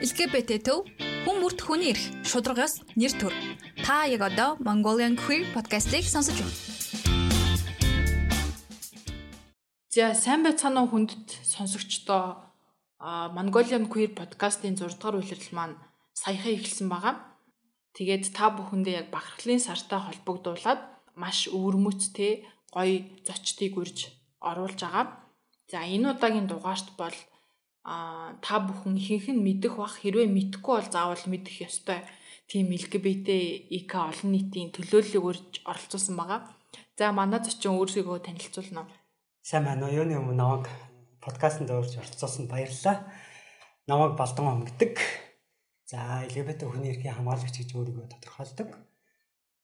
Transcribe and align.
LGBT 0.00 0.64
төв 0.64 0.88
хүн 1.28 1.42
бүрт 1.44 1.60
хүний 1.60 1.92
эрх 1.92 2.00
шударгаас 2.24 2.80
нэр 2.96 3.12
төр. 3.20 3.34
Та 3.84 4.08
яг 4.08 4.24
одоо 4.24 4.56
Mongolian 4.64 5.12
Queer 5.12 5.44
podcast-ийг 5.52 6.08
сонсож 6.08 6.40
байна. 6.40 6.56
За 9.92 10.16
сайн 10.16 10.40
байцгаана 10.40 10.88
уу 10.88 10.88
хүндэт 10.88 11.44
сонсогчдоо 11.44 12.40
Mongolian 13.36 13.92
Queer 13.92 14.16
podcast-ийн 14.16 14.80
6 14.80 14.96
дугаар 14.96 15.20
үйлрэл 15.20 15.52
маань 15.52 15.76
саяхан 16.16 16.56
эхэлсэн 16.56 16.88
байгаа. 16.88 17.20
Тэгээд 17.92 18.32
та 18.32 18.48
бүхэндээ 18.56 19.04
яг 19.04 19.08
бахархлын 19.12 19.60
сартай 19.60 20.00
холбогдуулаад 20.00 20.80
маш 21.12 21.52
өвөрмөцтэй 21.52 22.48
гоё 22.72 23.04
зочдыг 23.28 23.76
урьж 23.76 24.08
оруулж 24.40 24.80
байгаа. 24.80 25.28
За 25.68 25.84
энэ 25.84 26.16
удаагийн 26.16 26.48
дугаарт 26.48 26.96
бол 26.96 27.12
а 27.84 28.36
та 28.44 28.60
бүхэн 28.60 28.96
ихэнх 29.00 29.28
нь 29.32 29.44
мэдэх 29.46 29.80
бах 29.80 30.00
хэрвээ 30.00 30.28
мэдэхгүй 30.28 30.74
бол 30.76 30.90
заавал 30.92 31.24
мэдэх 31.32 31.56
ёстой 31.68 32.04
тийм 32.50 32.68
LGBT 32.74 33.28
IK 33.78 33.92
олон 33.94 34.30
нийтийн 34.34 34.74
төлөөллийг 34.74 35.24
урьж 35.24 35.52
оролцуулсан 35.64 36.14
байгаа. 36.18 36.40
За 36.98 37.12
манай 37.16 37.40
зочин 37.40 37.78
өөрсдөө 37.78 38.20
танилцуулна 38.26 38.84
уу? 38.84 38.92
Сайн 39.40 39.64
байна 39.64 39.88
уу? 39.88 39.96
Юуны 39.96 40.18
өмнө 40.20 40.36
намайг 40.36 40.66
подкастт 41.24 41.64
өөрж 41.64 41.96
оролцуулсан 41.96 42.44
баярлалаа. 42.50 43.08
Намайг 43.88 44.12
Балдан 44.20 44.46
омгдөг. 44.52 45.00
За 45.88 46.26
LGBT 46.28 46.68
хүний 46.68 46.92
эрхийн 46.92 47.16
хамгаалагч 47.16 47.56
гэж 47.64 47.70
өөрийгөө 47.72 48.12
тодорхойлдог. 48.12 48.68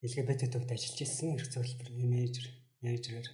LGBT 0.07 0.49
төвд 0.53 0.71
ажиллаж 0.73 0.99
ирсэн 1.05 1.37
эрх 1.37 1.49
зөвлөлбөр 1.53 1.91
менежер 1.93 2.47
менежерээр 2.81 3.29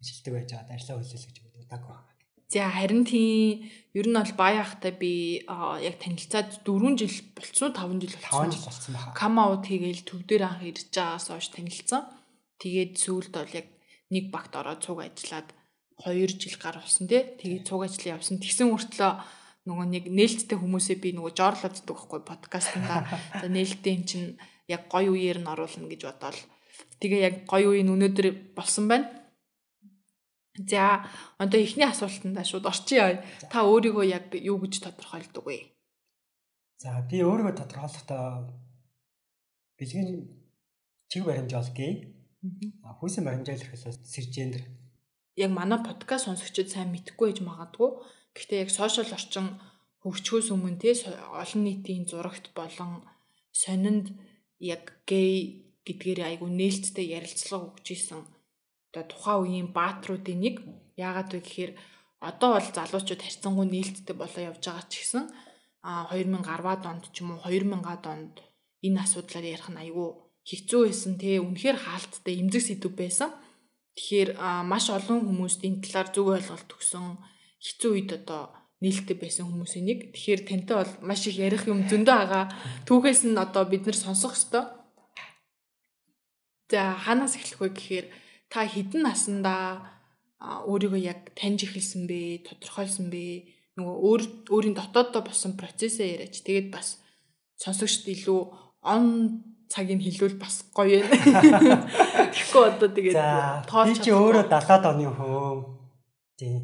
ажилтдаг 0.00 0.32
байж 0.34 0.50
байгаад 0.50 0.74
ажлаа 0.74 0.96
хүлээлгэж 0.98 1.36
удааг 1.60 1.82
байна. 1.86 2.15
За 2.48 2.70
харин 2.70 3.02
тийм 3.02 3.66
ер 3.90 4.06
нь 4.06 4.14
бол 4.14 4.34
баяахтай 4.38 4.94
би 4.94 5.42
яг 5.82 5.96
танилцаад 5.98 6.62
4 6.62 6.94
жил 6.94 7.16
болцсон 7.34 7.72
5 7.74 8.00
жил 8.06 8.14
болцсон. 8.14 8.50
5 8.50 8.54
жил 8.54 8.64
болцсон 8.70 8.92
байна. 8.94 9.14
Кам 9.18 9.34
аут 9.42 9.64
хийгээл 9.66 10.06
төв 10.06 10.20
дээр 10.22 10.44
анх 10.46 10.62
ирж 10.62 10.86
байгаас 10.94 11.26
хойш 11.26 11.50
танилцсан. 11.50 12.06
Тэгээд 12.62 12.92
сүүлд 13.02 13.34
бол 13.34 13.50
яг 13.50 13.66
нэг 14.14 14.30
багт 14.30 14.54
ороод 14.54 14.78
цуг 14.78 15.02
ажиллаад 15.02 15.50
2 16.06 16.38
жил 16.38 16.56
гар 16.62 16.78
болсон 16.78 17.10
тий. 17.10 17.26
Тэгээд 17.34 17.66
цуг 17.66 17.82
ажлын 17.82 18.14
явсан. 18.14 18.38
Тэгсэн 18.38 18.70
хүртлөө 18.70 19.12
нөгөө 19.66 19.86
нэг 19.90 20.04
нээлттэй 20.06 20.58
хүмүүсээ 20.62 20.96
би 21.02 21.10
нөгөө 21.18 21.34
жоорлооддаг 21.34 21.82
байхгүй 21.90 22.20
подкастнда. 22.22 23.10
За 23.42 23.46
нээлттэй 23.50 23.92
эн 23.98 24.04
чинь 24.06 24.28
яг 24.70 24.86
гоё 24.86 25.18
үеэр 25.18 25.42
нь 25.42 25.50
оруулна 25.50 25.90
гэж 25.90 26.06
бодоол. 26.06 26.40
Тэгээ 27.02 27.20
яг 27.26 27.36
гоё 27.50 27.74
үеийн 27.74 27.90
өнөөдөр 27.90 28.54
болсон 28.54 28.86
байна. 28.86 29.10
За 30.56 31.04
одоо 31.38 31.60
эхний 31.60 31.84
асуултандаа 31.84 32.44
шууд 32.44 32.64
орчихъя. 32.64 33.20
Та 33.52 33.68
өөрийгөө 33.68 34.04
яг 34.08 34.32
юу 34.32 34.56
гэж 34.64 34.80
тодорхойлдог 34.80 35.44
вэ? 35.44 35.76
За 36.80 37.04
би 37.04 37.20
өөрийгөө 37.20 37.54
тодорхойлохдоо 37.60 38.56
бэлгийн 39.76 40.32
чиг 41.12 41.22
баримжаал 41.28 41.68
гей. 41.76 42.16
А 42.80 42.96
хүйсэн 42.96 43.28
баримжаал 43.28 43.60
гэхээс 43.60 44.00
сэржендэр. 44.08 44.64
Яг 45.36 45.50
манай 45.52 45.80
подкаст 45.84 46.24
сонсогчид 46.24 46.72
сайн 46.72 46.92
мэдхгүй 46.96 47.36
байж 47.36 47.40
магадгүй. 47.44 47.90
Гэхдээ 48.32 48.62
яг 48.64 48.70
сошиал 48.72 49.12
орчин 49.12 49.60
хөгжихөөс 50.00 50.48
өмнө 50.54 50.80
те 50.80 50.96
олон 50.96 51.62
нийтийн 51.64 52.08
зурагт 52.08 52.56
болон 52.56 53.04
сонинд 53.52 54.16
яг 54.60 55.04
гей 55.04 55.66
гэдгээр 55.84 56.20
айгу 56.24 56.48
нээлттэй 56.48 57.12
ярилцлага 57.18 57.76
өгч 57.76 57.86
исэн 57.92 58.22
одоо 58.96 59.04
тухайн 59.04 59.40
үеийн 59.44 59.68
баатруудын 59.76 60.40
нэг 60.40 60.54
яагаад 60.96 61.30
вэ 61.36 61.40
гэхээр 61.44 61.72
одоо 62.24 62.50
бол 62.56 62.68
залуучууд 62.72 63.20
харьцангуй 63.20 63.66
нээлттэй 63.68 64.16
болоо 64.16 64.42
явж 64.48 64.64
байгаа 64.64 64.88
ч 64.88 65.04
гэсэн 65.04 65.24
а 65.84 66.08
2010-аад 66.08 66.82
онд 66.88 67.04
ч 67.12 67.20
юм 67.20 67.36
уу 67.36 67.44
2000-аад 67.44 68.04
онд 68.08 68.34
энэ 68.80 69.00
асуудлаар 69.04 69.44
ярих 69.44 69.68
нь 69.68 69.82
айгүй 69.84 70.08
хэцүү 70.48 70.80
байсан 70.86 71.14
те 71.18 71.42
үнэхээр 71.42 71.78
хаалттай 71.84 72.34
эмзэг 72.38 72.62
сэдв 72.64 72.94
байсан. 72.94 73.30
Тэгэхээр 73.98 74.30
маш 74.70 74.86
олон 74.94 75.26
хүмүүст 75.26 75.60
энэ 75.66 75.82
талаар 75.82 76.08
зөв 76.14 76.26
ойлголт 76.30 76.70
өгсөн 76.70 77.18
хэцүү 77.58 77.90
үед 77.92 78.10
одоо 78.14 78.54
нээлттэй 78.78 79.16
байсан 79.18 79.50
хүмүүсийн 79.50 79.86
нэг. 79.90 79.98
Тэгэхээр 80.14 80.42
тантай 80.46 80.76
бол 80.78 80.92
маш 81.02 81.26
их 81.26 81.36
ярих 81.42 81.66
юм 81.66 81.82
зөндөө 81.90 82.14
байгаа. 82.14 82.44
Түүхээс 82.86 83.26
нь 83.26 83.34
одоо 83.34 83.64
бид 83.66 83.82
нэр 83.88 83.98
сонсох 83.98 84.38
хэвээр. 84.38 84.66
За 86.70 86.94
ханаас 86.94 87.34
эхлэх 87.34 87.58
вэ 87.62 87.68
гэхээр 87.74 88.06
та 88.52 88.66
хідэн 88.66 89.06
насандаа 89.06 89.96
өөрийгөө 90.40 91.00
яг 91.02 91.32
таньж 91.34 91.66
эхэлсэн 91.66 92.06
бэ, 92.06 92.46
тодорхойлсон 92.46 93.10
бэ? 93.10 93.52
Нөгөө 93.76 93.96
өөр 94.08 94.22
өөрийн 94.52 94.76
дотооддоо 94.76 95.22
болсон 95.24 95.56
процессээ 95.56 96.16
яриач. 96.16 96.40
Тэгээд 96.44 96.68
бас 96.72 97.00
сонсогчд 97.60 98.08
илүү 98.08 98.40
он 98.84 99.04
цагийг 99.68 100.00
хэлвэл 100.00 100.38
бас 100.38 100.64
гоё 100.72 101.02
юм. 101.02 101.08
Тэгэхгүй 102.32 102.64
одоо 102.64 102.88
тэгээд 102.88 103.16
тоолч. 103.66 103.98
Би 103.98 104.04
чи 104.04 104.12
өөрөө 104.14 104.44
70-аад 104.46 104.84
оны 104.94 105.10
хөө. 105.10 105.52
Тий. 106.38 106.56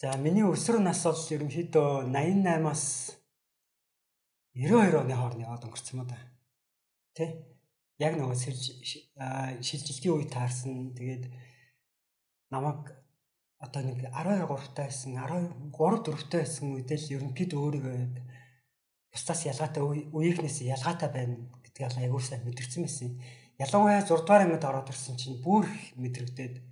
За 0.00 0.14
миний 0.16 0.46
өсвөр 0.46 0.80
нас 0.80 1.02
бол 1.04 1.18
ерөнхийдөө 1.18 2.08
88-аас 2.08 2.84
92 4.54 5.02
оны 5.02 5.14
хооронд 5.14 5.42
яваад 5.42 5.66
өнгөрцөн 5.66 5.98
юм 5.98 6.06
да. 6.06 6.18
Тэ? 7.14 7.57
Яг 7.98 8.14
нөгөө 8.14 8.38
шилжилтийн 9.62 10.14
үе 10.14 10.26
таарсан. 10.30 10.94
Тэгээд 10.94 11.30
намайг 12.54 12.94
одоо 13.58 13.82
нэг 13.82 14.06
12 14.06 14.46
3-тай 14.46 14.86
байсан, 14.86 15.18
13 15.18 15.74
4-тэй 15.74 16.40
байсан 16.46 16.66
үедээ 16.78 16.98
л 16.98 17.12
ерөнхийд 17.18 17.52
өөрийгөө 17.58 17.98
бусдаас 19.10 19.42
ялгаатай 19.50 19.82
үеийнхнээс 19.82 20.62
ялгаатай 20.62 21.10
байна 21.10 21.36
гэдгийг 21.66 21.98
аягүй 21.98 22.22
сайн 22.22 22.46
мэдэрсэн 22.46 22.82
байсан. 22.86 23.08
Ялангуяа 23.58 24.06
6 24.06 24.22
дугаар 24.22 24.46
ангид 24.46 24.62
ороод 24.62 24.92
ирсэн 24.94 25.18
чинь 25.18 25.42
бүр 25.42 25.66
мэдрэгдээд 25.98 26.62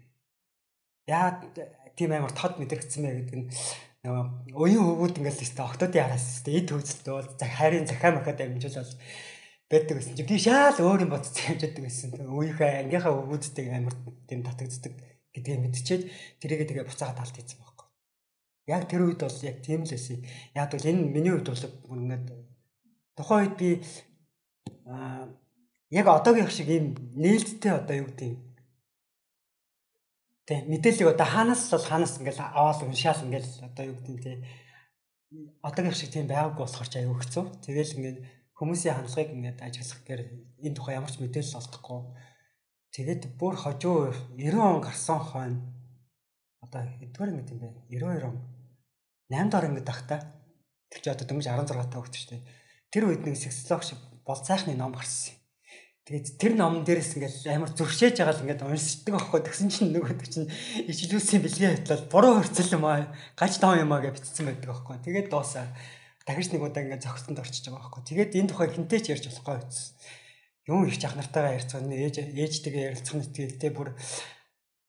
яа 1.11 1.43
тийм 1.99 2.15
амар 2.15 2.31
тод 2.31 2.63
мэдрэгдсэн 2.63 3.03
мэ 3.03 3.11
гэдэг 3.27 3.37
нь 3.41 3.51
нөгөө 4.07 4.63
уян 4.63 4.85
хөвгүүд 4.87 5.19
ингээл 5.19 5.43
тест 5.43 5.59
октодын 5.59 6.07
араас 6.07 6.23
тест 6.23 6.47
эд 6.47 6.71
хөөцөлтөө 6.71 7.15
бол 7.19 7.31
харийн 7.43 7.87
захаа 7.91 8.15
махад 8.15 8.39
амжуулаад 8.39 8.95
байдаг 9.71 9.99
гэсэн 9.99 10.15
чинь 10.15 10.31
би 10.31 10.39
шаал 10.39 10.79
өөр 10.79 11.05
юм 11.07 11.13
явж 11.17 11.35
байдаг 11.35 11.83
гэсэн. 11.83 12.11
Үеийнхээ 12.23 12.87
ангийнхаа 12.87 13.13
өвгүүдтэй 13.19 13.67
амар 13.75 13.95
тийм 14.31 14.41
татагддаг 14.47 14.95
гэдгийг 15.35 15.61
мэдчихээд 15.63 16.03
тэрийгээ 16.41 16.69
тэгээ 16.71 16.87
буцаагаад 16.87 17.19
талт 17.19 17.35
хийсэн 17.35 17.59
байхгүй. 17.61 17.87
Яг 18.71 18.83
тэр 18.87 19.03
үед 19.11 19.21
бол 19.21 19.41
яг 19.43 19.57
тийм 19.67 19.83
л 19.83 19.91
байсан. 19.91 20.23
Яг 20.55 20.71
бол 20.71 20.87
энэ 20.87 21.03
миний 21.11 21.33
хувьд 21.35 21.51
бол 21.51 21.67
ингээд 21.99 22.27
тухайн 23.19 23.43
үед 23.43 23.55
би 23.59 23.71
аа 24.87 25.27
яг 25.91 26.07
одоогийн 26.07 26.51
шиг 26.51 26.69
ийм 26.71 26.95
нээлттэй 27.19 27.73
одоо 27.75 27.97
юу 28.03 28.11
гэдэг 28.11 28.47
Тэ 30.47 30.63
мэдээлэл 30.71 31.11
одоо 31.11 31.27
хаанаас 31.27 31.75
бол 31.75 31.83
хаанаас 31.91 32.23
ингээл 32.23 32.39
аваад 32.39 32.87
уншаал 32.87 33.19
ингээл 33.27 33.67
одоо 33.67 33.85
юу 33.91 33.99
гэдэг 33.99 34.15
нь 34.15 34.23
тэ 34.23 34.33
одоогийн 35.59 35.99
шиг 35.99 36.11
тийм 36.15 36.31
байгаагүй 36.31 36.63
болохоор 36.63 36.87
ч 36.87 36.95
аюу 37.03 37.19
хэцүү. 37.19 37.45
Тэгэл 37.67 37.97
ингээд 37.99 38.19
хүмүүсийн 38.57 38.97
хандлагыг 38.97 39.31
ингээд 39.37 39.61
ажиглах 39.61 40.01
гэхээр 40.01 40.23
энэ 40.65 40.77
тухай 40.77 40.97
ямар 40.97 41.13
ч 41.13 41.21
мэдээлэл 41.21 41.61
олдохгүй. 41.61 42.01
Тэгээд 42.97 43.23
бүр 43.37 43.55
хожуу 43.61 44.17
90 44.33 44.57
он 44.57 44.81
гарсан 44.81 45.21
хойно 45.21 45.61
одоо 46.65 46.89
эдгээр 47.05 47.37
ингэ 47.37 47.53
юм 47.53 47.61
бэ? 47.61 47.69
92 47.93 48.25
он 48.33 48.37
8 49.29 49.53
дор 49.53 49.65
ингэ 49.69 49.85
тахта. 49.85 50.25
Тэр 50.89 51.01
чи 51.05 51.11
одоо 51.13 51.27
дөнгөж 51.29 51.47
16 51.53 51.93
таа 51.93 52.01
өгч 52.01 52.17
штэ. 52.17 52.41
Тэр 52.89 53.13
үед 53.13 53.29
нэг 53.29 53.37
сексологч 53.37 53.93
бол 54.25 54.41
цайхны 54.41 54.73
ном 54.73 54.97
гарсан. 54.97 55.37
Тэгээд 56.07 56.39
тэр 56.39 56.53
номон 56.55 56.87
дээрээс 56.87 57.19
ингээл 57.19 57.51
амар 57.51 57.75
зөрчээж 57.75 58.23
байгаа 58.23 58.35
л 58.39 58.43
ингээд 58.47 58.63
уншдаг 58.63 59.15
аахгүй 59.19 59.43
тэгсэн 59.43 59.69
чинь 59.75 59.91
нөгөө 59.91 60.15
чинь 60.23 60.47
ижлүүсийн 60.87 61.43
бэлгээ 61.43 61.83
хэтлэл 61.83 62.07
буруу 62.07 62.39
хөрцөл 62.39 62.79
юм 62.79 62.87
аа 62.87 63.11
гач 63.35 63.59
таав 63.59 63.75
юм 63.75 63.91
аа 63.91 64.07
гэж 64.07 64.15
бичсэн 64.15 64.47
байдаг 64.47 64.71
аахгүй. 64.71 65.03
Тэгээд 65.03 65.35
дуусаа 65.35 65.67
дахиж 66.27 66.51
нэг 66.51 66.63
удаа 66.67 66.83
ингээд 66.83 67.07
зогсонд 67.07 67.39
орчиж 67.39 67.71
байгаа 67.71 67.87
байхгүй. 67.87 68.03
Тэгээд 68.03 68.37
энэ 68.37 68.51
тухай 68.51 68.69
хинтэй 68.75 69.01
ч 69.01 69.07
ярьж 69.15 69.31
болохгүй 69.31 69.55
байсан. 69.63 69.95
Юм 70.67 70.83
их 70.91 70.99
жах 70.99 71.15
нартайгаа 71.15 71.55
ярьцгаа 71.55 71.87
ээж 71.87 72.17
ээжтэйгээ 72.35 72.87
ярилцах 72.91 73.15
нэтгэлтэй 73.23 73.71
бүр 73.71 73.95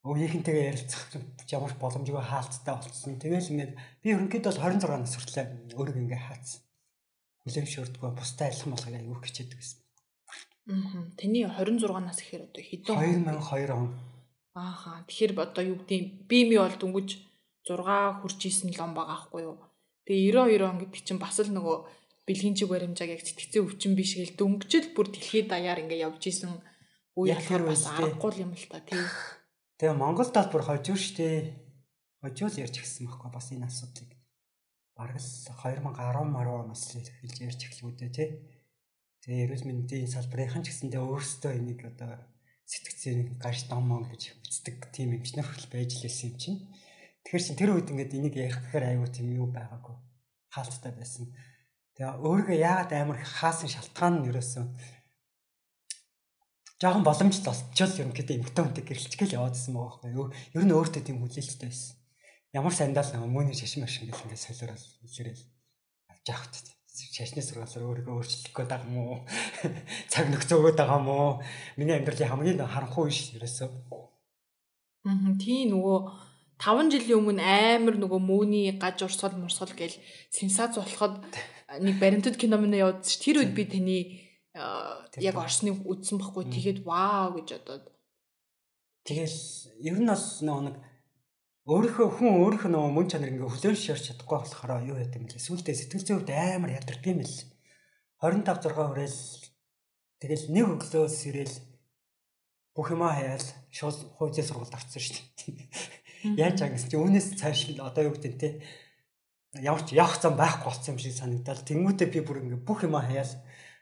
өвийнхэнтэйгээ 0.02 0.70
ярилцах 0.74 1.04
ямар 1.54 1.74
боломжгүй 1.78 2.24
хаалттай 2.26 2.74
болцсон. 2.74 3.22
Тэгэл 3.22 3.52
ингээд 3.54 3.74
би 4.02 4.08
ерөнхийдөө 4.18 4.50
бол 4.50 4.64
26 4.66 4.98
нас 4.98 5.14
хүртлээр 5.14 5.50
өөрийгөө 5.78 6.04
ингээд 6.10 6.26
хаацсан. 6.26 6.62
Хүлэмжшөрдгөө 7.46 8.12
бустай 8.18 8.50
айлхан 8.50 8.72
болгоо 8.74 8.98
аюу 8.98 9.22
хичээдэг 9.22 9.60
гэсэн. 9.62 9.80
Аа. 10.74 11.06
Таны 11.20 11.40
26 11.46 11.86
нас 12.02 12.18
гэхээр 12.18 12.44
одоо 12.50 12.64
хэдэн 12.66 12.98
2002 13.30 13.78
он. 13.78 13.94
Ааха. 14.58 15.06
Тэгэхээр 15.06 15.34
одоо 15.38 15.64
юу 15.64 15.78
гэдэг 15.86 16.26
би 16.26 16.38
ми 16.50 16.58
бол 16.58 16.76
дөнгөж 16.82 17.10
6 17.70 18.26
хүрч 18.26 18.40
исэн 18.50 18.74
лом 18.74 18.98
байгаа 18.98 19.30
байхгүй 19.30 19.42
юу? 19.46 19.67
Тэгээ 20.08 20.32
92 20.40 20.64
он 20.64 20.80
гэдэг 20.80 21.04
чинь 21.04 21.20
бас 21.20 21.36
л 21.44 21.52
нөгөө 21.52 21.78
бэлгийн 22.24 22.56
чиг 22.56 22.72
баримжааг 22.72 23.12
яг 23.12 23.22
сэтгцэн 23.28 23.68
өвчин 23.68 23.94
биш 24.00 24.16
гэл 24.16 24.40
дөнгөжл 24.40 24.96
бүр 24.96 25.08
дэлхийд 25.12 25.52
даяар 25.52 25.84
ингээ 25.84 26.08
явж 26.08 26.24
исэн 26.32 26.56
үе 27.20 27.36
болохоор 27.36 27.64
бас 27.68 27.84
аргагүй 27.92 28.40
юм 28.40 28.56
л 28.56 28.68
та 28.72 28.80
тий. 28.84 29.04
Тэгээ 29.80 30.00
Монгол 30.00 30.32
тал 30.32 30.48
бүр 30.48 30.64
хожуу 30.64 30.96
штэ. 30.96 31.52
Хожуу 32.24 32.48
л 32.48 32.62
ярьж 32.64 32.80
гисэн 32.80 33.12
байхгүй 33.12 33.32
бас 33.36 33.52
энэ 33.52 33.68
асуудлыг. 33.68 34.12
бараг 34.98 35.20
л 35.20 35.28
2010 35.28 36.24
маруу 36.32 36.66
оноос 36.66 36.84
хэлж 36.96 37.36
ярьж 37.44 37.62
эхлэвүүдээ 37.68 38.12
тий. 38.16 38.30
Тэгээ 39.22 39.44
эрүүл 39.46 39.66
мэндийн 39.68 40.10
салбарынхан 40.10 40.64
ч 40.66 40.74
гэсэндээ 40.74 41.04
өөрсдөө 41.04 41.52
энийг 41.54 41.86
одоо 41.86 42.18
сэтгцийн 42.66 43.38
гаш 43.38 43.70
домон 43.70 44.10
гэж 44.10 44.40
үздэг 44.42 44.90
тийм 44.90 45.14
эмчнэр 45.14 45.46
хүртэл 45.46 45.70
байж 45.70 45.92
лээсэн 46.02 46.34
юм 46.34 46.36
чинь. 46.42 46.60
Тэгэхээр 47.28 47.44
чи 47.44 47.54
тэр 47.60 47.76
үед 47.76 47.92
ингээд 47.92 48.16
энийг 48.16 48.36
ярих 48.40 48.56
гэхээр 48.72 48.96
аюу 48.96 49.12
тийм 49.12 49.36
юу 49.36 49.52
байгаагүй. 49.52 50.00
Хаалттай 50.48 50.96
байсан. 50.96 51.36
Тэгээ 52.00 52.24
өөрийгөө 52.24 52.56
яагаад 52.56 52.92
амар 52.96 53.20
хаасан 53.20 53.68
шалтгаан 53.68 54.24
нь 54.24 54.32
ерөөсөн 54.32 54.66
жоохон 56.80 57.04
боломжтой 57.04 57.52
болчихвол 57.52 58.00
ерөнхийдөө 58.08 58.36
эмгтэн 58.38 58.64
хүнтэй 58.72 58.86
гэрэлцгээл 58.88 59.36
яваадсэн 59.44 59.76
байгаа 59.76 59.92
байхгүй 60.00 60.16
юу. 60.16 60.32
Ер 60.56 60.64
нь 60.64 60.72
өөртөө 60.72 61.04
тийм 61.04 61.20
хүлээлттэй 61.20 61.68
байсан. 61.68 62.00
Ямар 62.56 62.72
сандал 62.72 63.12
мөний 63.28 63.58
шашин 63.60 63.84
машин 63.84 64.08
гэх 64.08 64.24
ингээд 64.24 64.46
солиорол 64.48 64.86
илэрэл 65.04 65.44
авч 66.08 66.26
явах 66.32 66.48
хэрэгтэй 66.48 66.78
шашны 67.18 67.42
сургаалаар 67.44 67.88
өөрийгөө 67.92 68.16
өөрчлөх 68.24 68.56
гээд 68.56 68.72
байгаа 68.72 69.04
уу? 69.04 69.20
Цаг 70.14 70.26
нөхцөө 70.32 70.58
өгöd 70.64 70.80
байгаа 70.80 71.02
уу? 71.04 71.44
Миний 71.76 71.98
амьдралын 71.98 72.32
хамгийн 72.32 72.64
харанхуй 72.64 73.12
биш 73.12 73.36
ерөөсөө. 73.36 73.70
Аа 75.10 75.34
тийм 75.42 75.76
нөгөө 75.76 75.98
5 76.58 76.90
жилийн 76.90 77.22
өмнө 77.22 77.44
амар 77.44 77.96
нөгөө 78.02 78.22
мөөний 78.22 78.74
гаж 78.82 79.06
урсгал 79.06 79.38
мурсгал 79.38 79.74
гээл 79.78 79.98
сенсац 80.34 80.78
болоход 80.78 81.22
нэг 81.80 81.96
баримтат 82.02 82.38
кино 82.38 82.58
мөн 82.58 82.74
явуулсан 82.74 83.06
ш. 83.06 83.22
Тэр 83.22 83.46
үед 83.46 83.54
би 83.54 83.64
таны 83.70 83.98
яг 85.22 85.36
орсныг 85.38 85.86
үзсэн 85.86 86.18
байхгүй. 86.18 86.50
Тэгээд 86.50 86.80
вау 86.82 87.38
гэж 87.38 87.62
бодоод. 87.62 87.86
Тэгэл 89.06 89.38
ер 89.86 89.98
нь 90.02 90.10
бас 90.10 90.42
нэг 90.42 90.82
өөрийнхөө 91.68 92.08
хүн 92.16 92.32
өөрийнхөө 92.42 92.72
нөгөө 92.72 92.92
мөн 92.96 93.08
чанар 93.12 93.32
ингээ 93.36 93.52
хүлээн 93.52 93.76
шаарч 93.76 94.04
чадахгүй 94.16 94.38
болохоор 94.40 94.88
юу 94.88 94.98
яа 94.98 95.12
гэм 95.12 95.28
лээ. 95.28 95.46
Сүүлдээ 95.46 95.76
сэтгэл 95.76 96.24
хувьд 96.24 96.32
амар 96.32 96.72
ядардаг 96.80 97.06
юм 97.12 97.22
л. 97.28 97.38
25 98.24 98.72
6 98.72 98.72
хүрээл 98.72 99.20
тэгэл 100.24 100.46
нэг 100.56 100.66
өглөөс 100.80 101.18
ирэл 101.28 101.56
бүх 102.72 102.88
юмаа 102.96 103.20
хаяал 103.20 103.48
шууд 103.68 103.98
хуулийн 104.16 104.48
сургалт 104.48 104.74
орсон 104.80 105.02
шүү 105.04 105.20
дээ. 105.20 106.07
Яаж 106.24 106.58
аа 106.62 106.72
гэсэн 106.74 106.90
чи 106.90 106.98
үүнээс 106.98 107.28
цааш 107.38 107.78
одоо 107.78 108.10
юу 108.10 108.14
гэдэг 108.18 108.34
те 108.42 108.50
ч 109.58 109.90
явах 109.94 110.18
зам 110.22 110.34
байхгүй 110.38 110.70
болсон 110.70 110.96
юм 110.96 111.00
шиг 111.02 111.14
санагдал. 111.14 111.62
Тэнгүүтээ 111.62 112.10
би 112.14 112.20
бүр 112.26 112.42
ингээ 112.42 112.62
бүх 112.66 112.86
юмаа 112.86 113.06
хаяал 113.06 113.34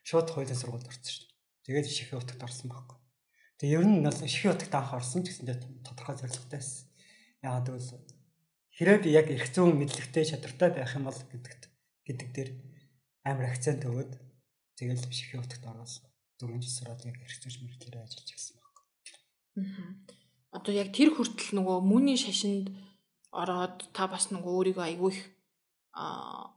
шууд 0.03 0.27
хуулийн 0.31 0.55
сургуульд 0.55 0.87
орсон 0.87 1.03
шүү 1.03 1.25
дээ. 1.27 1.35
Тэгээд 1.65 1.87
шихийн 1.89 2.21
утагт 2.21 2.43
орсон 2.43 2.69
байхгүй. 2.71 2.97
Тэгээ 3.59 3.77
ер 3.79 3.85
нь 3.87 4.03
бол 4.03 4.19
шихийн 4.19 4.53
утагт 4.55 4.75
анх 4.75 4.91
орсон 4.93 5.21
гэсэндээ 5.23 5.57
тодорхой 5.83 6.15
зорилготой 6.15 6.59
байсан. 6.59 6.87
Яагаад 7.41 7.67
гэвэл 7.71 7.91
хэрэг 8.75 9.03
яг 9.07 9.27
их 9.31 9.45
зүүн 9.55 9.73
мэдлэгтэй 9.79 10.23
чадвартай 10.27 10.69
байх 10.75 10.91
юм 10.95 11.07
бол 11.07 11.15
гэдэгт 11.15 11.63
гэдэг 12.05 12.29
дээр 12.35 12.49
амар 13.25 13.47
акцент 13.49 13.81
өгөөд 13.87 14.11
тэгэл 14.77 15.07
шихийн 15.09 15.41
утагт 15.41 15.65
ороос 15.65 16.03
дөрөв 16.37 16.59
жил 16.59 16.75
сураад 16.75 17.01
яг 17.07 17.15
их 17.15 17.31
зүүн 17.39 17.65
мэдлэгээрээ 17.65 18.03
ажиллаж 18.03 18.29
ирсэн 18.29 18.55
байхгүй. 18.59 18.85
Аа. 19.63 20.24
Одоо 20.55 20.71
яг 20.71 20.95
тэр 20.95 21.11
хүртэл 21.11 21.59
нөгөө 21.59 21.77
түүний 21.83 22.15
шашинд 22.15 22.71
ороод 23.35 23.91
та 23.91 24.07
бас 24.07 24.31
нөгөө 24.31 24.51
өөрийгөө 24.55 24.85
айгүй 24.87 25.11
их 25.11 25.21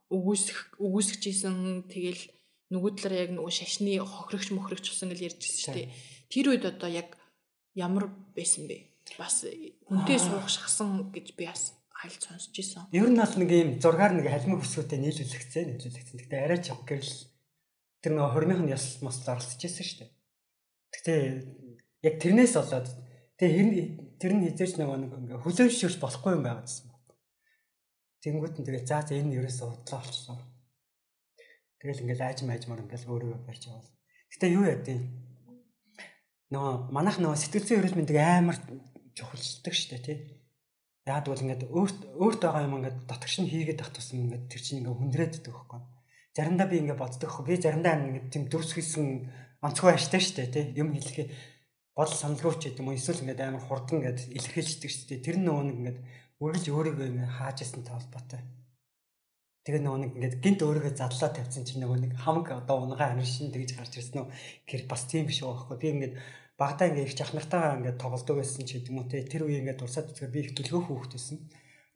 үгүйсэх 0.08 0.78
үгүйсгэж 0.78 1.22
исэн 1.30 1.56
тэгэл 1.90 2.22
нөгөө 2.74 2.90
талаар 2.94 3.22
яг 3.26 3.30
нөгөө 3.34 3.52
шашны 3.54 3.98
хохирогч 3.98 4.54
мохирогч 4.54 4.86
усан 4.94 5.10
гэж 5.10 5.20
ярьжсэн 5.34 5.58
шүү 5.58 5.74
дээ. 5.74 5.88
Тэр 6.30 6.46
үед 6.54 6.64
одоо 6.68 6.90
яг 6.90 7.18
ямар 7.74 8.10
байсан 8.34 8.70
бэ? 8.70 8.86
Бас 9.18 9.46
хүнтэй 9.88 10.18
суух 10.20 10.46
шахсан 10.46 11.10
гэж 11.10 11.34
би 11.34 11.48
бас 11.48 11.74
хайлт 11.94 12.22
сонсч 12.22 12.54
ирсэн. 12.54 12.86
Ер 12.92 13.08
нь 13.10 13.18
бас 13.18 13.34
нэг 13.34 13.50
юм 13.50 13.70
зургаар 13.82 14.14
нэг 14.14 14.30
халимаг 14.30 14.62
өсгөөтэй 14.62 14.98
нийлүүлэгцээ 15.00 15.64
нийлүүлэгцэн. 15.64 16.18
Гэтэ 16.22 16.36
арай 16.38 16.60
ч 16.62 16.70
гэрэл 16.70 17.14
тэр 18.04 18.12
нөгөө 18.14 18.32
хормынх 18.34 18.62
нь 18.62 18.74
яс 18.74 19.00
мос 19.02 19.22
зарлаж 19.24 19.58
ирсэн 19.58 19.86
шүү 19.86 19.98
дээ. 20.02 20.10
Гэтэ 20.92 21.12
яг 22.04 22.14
тэрнээс 22.22 22.54
болоод 22.54 22.86
тэгээ 23.38 23.54
хэрн 23.56 23.72
тэр 24.18 24.32
нь 24.34 24.44
хизээч 24.50 24.72
нөгөө 24.76 24.98
нэг 24.98 25.12
ингээ 25.14 25.40
хүлэвшэрч 25.42 25.96
болохгүй 26.02 26.32
юм 26.36 26.42
байгаа 26.44 26.66
гэсэн. 26.66 26.86
Тэнгүүт 28.22 28.54
нь 28.58 28.66
тэгээ 28.66 28.84
заа 28.84 29.02
за 29.06 29.14
энэ 29.14 29.38
ерөөсөө 29.38 29.68
удлаа 29.70 30.02
болчихсон 30.02 30.38
Тэгэл 31.78 32.02
ингээл 32.02 32.26
аажим 32.26 32.50
аажмаар 32.50 32.82
ингээл 32.82 33.06
өөрөө 33.06 33.46
барьж 33.46 33.70
явал. 33.70 33.86
Гэтэ 34.34 34.46
юу 34.50 34.66
яадیں۔ 34.66 34.98
Нөгөө 36.50 36.90
манайх 36.90 37.22
нөгөө 37.22 37.38
сэтгэл 37.38 37.66
зүйн 37.70 37.78
эрүүл 37.78 37.98
мэндийг 38.02 38.18
амар 38.18 38.58
чухалчдаг 39.14 39.74
штэ 39.78 39.98
тий. 40.02 40.18
Яг 41.06 41.30
бол 41.30 41.38
ингээд 41.38 41.70
өөрт 41.70 42.18
өөрт 42.18 42.40
байгаа 42.42 42.66
юм 42.66 42.82
ингээд 42.82 43.06
дотогш 43.06 43.38
нь 43.38 43.46
хийгээд 43.46 43.78
тах 43.78 43.94
тусам 43.94 44.26
ингээд 44.26 44.50
тэр 44.50 44.58
чинь 44.58 44.82
ингээд 44.82 44.98
хүндрээддэг 44.98 45.54
байхгүй. 45.54 45.80
Заримдаа 46.34 46.66
би 46.66 46.76
ингээд 46.82 46.98
боддог. 46.98 47.30
Би 47.46 47.54
заримдаа 47.62 47.94
ингээд 47.94 48.26
тийм 48.34 48.44
дүрс 48.50 48.74
хийсэн 48.74 49.06
онцгой 49.62 49.94
аштай 49.94 50.18
штэ 50.18 50.50
тий. 50.50 50.64
Юм 50.74 50.98
хэлэхээ 50.98 51.30
бодол 51.98 52.14
саналгүйч 52.14 52.62
гэдэг 52.62 52.78
юм 52.78 52.94
уу 52.94 52.98
эсвэл 52.98 53.26
ингээд 53.26 53.42
амар 53.42 53.64
хурдан 53.66 53.98
ингээд 53.98 54.30
илэрхийлждэг 54.38 54.90
штэ. 54.94 55.18
Тэр 55.18 55.42
нөгөө 55.42 55.64
нэг 55.66 55.76
ингээд 55.82 55.98
үргэлж 56.38 56.66
өөрийгөө 56.70 57.06
ингээд 57.10 57.34
хааж 57.34 57.58
исэн 57.66 57.82
талбартай. 57.82 58.40
Тэгээ 59.66 59.82
нөгөө 59.82 60.00
нэг 60.06 60.12
ингээд 60.14 60.36
гинт 60.38 60.60
өөрийгөө 60.62 60.94
задлаа 60.94 61.30
тавьсан 61.34 61.66
чинь 61.66 61.82
нөгөө 61.82 61.98
нэг 61.98 62.12
хамаг 62.22 62.46
одоо 62.54 62.86
унгаа 62.86 63.18
амир 63.18 63.26
шин 63.26 63.50
тэгж 63.50 63.74
гарч 63.74 63.98
ирсэн 63.98 64.22
үү. 64.22 64.30
Гэр 64.70 64.82
бас 64.86 65.02
тийм 65.10 65.26
биш 65.26 65.42
байхгүй. 65.42 65.74
Би 65.74 65.88
ингээд 65.90 66.14
багадаа 66.54 66.86
ингээд 66.86 67.08
их 67.10 67.18
чах 67.18 67.34
нартайгаа 67.34 67.82
ингээд 67.82 67.98
тоглодог 67.98 68.36
байсан 68.38 68.62
ч 68.62 68.78
гэдэг 68.78 68.90
юм 68.94 69.02
уу 69.02 69.10
те. 69.10 69.26
Тэр 69.26 69.50
үе 69.50 69.58
ингээд 69.58 69.82
дурсаад 69.82 70.14
үзэхээр 70.14 70.30
би 70.30 70.40
их 70.46 70.54
дөлгөөхөн 70.54 70.86
хүүхэд 70.94 71.14
байсан. 71.18 71.36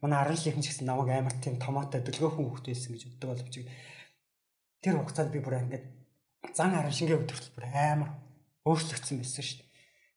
Манай 0.03 0.19
аран 0.19 0.35
лийнхэн 0.35 0.59
ч 0.59 0.67
гэсэн 0.67 0.83
намайг 0.83 1.15
амар 1.15 1.35
тийм 1.39 1.55
томоотой 1.63 2.03
дөлгөөхөн 2.03 2.43
хүүхэд 2.43 2.67
байсан 2.67 2.91
гэж 2.91 3.03
боддог 3.07 3.29
боловч 3.31 3.55
тэр 4.83 4.99
хугацаанд 4.99 5.31
би 5.31 5.39
бүр 5.39 5.63
ингээд 5.63 5.85
зан 6.51 6.75
аран 6.75 6.91
шингээ 6.91 7.23
өдөртөл 7.23 7.55
бүр 7.55 7.65
амар 7.71 8.11
өөрчлөгдсөн 8.67 9.23
байсан 9.23 9.43
шүү 9.47 9.57
дээ. 9.63 9.72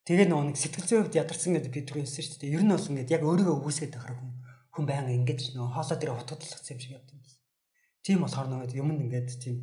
Тэгээ 0.06 0.30
нөгөө 0.30 0.46
нэг 0.54 0.58
сэтгэл 0.62 0.86
зүйн 0.86 1.02
хувьд 1.02 1.18
ядарсан 1.18 1.52
гэдэг 1.58 1.72
би 1.74 1.82
түр 1.82 1.98
хэлсэн 1.98 2.22
шүү 2.22 2.38
дээ. 2.38 2.54
Ер 2.54 2.62
нь 2.62 2.70
бол 2.70 2.90
ингээд 2.94 3.10
яг 3.10 3.22
өөрийгөө 3.26 3.58
үгүйсгээд 3.58 3.94
байхаар 3.98 4.14
хүн 4.14 4.32
хүн 4.70 4.86
байнга 4.86 5.10
ингэж 5.18 5.40
нөгөө 5.58 5.74
хоолой 5.74 5.98
дээр 5.98 6.14
утгадлах 6.14 6.62
юм 6.62 6.78
шиг 6.78 6.94
явдаг. 6.94 7.18
Тийм 8.06 8.22
болохоор 8.22 8.46
нөгөө 8.46 8.78
юм 8.78 8.88
ингээд 8.94 9.30
тийм 9.42 9.56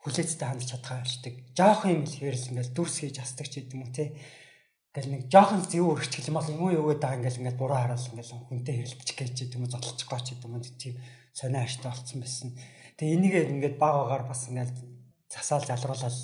хүлээцтэй 0.00 0.48
хандж 0.48 0.72
чадхаа 0.72 1.04
болчдаг. 1.04 1.34
Жохон 1.52 1.90
юм 2.00 2.02
л 2.08 2.16
ингээд 2.16 2.72
дүрс 2.72 2.96
хийж 3.04 3.20
астдаг 3.20 3.44
ч 3.52 3.60
гэдэг 3.60 3.76
юм 3.76 3.84
уу 3.84 3.92
те. 3.92 4.16
Ингээл 4.96 5.12
нэг 5.12 5.22
жохон 5.28 5.60
зэв 5.60 5.84
өргөчгөл 5.84 6.30
юм 6.32 6.36
бол 6.40 6.48
юм 6.48 6.60
уу 6.64 6.72
өгөөд 6.72 7.00
байгаа 7.04 7.18
ингээл 7.20 7.40
ингээд 7.44 7.60
буруу 7.60 7.76
хараал 7.76 8.08
ингээл 8.08 8.32
хүнтэй 8.48 8.74
хэрэлдчих 8.78 9.16
гэж 9.20 9.30
гэдэг 9.36 9.56
юм 9.60 9.64
уу 9.68 9.72
зодтолчихгоо 9.76 10.20
ч 10.24 10.26
гэдэг 10.32 10.48
юм 10.48 10.54
уу 10.56 10.64
тийм 10.64 10.94
сонио 11.36 11.60
аштай 11.60 11.90
болцсон 11.92 12.18
байсан. 12.24 12.48
Тэгээ 12.96 13.16
энийг 13.20 13.34
ингээд 13.52 13.76
баг 13.76 13.94
агаар 14.00 14.24
бас 14.24 14.48
ингээд 14.48 14.72
засаал 15.28 15.68
залруулаад 15.68 16.16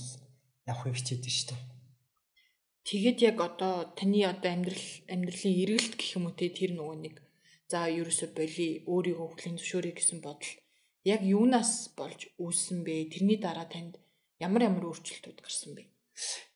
явахыг 0.64 0.96
хичээдэж 0.96 1.34
штэ. 1.44 1.73
Тэгээд 2.84 3.18
яг 3.24 3.36
одоо 3.40 3.88
таны 3.96 4.20
одоо 4.28 4.50
амьдрал 4.52 4.88
амьдралын 5.08 5.56
эргэлт 5.64 5.94
гэх 5.96 6.20
юм 6.20 6.28
уу 6.28 6.36
те 6.36 6.52
тэр 6.52 6.76
нөгөө 6.76 6.96
нэг 7.00 7.16
за 7.72 7.88
ерөөсө 7.88 8.36
боли 8.36 8.84
өөрийгөө 8.84 9.28
хүлийн 9.32 9.56
зөвшөөрэй 9.56 9.94
гэсэн 9.96 10.20
бодол 10.20 10.52
яг 11.08 11.20
юунаас 11.24 11.96
болж 11.96 12.28
үүссэн 12.36 12.84
бэ? 12.84 13.08
Тэрний 13.08 13.40
дараа 13.40 13.64
танд 13.72 13.96
ямар 14.36 14.68
ямар 14.68 14.84
өөрчлөлтүүд 14.92 15.38
гарсан 15.40 15.72
бэ? 15.80 15.88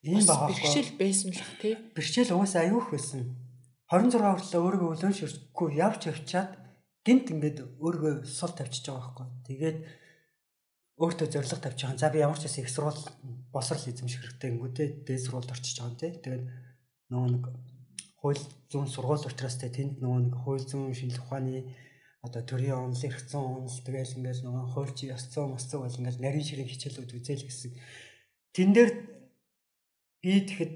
Ийм 0.05 0.21
байгаа. 0.29 0.53
Бэрхшээл 0.53 0.93
байсан 1.01 1.31
л 1.33 1.43
тий. 1.61 1.75
Бэрхшээл 1.97 2.37
угаасаа 2.37 2.69
аюух 2.69 2.93
байсан. 2.93 3.21
26 3.89 4.21
хүртэл 4.21 4.61
өөрийгөө 4.61 4.91
өлөн 5.01 5.15
ширхгүй 5.17 5.69
явж 5.81 6.01
явчаад 6.13 6.51
гинт 7.09 7.27
ингээд 7.33 7.59
өөрийгөө 7.81 8.15
сул 8.29 8.53
тавьчихж 8.53 8.93
байгаа 8.93 9.17
байхгүй. 9.17 9.29
Тэгээд 9.49 9.79
өөртөө 10.99 11.29
зориг 11.31 11.63
тавьж 11.63 11.79
байгаа. 11.83 11.99
За 11.99 12.11
би 12.11 12.19
ямар 12.19 12.39
ч 12.39 12.51
гэсэн 12.51 12.67
их 12.67 12.71
сурвал 12.75 12.99
босрал 13.55 13.87
эзэмших 13.87 14.19
хэрэгтэй 14.19 14.51
ингэвтэй 14.51 14.89
дээд 15.07 15.23
сурвалд 15.23 15.53
орчиж 15.55 15.79
байгаа 15.79 15.95
юм 15.95 15.99
тий. 15.99 16.13
Тэгээд 16.19 16.45
нөгөө 17.11 17.29
нэг 17.39 17.45
хууль 18.19 18.43
зүүн 18.71 18.89
сургууль 18.91 19.29
учраас 19.31 19.57
тэнд 19.63 20.03
нөгөө 20.03 20.21
нэг 20.27 20.35
хууль 20.43 20.67
зүүн 20.67 20.99
шинжилгээ 20.99 21.23
ухааны 21.23 21.57
одоо 22.27 22.43
төрийн 22.43 22.75
онол, 22.75 23.07
эрх 23.07 23.23
зүйн 23.31 23.63
онол 23.63 23.79
тэгэл 23.87 24.17
ингээл 24.19 24.43
нөгөө 24.43 24.65
хуульч 24.75 24.99
ёс 25.15 25.25
зүйн 25.31 25.55
мос 25.55 25.65
зүй 25.71 25.79
бол 25.79 25.99
ингээл 26.03 26.23
нарийн 26.23 26.47
ширээ 26.51 26.67
хичээлүүд 26.67 27.15
үзэл 27.15 27.47
гэсэн. 27.47 27.73
Тэн 28.51 28.69
дээр 28.75 28.91
би 30.19 30.33
тэгэхэд 30.51 30.75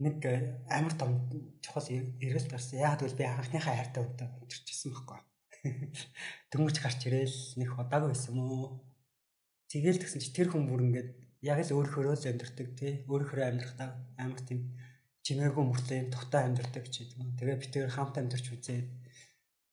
нэг 0.00 0.16
э, 0.24 0.64
амар 0.72 0.94
том 0.96 1.12
чухал 1.60 1.84
эргэлт 1.92 2.48
гарсан. 2.48 2.80
Яг 2.80 3.04
л 3.04 3.12
би 3.20 3.24
анхныхаа 3.28 3.76
хайртай 3.76 4.00
өдөө 4.00 4.28
өчрчихсэн 4.48 4.96
байхгүй. 4.96 5.29
Дөнгөж 6.50 6.76
гарч 6.80 7.00
ирээл 7.06 7.38
нэг 7.60 7.76
удаагүй 7.76 8.10
байсан 8.12 8.34
мó. 8.36 8.80
Тэгэл 9.68 10.00
тэгсэн 10.00 10.20
чи 10.24 10.32
тэр 10.32 10.50
хүн 10.50 10.66
бүр 10.66 10.84
ингээд 10.86 11.10
яг 11.44 11.58
л 11.64 11.74
өөрөөрөө 11.76 12.16
л 12.16 12.28
амьдртаг 12.32 12.68
тий. 12.76 13.04
Өөрөөрөө 13.08 13.46
амьдрахтаа 13.48 13.88
амар 14.20 14.40
тийм 14.44 14.72
чимээгүй 15.24 15.64
мөртлөө 15.64 15.98
юм 16.00 16.08
тогтоо 16.10 16.40
амьдардаг 16.42 16.84
ч 16.88 17.04
гэдэг 17.04 17.18
юм. 17.20 17.36
Тэгээ 17.36 17.60
бид 17.60 17.72
тэр 17.72 17.88
хамт 17.92 18.16
амьдарч 18.16 18.46
үзээд 18.50 18.88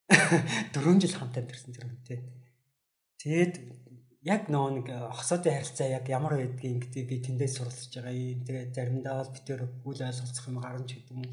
4 0.76 1.02
жил 1.02 1.16
хамт 1.16 1.36
амьдарсан 1.40 1.72
тэр 1.76 1.88
үнтэй. 1.88 2.20
Тэгээд 3.20 3.54
яг 4.28 4.52
нөө 4.52 4.68
нэг 4.80 4.88
хосоодын 4.92 5.56
харилцаа 5.56 5.88
яг 5.88 6.06
ямар 6.12 6.36
байдгийг 6.36 6.88
гэдэг 6.88 7.04
би 7.08 7.18
тэндээс 7.24 7.54
суралцж 7.58 7.92
байгаа 7.96 8.16
юм. 8.16 8.44
Тэгээд 8.44 8.76
заримдаа 8.76 9.24
бол 9.24 9.34
бид 9.34 9.46
тэр 9.48 9.62
үл 9.88 10.00
ойлголцох 10.04 10.46
юм 10.52 10.60
гарна 10.60 10.84
ч 10.84 11.00
гэдэг 11.00 11.16
юм. 11.16 11.24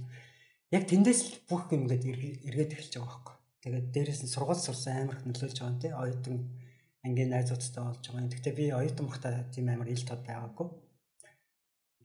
Яг 0.70 0.82
тэндээс 0.86 1.20
бүх 1.50 1.70
юм 1.74 1.86
ингээд 1.90 2.04
эргээд 2.48 2.74
эхэлж 2.74 2.94
байгаа 2.98 3.10
байхгүй. 3.10 3.33
Тэгээд 3.64 3.86
дээрэс 3.96 4.20
нь 4.28 4.32
сургууль 4.32 4.60
сурсан 4.60 5.08
амар 5.08 5.16
их 5.16 5.24
нөлөөлж 5.24 5.56
байгаа 5.56 5.72
юм 5.72 5.80
тий. 5.80 5.92
Оюутан 5.96 6.36
ангийн 7.00 7.32
найзуудтай 7.32 7.80
болж 7.80 8.04
байгаа 8.04 8.20
юм. 8.20 8.28
Гэхдээ 8.28 8.54
би 8.60 8.64
оюутан 8.76 9.06
махта 9.08 9.48
тийм 9.56 9.72
амар 9.72 9.88
ил 9.88 10.04
тод 10.04 10.20
байгаагүй. 10.28 10.68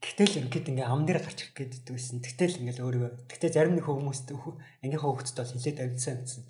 Гэтэл 0.00 0.40
ингээд 0.40 0.72
ингээ 0.72 0.88
ам 0.88 1.04
дээр 1.04 1.20
гарч 1.20 1.52
ирэх 1.52 1.52
гээд 1.60 1.92
байсан. 1.92 2.24
Тэгтэл 2.24 2.64
ингээл 2.64 2.80
өөрөө. 2.80 3.12
Гэхдээ 3.28 3.52
зарим 3.52 3.76
нэг 3.76 3.84
хүмүүст 3.84 4.32
ангийнхаа 4.32 5.08
хүүхдэд 5.12 5.36
бол 5.36 5.52
хилээд 5.52 5.78
амьдсан 5.84 6.16
гэсэн. 6.24 6.44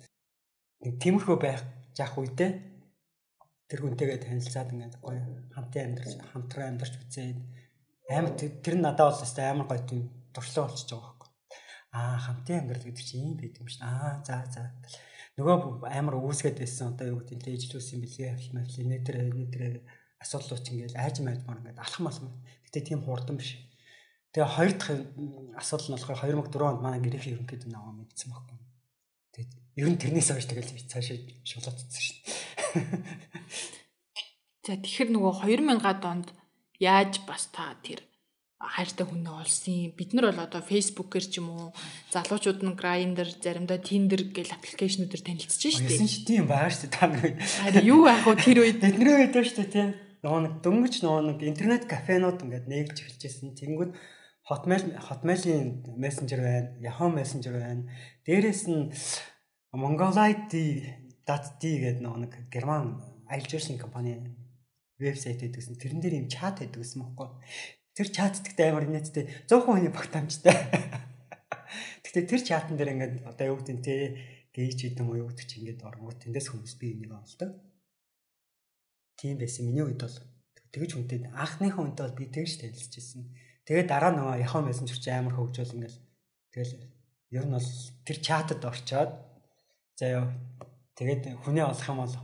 Нэг 0.87 0.93
тиймэрхүү 1.03 1.37
байх 1.43 1.59
жаах 1.91 2.15
үедээ 2.15 2.51
тэр 3.67 3.79
хүнтэйгээ 3.83 4.19
танилцаад 4.23 4.71
ингээд 4.71 4.95
гоё 5.03 5.19
хамтын 5.51 5.83
амьдарч 5.91 6.11
хамтран 6.31 6.79
амьдарч 6.79 6.93
үзээд 6.95 7.39
амар 8.07 8.33
тэр 8.39 8.75
нь 8.79 8.83
надад 8.87 9.11
бол 9.11 9.23
өстой 9.27 9.43
амар 9.51 9.67
гоё 9.67 9.83
тийм 9.83 10.01
туршлага 10.31 10.71
болчихж 10.71 10.95
байгаа. 10.95 11.20
Аа 11.91 12.17
хамтын 12.19 12.63
амьдрал 12.63 12.87
гэдэг 12.87 13.03
чинь 13.03 13.23
ийм 13.31 13.35
байт 13.35 13.59
юм 13.59 13.67
шин. 13.67 13.83
Аа 13.83 14.23
за 14.23 14.47
за. 14.47 14.71
Нөгөө 15.35 15.87
амар 15.91 16.15
үүсгээд 16.19 16.59
байсан 16.59 16.95
одоо 16.95 17.07
юу 17.11 17.19
гэдэг 17.23 17.39
нь 17.39 17.55
ижлүүлсэн 17.59 17.99
билээ 17.99 18.31
хэмээл 18.39 18.87
нэтэр 18.87 19.15
нэтэр 19.31 19.63
асуудлууч 20.23 20.65
ингээд 20.71 20.95
айж 20.95 21.15
майдмаар 21.19 21.59
ингээд 21.59 21.83
алхам 21.83 22.07
алхам. 22.07 22.31
Гэтэ 22.67 22.79
тийм 22.87 23.03
хурдан 23.03 23.35
биш. 23.35 23.59
Тэгээ 24.31 24.55
хоёр 24.55 24.73
дахь 24.79 24.91
асуудал 25.59 25.87
нь 25.91 25.95
болохоор 25.99 26.19
2004 26.47 26.69
онд 26.71 26.79
манай 26.83 26.99
гэрээхийн 27.03 27.35
ерөнхийдөө 27.35 27.71
наваа 27.71 27.91
мэдсэн 27.95 28.31
байхгүй. 28.31 28.59
Тэгээд 29.35 29.51
ер 29.81 29.87
нь 29.91 29.99
тэрнээс 29.99 30.29
хойш 30.31 30.47
тэгэл 30.47 30.71
цаашаа 30.87 31.17
шулуутсан 31.43 31.99
шин. 31.99 32.17
За 34.67 34.77
тэгэхээр 34.77 35.09
нөгөө 35.15 35.33
2000-ад 35.43 36.03
онд 36.05 36.27
яаж 36.79 37.13
бас 37.27 37.49
та 37.51 37.75
тэр 37.83 38.05
хайртай 38.61 39.05
хүнээ 39.09 39.33
олсон. 39.41 39.91
Бид 39.97 40.13
нар 40.13 40.29
бол 40.29 40.45
одоо 40.45 40.61
Facebook-ээр 40.61 41.25
ч 41.25 41.41
юм 41.41 41.49
уу 41.49 41.65
залуучууд 42.13 42.61
нь 42.61 42.77
Grindr, 42.77 43.27
заримдаа 43.41 43.81
Tinder 43.81 44.21
гэл 44.29 44.53
аппликейшнүүдээр 44.53 45.23
танилцж 45.25 45.57
штеп. 45.57 45.89
Ясан 45.89 46.07
ч 46.07 46.21
тийм 46.21 46.45
байгаа 46.45 46.69
штеп 46.69 46.93
та 46.93 47.09
нар. 47.09 47.41
Харин 47.41 47.85
юу 47.89 48.05
яах 48.05 48.29
вэ 48.29 48.37
тэр 48.37 48.61
үед 48.61 48.77
бидний 48.77 49.13
үед 49.17 49.33
байна 49.33 49.49
штеп 49.49 49.69
тийм. 49.73 49.97
Нөгөө 50.21 50.41
нэг 50.45 50.53
дөнгөж 50.61 50.95
нөгөө 51.01 51.21
нэг 51.33 51.39
интернет 51.49 51.83
кафенууд 51.89 52.45
ингээд 52.45 52.69
нэгж 52.69 52.97
эхэлжсэн. 53.01 53.57
Тэнгүүд 53.57 53.91
Hotmail 54.45 54.97
Hotmail-ийн 55.09 55.81
Messenger 55.97 56.39
байна, 56.45 56.69
Yahoo 56.77 57.09
Messenger 57.09 57.53
байна. 57.57 57.89
Дээрээс 58.25 58.69
нь 58.69 58.93
mongolid.d 59.73 60.43
гэдэг 61.25 62.01
нөгөө 62.05 62.19
нэг 62.21 62.33
герман 62.53 63.01
аялал 63.25 63.49
жуулчлалын 63.49 63.81
компани 63.81 64.13
вебсайт 65.01 65.41
гэдэгсэн. 65.41 65.79
Тэрэн 65.81 66.01
дээр 66.01 66.19
юм 66.21 66.27
чат 66.29 66.61
гэсэн 66.61 67.01
мөхгүй. 67.01 67.29
Тэр 67.95 68.07
чат 68.07 68.39
гэдэгт 68.39 68.59
амар 68.63 68.87
нийтдээ 68.87 69.51
100 69.51 69.67
хүний 69.67 69.91
багтаамжтай. 69.91 70.55
Гэхдээ 72.03 72.25
тэр 72.27 72.41
чатан 72.43 72.75
дээр 72.79 72.93
ингээд 72.95 73.15
одоо 73.27 73.45
юу 73.51 73.59
гэдэг 73.59 73.79
те 73.83 73.95
гейж 74.55 74.79
идэм 74.87 75.11
уу 75.11 75.27
юу 75.27 75.29
гэдэг 75.31 75.47
чи 75.47 75.59
ингээд 75.59 75.83
оргоо 75.83 76.15
тэндээс 76.15 76.51
хүмүүс 76.51 76.75
би 76.79 76.95
энийг 76.95 77.11
олдог. 77.11 77.51
Тийм 79.19 79.39
байсан. 79.39 79.67
Миний 79.67 79.83
үед 79.83 79.99
бол 79.99 80.17
тэгэж 80.71 80.91
хүнтэй 80.95 81.27
анхныхаа 81.35 81.83
хүнтэй 81.83 82.03
бол 82.07 82.19
би 82.19 82.25
тэгж 82.31 82.63
танилцж 82.63 82.93
ирсэн. 82.95 83.27
Тэгээд 83.67 83.87
дараа 83.91 84.11
нөгөө 84.15 84.41
Yahoo 84.43 84.63
Messenger 84.63 84.97
чи 84.99 85.09
амар 85.11 85.35
хөгжөөл 85.35 85.75
ингээд 85.75 85.95
тэгэл 86.55 86.73
ер 87.35 87.45
нь 87.47 87.55
бол 87.55 87.69
тэр 88.07 88.17
чатад 88.19 88.61
орчоод 88.63 89.11
заяа 89.99 90.31
тэгээд 90.95 91.43
хүнээ 91.43 91.65
олох 91.67 91.87
юм 91.87 91.99
бол 92.03 92.15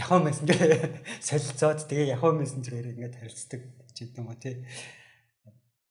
Yahoo 0.00 0.20
Messenger 0.26 0.88
солилцоод 1.20 1.84
тэгээ 1.84 2.16
Yahoo 2.16 2.32
Messenger-ээр 2.32 2.96
ингээд 2.96 3.20
харилцдаг 3.20 3.60
гэдэг 3.92 4.16
юм 4.16 4.32
уу 4.32 4.38
тий. 4.40 4.64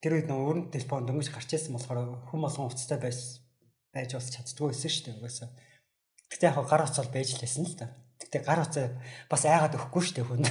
Тэр 0.02 0.18
үед 0.18 0.26
нөгөө 0.26 0.46
өрн 0.50 0.62
телефон 0.74 1.06
дөнгөж 1.06 1.30
гарч 1.30 1.54
ирсэн 1.54 1.76
болохоор 1.78 2.26
хүм 2.28 2.42
болгон 2.42 2.68
уцтай 2.72 2.98
байж 2.98 3.38
байж 3.94 4.10
бас 4.16 4.30
чаддгүй 4.34 4.74
байсан 4.74 4.90
шүү 4.90 5.04
дээ 5.06 5.18
угаасаа. 5.20 5.48
Гэтэ 6.30 6.46
яг 6.50 6.58
гар 6.66 6.82
уцаал 6.86 7.10
байж 7.12 7.36
лээсэн 7.38 7.66
л 7.66 7.76
та. 7.78 7.86
Гэтэ 8.22 8.38
гар 8.46 8.62
уцаа 8.64 8.86
бас 9.30 9.42
айгаад 9.44 9.76
өгөхгүй 9.76 10.02
шүү 10.02 10.16
дээ 10.18 10.26
хүн. 10.26 10.46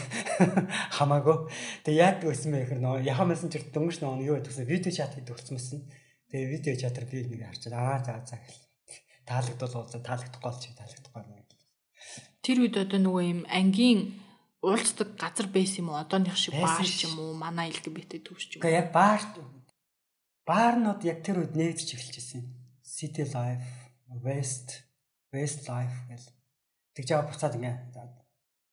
Хамаагүй. 0.97 1.37
Тэгээ 1.83 1.99
яад 1.99 2.19
гэсэн 2.23 2.51
бэ 2.51 2.59
гэхээр 2.63 2.83
нөгөө 2.83 3.07
Yahoo 3.09 3.27
Messenger 3.27 3.63
дөнгөж 3.73 3.97
нөгөө 4.03 4.27
юу 4.27 4.37
гэдгсэн 4.39 4.69
видео 4.69 4.91
чат 4.93 5.15
хийдэг 5.15 5.35
болцсон. 5.35 5.87
Тэгээ 6.29 6.51
видео 6.53 6.73
чатаар 6.77 7.07
би 7.09 7.25
нэг 7.25 7.47
харчаад 7.47 7.75
аа 7.75 7.99
за 8.05 8.13
за 8.27 8.37
гэл. 8.37 8.61
Таалагдвал 9.25 9.75
уулзаа 9.81 10.01
таалагдахгүй 10.03 10.45
бол 10.45 10.59
чи 10.59 10.75
таалагдахгүй. 10.75 11.38
Тэр 12.49 12.65
үед 12.65 12.81
одоо 12.81 12.97
нөгөө 12.97 13.23
юм 13.29 13.41
ангийн 13.45 14.17
уулздаг 14.65 15.13
газар 15.21 15.53
байсан 15.53 15.85
юм 15.85 15.93
уу? 15.93 16.01
Одооных 16.01 16.33
шиг 16.33 16.57
баар 16.57 16.81
ч 16.81 17.05
юм 17.05 17.21
уу? 17.21 17.37
Манай 17.37 17.69
LGBT 17.69 18.25
төвш 18.25 18.49
ч 18.49 18.57
юм? 18.57 18.65
Гэхдээ 18.65 18.81
яг 18.81 18.89
баар 18.89 19.21
баарнууд 20.49 21.05
яг 21.05 21.21
тэр 21.21 21.45
үед 21.45 21.53
нэгдэж 21.53 21.93
эхэлчихсэн. 21.93 22.41
City 22.81 23.29
Life, 23.29 23.93
West, 24.25 24.81
West 25.29 25.69
Life 25.69 26.09
гэл. 26.09 26.25
Тэгж 26.97 27.07
яваа 27.13 27.29
буцаад 27.29 27.53
ингээ 27.53 27.77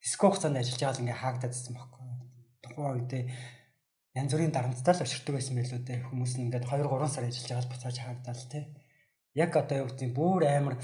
диско 0.01 0.33
хугацаанд 0.33 0.57
ажиллаж 0.57 0.81
байгаа 0.81 0.97
л 0.97 1.03
ингээ 1.05 1.21
хаагдаад 1.21 1.53
байсан 1.53 1.75
байхгүй. 1.77 2.05
Тухайн 2.65 2.97
үедээ 2.97 3.25
янз 4.17 4.33
бүрийн 4.33 4.57
дарамттай 4.57 4.95
л 4.97 5.05
очирдаг 5.05 5.35
байсан 5.37 5.53
байлгүй 5.53 5.81
дээ. 5.85 6.01
Хүмүүс 6.09 6.33
нь 6.41 6.49
ингээд 6.49 6.65
2 6.65 6.81
3 6.81 7.13
сар 7.13 7.29
ажиллаж 7.29 7.45
байгаа 7.53 7.65
л 7.69 7.73
буцааж 7.77 7.97
хаагдаад 8.01 8.41
тий. 8.49 8.65
Яг 9.37 9.53
одоо 9.53 9.77
юу 9.85 9.89
гэдэг 9.93 10.09
нь 10.09 10.17
бүр 10.17 10.49
амар 10.49 10.81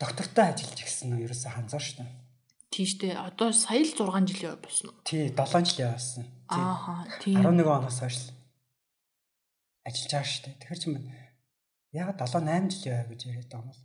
доктортой 0.00 0.48
ажиллаж 0.48 0.80
гисэн 0.80 1.12
нь 1.12 1.28
ерөөсөө 1.28 1.52
ханзаа 1.52 1.76
шүү 1.76 1.96
дээ. 2.00 2.21
Тийштэй 2.72 3.12
одоо 3.12 3.52
сая 3.52 3.84
л 3.84 3.92
6 3.92 4.32
жил 4.32 4.56
явсан 4.56 4.88
уу? 4.88 4.96
Тий 5.04 5.28
7 5.28 5.60
жил 5.68 5.92
явсан. 5.92 6.24
Ааха 6.48 7.04
тийм. 7.20 7.36
11 7.44 7.68
оноос 7.68 8.00
хойш 8.00 8.32
ажиллаж 9.84 10.08
байгаа 10.08 10.24
шүү 10.24 10.42
дээ. 10.48 10.56
Тэгэхээр 10.56 10.80
чинь 10.80 10.96
яг 11.92 12.16
7 12.16 12.48
8 12.48 12.72
жил 12.72 12.88
яваа 12.88 13.12
гэж 13.12 13.20
яриад 13.28 13.52
байгаа 13.52 13.60
юм 13.60 13.68
бол. 13.68 13.84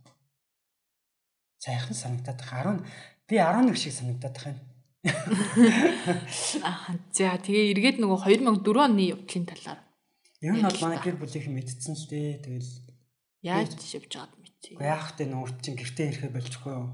Сайхан 1.60 1.96
санагдаад 2.00 2.40
байгаа. 2.40 2.80
10 2.80 3.28
би 3.28 3.36
11 3.36 3.76
шиг 3.76 3.92
санагдаад 3.92 4.36
байгаа 4.40 4.56
юм. 4.56 4.60
Аа 6.64 6.96
за 7.12 7.36
тэгээ 7.44 7.76
эргээд 7.76 8.00
нөгөө 8.00 8.24
2004 8.24 8.88
оны 8.88 9.04
явдлын 9.12 9.46
талаар. 9.52 9.80
Ер 10.40 10.56
нь 10.56 10.64
бол 10.64 10.80
манай 10.80 10.98
гэр 11.04 11.20
бүлийнхэн 11.20 11.54
мэдсэн 11.54 11.92
л 11.92 12.08
дээ. 12.08 12.40
Тэгэл 12.40 12.72
яаж 13.44 13.76
шивж 13.84 14.16
байгаад 14.16 14.47
Гэхдээ 14.58 14.90
яах 14.90 15.14
вэ 15.14 15.24
нүүрт 15.30 15.58
чинь 15.62 15.78
гэртээ 15.78 16.06
ирэхэ 16.10 16.34
болчихгүй 16.34 16.72
юу? 16.74 16.88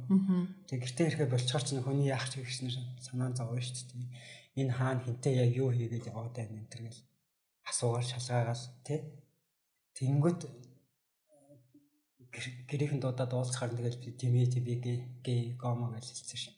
Тэгээ 0.69 0.83
гэртээ 0.85 1.07
ирэхэ 1.09 1.33
болчихоор 1.33 1.65
чинь 1.65 1.81
хүний 1.81 2.13
яах 2.13 2.29
ч 2.29 2.45
гэсэн 2.45 2.69
санаа 3.01 3.33
зовоо 3.33 3.57
шүү 3.57 3.89
дээ. 3.89 4.13
Энэ 4.61 4.77
хаана 4.77 5.01
хинтээ 5.01 5.35
яг 5.49 5.51
юу 5.57 5.73
хийгээд 5.73 6.13
яваад 6.13 6.37
байна 6.37 6.61
энэ 6.61 6.69
төр 6.69 6.83
гэл 6.87 7.01
асуугаар 7.65 8.05
шалгаагаал 8.05 8.65
тий. 8.85 9.01
Тэнгүүд 9.97 10.41
гэрийнхэн 12.69 13.01
дуудаад 13.01 13.33
уулзахаар 13.33 13.73
тэгэл 13.73 14.03
би 14.03 14.11
тимээ 14.13 14.47
тимээ 14.53 14.79
гээ 14.85 14.99
гээ 15.25 15.41
гомо 15.57 15.89
гэж 15.95 16.05
хэлсэн 16.05 16.41
шин. 16.43 16.57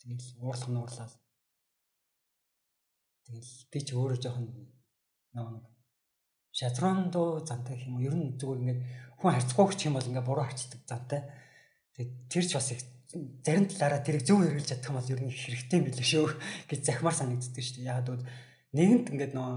Тэгэл 0.00 0.40
уурлах 0.40 0.70
нуурлаа. 0.72 1.08
Тэгэл 3.26 3.52
би 3.68 3.78
ч 3.84 3.88
өөрөө 3.92 4.18
жоохон 4.22 4.46
нэг 4.48 5.77
шатрон 6.58 7.10
доо 7.14 7.38
зантай 7.46 7.78
юм 7.86 8.02
ер 8.02 8.14
нь 8.18 8.34
зүгээр 8.34 8.62
ингээд 8.62 8.80
хүн 9.22 9.30
гэх 9.70 9.86
юм 9.86 9.94
бол 9.94 10.10
ингээд 10.10 10.26
буруу 10.26 10.42
харцдаг 10.42 10.80
зантай. 10.90 11.22
Тэгээд 11.94 12.10
тэр 12.26 12.44
ч 12.50 12.52
бас 12.58 12.68
их 12.74 12.82
зарим 13.46 13.66
талаараа 13.70 14.02
тэрийг 14.02 14.26
зөв 14.26 14.42
хэрэгжилж 14.42 14.66
чадах 14.66 14.90
юм 14.90 14.98
бол 14.98 15.12
ер 15.14 15.20
нь 15.22 15.30
хэрэгтэй 15.30 15.80
билээ 15.86 16.08
шүү 16.10 16.26
гэж 16.70 16.80
захимаар 16.82 17.14
санагддаг 17.14 17.62
шүү 17.62 17.76
дээ. 17.78 17.90
Яг 17.94 18.10
л 18.10 18.26
нэгэнт 18.74 19.06
ингээд 19.14 19.32
нөө 19.38 19.50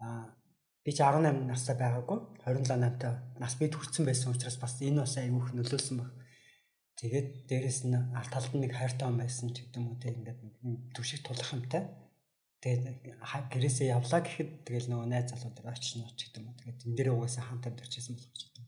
аа 0.00 0.32
би 0.80 0.90
ч 0.96 0.98
18 1.04 1.44
настай 1.44 1.76
байгаагүй 1.76 2.18
27 2.40 2.72
8-тай 2.72 3.12
нас 3.36 3.54
бид 3.60 3.76
хүрсэн 3.76 4.04
байсан 4.08 4.32
учраас 4.32 4.56
бас 4.56 4.80
энэ 4.80 5.04
бас 5.04 5.16
аюух 5.20 5.52
нөлөөлсөн 5.52 5.96
баг. 6.00 6.12
Тэгээд 7.00 7.28
дээрэс 7.52 7.84
нь 7.84 8.00
алт 8.16 8.32
талд 8.32 8.52
нэг 8.56 8.72
хайртай 8.72 9.04
хүн 9.08 9.20
байсан 9.20 9.52
ч 9.52 9.60
гэдэг 9.60 9.76
юм 9.76 9.92
уу 9.92 10.00
те 10.00 10.08
ингээд 10.12 10.40
төвшиг 10.96 11.20
тулах 11.20 11.52
юмтай 11.52 12.03
Тэгээд 12.64 13.20
гэрээсээ 13.52 13.92
явлаа 13.92 14.24
гэхэд 14.24 14.64
тэгэл 14.64 14.88
нөгөө 14.88 15.08
найз 15.12 15.36
залууд 15.36 15.68
очно 15.68 16.08
ч 16.16 16.32
гэдэг 16.32 16.40
юм. 16.40 16.56
Тэгээд 16.56 16.80
энэ 16.88 16.96
дээр 16.96 17.12
угаасаа 17.12 17.44
хамт 17.44 17.68
амьдарч 17.68 17.92
байсан 17.92 18.16
болох 18.16 18.32
ч 18.32 18.42
гэдэг. 18.48 18.64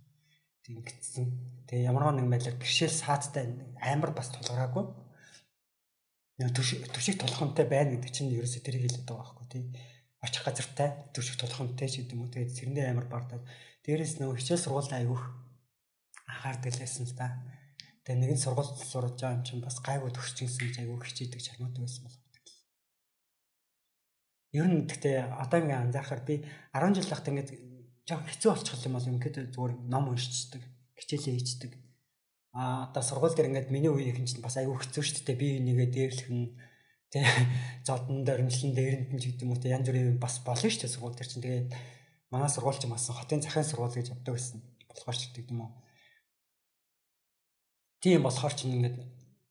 Тэг 0.60 0.72
ингэсэн. 0.84 1.24
Тэгээ 1.64 1.88
ямар 1.88 2.12
нэг 2.12 2.28
байдлаар 2.28 2.60
бэршээл 2.60 2.92
саадтай 2.92 3.56
амар 3.80 4.12
бас 4.12 4.28
тулгараагүй. 4.36 4.84
Төшиг 6.36 7.16
тулхамтай 7.16 7.64
байна 7.64 7.96
гэдэг 7.96 8.12
чинь 8.12 8.36
ерөөсөө 8.36 8.60
тэр 8.68 8.84
хэлээд 8.84 9.08
байгаа 9.08 9.32
байхгүй 9.32 9.48
тий. 9.48 9.64
Очих 10.20 10.44
газартай 10.44 10.88
төшиг 11.16 11.40
тулхамтай 11.40 11.88
ч 11.88 12.04
гэдэг 12.04 12.20
юм. 12.20 12.28
Тэгээд 12.28 12.52
зэрэндээ 12.52 12.92
амар 12.92 13.08
бардаад 13.08 13.48
дээрээс 13.88 14.20
нөгөө 14.20 14.36
хичээл 14.36 14.60
сургуульд 14.60 14.92
аявуух 14.92 15.24
анхаардаг 16.28 16.68
лээсэн 16.76 17.08
л 17.08 17.16
да. 17.16 17.40
Тэгээ 18.04 18.20
нэгэн 18.20 18.44
сургуульд 18.44 18.76
сурж 18.76 19.16
байгаа 19.16 19.40
юм 19.40 19.44
чинь 19.48 19.64
бас 19.64 19.80
гайгүй 19.80 20.12
төгсчихсэн 20.12 20.60
гэж 20.68 20.74
аягүй 20.84 21.00
хичээдэг 21.00 21.40
чармаадаг 21.40 21.80
байсан 21.80 22.04
бол 22.04 22.25
Ер 24.56 24.66
нь 24.72 24.88
гэхдээ 24.88 25.36
одоо 25.44 25.58
ингээ 25.60 25.82
анзаарахаар 25.84 26.22
би 26.24 26.34
10 26.72 26.96
жил 26.96 27.10
тахт 27.12 27.28
ингээ 27.28 27.46
жоох 28.08 28.24
хэцүү 28.24 28.50
болчихлоо 28.54 28.86
юм 28.88 28.96
бол 28.96 29.10
ингээд 29.12 29.52
зүгээр 29.52 29.74
ном 29.92 30.04
уншчихдаг, 30.08 30.62
хичээлээ 30.96 31.34
хийчихдэг. 31.36 31.72
Аа 32.54 32.88
одоо 32.88 33.02
сургууль 33.02 33.34
дээр 33.36 33.50
ингээд 33.50 33.74
миний 33.74 33.92
үеийнхэн 33.92 34.24
чинь 34.24 34.40
бас 34.46 34.56
айгүй 34.56 34.78
хэцүү 34.78 35.02
шүү 35.02 35.26
дээ. 35.26 35.42
Би 35.42 35.48
нэгээ 35.60 35.88
дээрлэх 35.92 36.30
нь 36.30 36.54
тэ 37.10 37.20
зодон 37.86 38.24
дөрмжлэн 38.24 38.72
дээрэнд 38.78 39.10
нь 39.12 39.20
ч 39.20 39.24
гэдэг 39.34 39.44
юм 39.44 39.52
уу 39.52 39.60
тэ 39.60 39.74
янз 39.74 39.86
бүрийн 39.90 40.22
бас 40.22 40.40
болно 40.46 40.70
шүү 40.70 40.80
дээ 40.86 40.94
сургууль 40.94 41.18
дээр 41.18 41.28
чинь. 41.28 41.44
Тэгээд 41.44 41.68
манай 42.30 42.48
сургууль 42.48 42.78
чинь 42.78 42.94
бас 42.94 43.10
хотын 43.10 43.42
захын 43.42 43.66
сургууль 43.66 43.92
гэж 43.92 44.08
явдаг 44.14 44.32
байсан. 44.38 44.62
Болохоор 44.88 45.16
ч 45.18 45.22
гэдэг 45.34 45.50
юм 45.50 45.60
уу. 45.66 45.72
Тийм 48.00 48.22
болохоор 48.22 48.54
ч 48.54 48.70
ингээд 48.70 48.96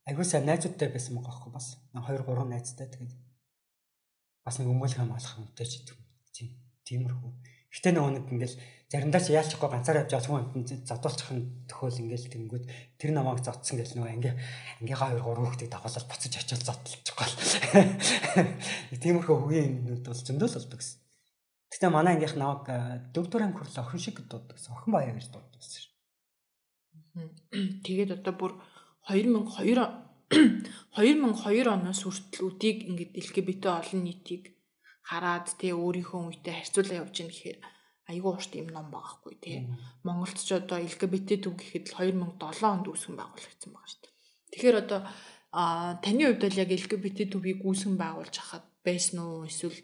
аягүй 0.07 0.25
сайн 0.25 0.47
найзуудтай 0.47 0.89
байсан 0.89 1.19
байгаа 1.19 1.29
байхгүй 1.29 1.51
бас 1.51 1.67
2 1.91 2.24
3 2.24 2.47
найзтай 2.50 2.88
тэгээд 2.88 3.25
бас 4.46 4.62
нэг 4.62 4.70
өмөлх 4.70 4.94
хамгаалах 4.94 5.42
юмтай 5.42 5.66
ч 5.66 5.82
гэдэг. 5.82 5.98
Тийм. 6.32 6.50
Тиймэрхүү. 6.86 7.32
Гэтэ 7.74 7.92
нөгөө 7.92 8.12
нэг 8.14 8.25
ингээл 8.30 8.56
заримдаа 8.88 9.20
ч 9.20 9.34
яалчихгүй 9.34 9.70
ганцаар 9.74 10.06
явж 10.06 10.14
байгаа 10.14 10.30
хүн 10.30 10.46
амтнд 10.54 10.86
задуулчих 10.86 11.30
нь 11.34 11.44
төхөөл 11.66 12.02
ингээл 12.06 12.32
тэнгүүд 12.32 12.66
тэр 13.02 13.12
намайг 13.12 13.42
зодсон 13.42 13.82
гэл 13.82 13.98
нөгөө 13.98 14.16
ингээ 14.16 14.36
ангийнхаа 14.86 15.10
хоёр 15.12 15.25
гурван 15.25 15.50
хүүхдийг 15.50 15.74
дагуулаад 15.74 16.08
буцаж 16.08 16.34
очиод 16.38 16.64
зодтолчихгоо. 16.64 17.28
Тиймэрхүү 19.04 19.36
хөгийн 19.36 19.68
юмнууд 19.82 20.06
бол 20.06 20.24
зөндөл 20.24 20.56
болдог 20.56 20.80
гэсэн. 20.80 21.00
Гэтэ 21.74 21.90
манай 21.90 22.14
ангийнх 22.16 22.38
намайг 22.38 22.64
дөрөв 23.12 23.28
дөрөв 23.34 23.48
анги 23.50 23.60
хүртэл 23.60 23.82
охин 23.82 24.00
шиг 24.00 24.18
дууддаг 24.30 24.56
гэсэн. 24.56 24.72
Охин 24.78 24.92
баяа 24.94 25.12
гэж 25.18 25.28
дууддаг 25.34 25.60
гэсэн. 25.60 25.84
Тэгээд 27.84 28.12
одоо 28.22 28.34
бүр 28.38 28.52
2002 29.10 30.04
2002 30.36 31.68
оноос 31.68 32.01
хүртэл 32.04 32.48
үдийг 32.48 32.77
ингээд 32.89 33.13
LGBT 33.20 33.63
олон 33.80 34.01
нийтийг 34.04 34.44
хараад 35.04 35.48
те 35.60 35.75
өөрийнхөө 35.75 36.22
үетэй 36.32 36.56
харьцуулаа 36.56 36.98
явж 37.04 37.15
гин 37.20 37.30
гэхээр 37.30 37.60
айгүй 38.10 38.32
урт 38.32 38.51
юм 38.58 38.70
ном 38.74 38.88
байгаа 38.94 39.13
хгүй 39.18 39.36
те. 39.42 39.54
Монголд 40.06 40.38
ч 40.38 40.50
одоо 40.54 40.77
LGBT 40.82 41.30
төв 41.46 41.58
гэхэд 41.58 41.86
л 41.94 42.15
2007 42.15 42.74
онд 42.74 42.86
үүсгэн 42.89 43.18
байгуулагдсан 43.18 43.72
байгаа 43.74 43.89
шүү 43.89 44.01
дээ. 44.01 44.13
Тэгэхээр 44.51 44.77
одоо 44.84 45.01
таны 46.06 46.22
хувьд 46.25 46.42
бол 46.46 46.62
яг 46.63 46.70
LGBT 46.74 47.20
төвийг 47.34 47.60
үүсгэн 47.65 47.96
байгуулж 47.98 48.36
хахад 48.38 48.65
байсан 48.86 49.18
уу 49.25 49.50
эсвэл 49.50 49.80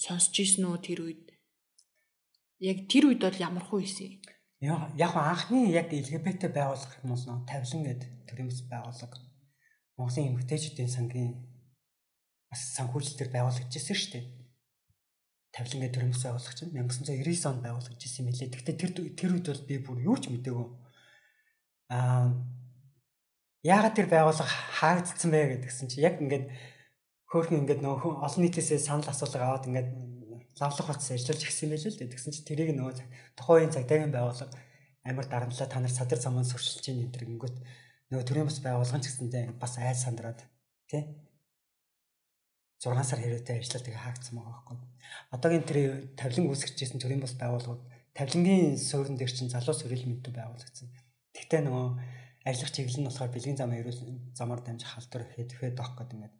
сонсч 0.00 0.34
ийсэн 0.40 0.64
үү 0.68 0.78
тэр 0.80 1.00
үед? 1.04 1.26
Яг 2.62 2.78
тэр 2.88 3.12
үед 3.12 3.20
бол 3.24 3.44
ямар 3.44 3.64
хөө 3.64 3.80
ийсэн? 3.84 4.22
Яг 4.64 4.96
яг 4.96 5.12
анхны 5.12 5.68
яг 5.68 5.92
LGBT 5.92 6.48
байгуулах 6.48 6.92
юм 7.04 7.12
уу 7.12 7.44
тавилан 7.44 7.82
гэдэг 7.84 8.10
төрөмс 8.28 8.60
байгууллага 8.72 9.25
Монголын 9.96 10.28
эмэгтэйчүүдийн 10.36 10.92
сангийн 10.92 11.32
бас 12.52 12.60
санхүүжилтээр 12.76 13.30
байгуулагдчихсан 13.32 13.96
шүү 13.96 14.12
дээ. 14.12 14.24
Тавилан 15.56 15.80
гэдэг 15.82 15.94
төрөмс 15.96 16.22
байгуулах 16.24 16.54
чинь 16.56 16.72
1999 16.76 17.48
онд 17.48 17.62
байгуулагдчихсан 17.64 18.22
юм 18.28 18.32
лээ. 18.36 18.52
Гэхдээ 18.52 18.76
тэр 18.76 18.92
тэр 19.16 19.30
үед 19.32 19.46
бол 19.48 19.64
би 19.64 19.76
бүр 19.80 19.98
юу 20.04 20.16
ч 20.20 20.28
мэдээгүй. 20.28 20.68
Аа 21.96 22.28
яагаад 23.64 23.96
тэр 23.96 24.08
байгууллага 24.12 24.52
хаагдсан 24.78 25.30
бэ 25.32 25.64
гэдгсэн 25.64 25.88
чи 25.88 26.04
яг 26.04 26.20
ингээд 26.20 26.52
хөөхөн 27.32 27.64
ингээд 27.64 27.80
нөгөө 27.80 28.12
олон 28.22 28.42
нийтээсээ 28.44 28.78
санал 28.78 29.08
асуулга 29.10 29.42
аваад 29.42 29.66
ингээд 29.66 29.90
лавлах 30.60 30.92
утас 30.92 31.10
ажиллаж 31.10 31.40
гисэн 31.42 31.72
байлээ 31.72 31.90
л 31.90 31.98
дээ. 31.98 32.12
Тэгсэн 32.14 32.32
чи 32.36 32.40
тэрийг 32.46 32.70
нөгөө 32.76 32.94
тухайн 33.34 33.72
цагдаагийн 33.74 34.14
байгууллага 34.14 34.54
амар 35.02 35.26
дарамтлаа 35.26 35.68
та 35.68 35.80
нар 35.80 35.92
садар 35.92 36.20
замын 36.20 36.46
сурчилж 36.46 36.84
ийн 36.88 37.06
энэ 37.06 37.14
төр 37.14 37.24
гингөт 37.26 37.56
нөгөө 38.10 38.26
төрийн 38.26 38.48
бас 38.48 38.58
байгуулган 38.62 39.02
ч 39.02 39.10
гэсэндээ 39.10 39.44
бас 39.58 39.74
айл 39.82 39.98
сандраад 39.98 40.40
тий 40.86 41.02
6 42.78 42.92
сар 43.02 43.18
хэрэг 43.18 43.48
ажиллаад 43.48 43.84
тэгээ 43.88 44.04
хаагдсан 44.04 44.34
байгаа 44.36 44.52
байхгүй. 44.52 44.76
Одоогийн 45.34 45.64
тэр 45.64 45.78
тавлин 46.14 46.46
үүсгэжсэн 46.52 47.00
төрийн 47.00 47.24
бас 47.24 47.34
байгууллагууд 47.40 47.82
тавлингийн 48.12 48.76
суурин 48.76 49.16
дээр 49.16 49.32
чинь 49.32 49.50
залуу 49.50 49.74
сөрөл 49.74 50.06
мэдүү 50.06 50.32
байгуулагдсан. 50.36 50.88
Тэгтээ 51.34 51.60
нөгөө 51.64 51.86
ажиллах 52.46 52.72
чиглэл 52.76 53.00
нь 53.00 53.08
болохоор 53.08 53.32
бэлгийн 53.32 53.58
зам 53.58 53.72
ерөөл 53.74 54.00
замаар 54.38 54.60
дамжих 54.62 54.92
халдвар 54.92 55.24
ихэд 55.24 55.74
доох 55.74 55.96
гэдэг 55.98 56.14
ингээд 56.14 56.36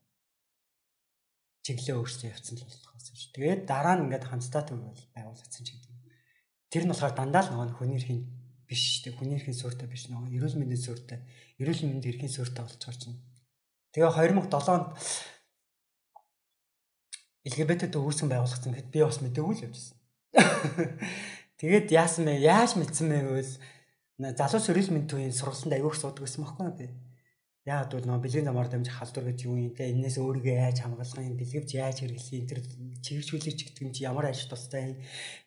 чиглэлээ 1.66 1.96
өөрчлөө 1.98 2.30
явцсан 2.30 2.54
л 2.60 2.68
болохоос 2.68 3.06
шүү. 3.10 3.32
Тэгээд 3.34 3.62
дараа 3.66 3.94
нь 3.98 4.04
ингээд 4.06 4.28
хамтдаа 4.30 4.62
төвөл 4.62 5.04
байгуулагдсан 5.16 5.62
ч 5.66 5.68
гэдэг. 5.74 5.92
Тэр 6.70 6.84
нь 6.86 6.92
болохоор 6.94 7.14
дандаа 7.16 7.42
л 7.42 7.50
нөгөө 7.50 7.74
хүний 7.80 7.98
эрхийн 7.98 8.22
биш 8.70 9.02
шүү 9.02 9.02
дээ. 9.10 9.18
Хүний 9.18 9.36
эрхийн 9.40 9.58
суурьтай 9.58 9.88
биш 9.90 10.06
нөгөө 10.06 10.30
эрүүл 10.36 10.58
мэндийн 10.62 10.84
суурьтай 10.84 11.18
эрүүл 11.60 11.82
мэндийн 11.88 12.12
эрхийн 12.16 12.32
суурьтай 12.32 12.64
болцоор 12.64 12.96
чинь. 12.96 13.16
Тэгээ 13.96 14.12
2007 14.12 14.76
онд 14.76 14.92
LGBT 17.46 17.94
үүсгэн 17.96 18.28
байгуулагдсан 18.28 18.72
гэхэд 18.74 18.92
би 18.92 19.00
бас 19.00 19.18
мэдээгүй 19.22 19.54
л 19.54 19.64
явжсэн. 19.70 19.96
Тэгээд 21.62 21.88
яасан 21.94 22.26
бэ? 22.26 22.42
Яаж 22.42 22.76
мэдсэн 22.76 23.06
бэ 23.08 23.18
гэвэл 23.22 23.54
залуу 24.36 24.60
сөрөл 24.60 24.90
мэнд 24.92 25.08
төвийн 25.08 25.32
сургалтанд 25.32 25.78
их 25.78 25.96
суудаг 25.96 26.26
гэсэн 26.26 26.42
мөхгүй 26.44 26.70
би. 26.76 26.86
Яагаад 27.66 27.92
бол 27.94 28.06
нөгөө 28.06 28.22
бэлгийн 28.22 28.46
замаар 28.46 28.68
дамжих 28.70 28.94
халдвар 28.94 29.26
гэж 29.30 29.38
юу 29.46 29.58
юм 29.58 29.74
те 29.74 29.90
энэс 29.90 30.22
өөрийгөө 30.22 30.54
яаж 30.54 30.78
хамгаалах 30.86 31.18
юм 31.18 31.34
бэлгэвч 31.34 31.70
яаж 31.74 31.96
хэрэглэх 31.98 32.34
юм 32.38 32.46
тэр 32.46 32.60
чиглэлжүүлэгч 33.02 33.60
гэдэг 33.66 33.82
юм 33.82 33.90
чи 33.90 34.06
ямар 34.06 34.30
ажил 34.30 34.46
тустай 34.54 34.94
юм 34.94 34.94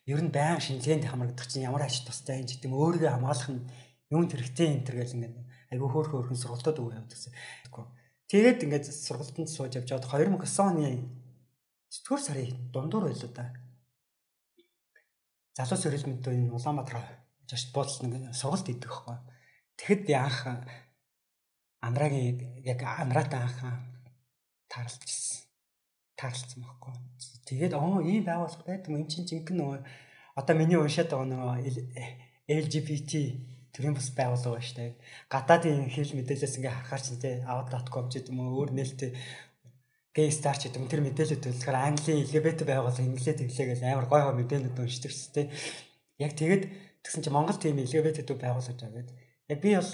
ер 0.04 0.20
нь 0.20 0.28
баян 0.28 0.60
шинжилгээнд 0.60 1.08
хамрагдах 1.08 1.48
чинь 1.48 1.64
ямар 1.64 1.88
ажил 1.88 2.04
тустай 2.04 2.44
юм 2.44 2.48
гэдэг 2.52 2.68
өөрийгөө 2.76 3.08
хамгаалах 3.08 3.48
нь 3.56 3.64
юунд 4.12 4.30
хэрэгтэй 4.36 4.68
юм 4.68 4.84
тэр 4.84 4.96
гэл 5.00 5.16
ингээд 5.16 5.36
айгүй 5.70 5.88
хөөх 5.88 6.10
хөөхөн 6.10 6.38
сургалтад 6.38 6.78
өгөө 6.82 6.98
явдаг 6.98 7.14
гэсэн. 7.14 7.34
Тэгээд 8.30 8.62
ингээд 8.66 8.86
сургалтанд 8.86 9.50
сууж 9.50 9.74
явж 9.78 9.90
байгаад 9.90 10.06
2009 10.06 10.66
оны 10.66 11.06
9 11.90 12.26
сарын 12.26 12.54
дундуур 12.70 13.10
байлоо 13.10 13.30
да. 13.34 13.54
Залуу 15.58 15.78
сөрөл 15.78 16.06
мэдээ 16.06 16.50
Улаанбаатар 16.54 17.02
жашд 17.50 17.74
буудлын 17.74 18.30
сургалт 18.30 18.70
идэх 18.70 18.86
байхгүй. 18.86 19.18
Тэгэхэд 19.78 20.02
яах 20.10 20.38
Амрагийн 21.82 22.62
яг 22.62 22.82
Амраатай 22.86 23.40
анхаа 23.42 23.74
таарлцсан. 24.70 25.42
Таарлцсан 26.14 26.62
байхгүй. 26.62 26.94
Тэгээд 27.50 27.74
оо 27.74 27.98
ийм 27.98 28.22
байгууллага 28.24 28.66
байдаг 28.66 28.90
юм 28.94 29.08
чинь 29.10 29.26
жинхэнэ 29.26 29.58
нөгөө 29.58 29.78
одоо 30.38 30.54
миний 30.54 30.78
уншаад 30.78 31.10
байгаа 31.10 31.26
нөгөө 31.26 31.56
LGBT 32.46 33.12
төрийн 33.74 33.94
бас 33.94 34.08
байгууллага 34.14 34.56
ба 34.56 34.62
штэ. 34.62 34.94
Гадаадын 35.32 35.90
хэл 35.90 36.16
мэдээлэлээс 36.18 36.58
ингээ 36.58 36.74
харахаар 36.74 37.02
чинь 37.02 37.22
те 37.22 37.30
out.com 37.46 38.06
ч 38.10 38.20
гэдэг 38.20 38.32
юм 38.34 38.40
уу 38.44 38.66
өөр 38.66 38.70
нээлттэй 38.74 39.12
стар 40.34 40.56
ч 40.58 40.68
гэдэг 40.68 40.80
юм 40.80 40.90
тэр 40.90 41.02
мэдээлэл 41.06 41.44
төлөхөөр 41.44 41.78
Английн 41.78 42.22
LGBT 42.26 42.66
байгууллага 42.66 43.06
инглиэд 43.06 43.40
хэвлээгээс 43.46 43.82
амар 43.86 44.06
гой 44.10 44.22
гой 44.26 44.34
мэдээлэлд 44.42 44.78
уншдаг 44.78 45.12
шүү 45.14 45.30
дээ. 45.38 45.46
Яг 46.18 46.32
тэгэд 46.34 46.62
тэгсэн 47.06 47.22
чинь 47.22 47.34
Монгол 47.34 47.58
тийм 47.58 47.78
LGBT 47.78 48.26
төв 48.26 48.38
байгуулж 48.42 48.74
байгаа 48.74 49.06
гэдэг. 49.06 49.16
Яг 49.50 49.58
би 49.62 49.70
бол 49.78 49.90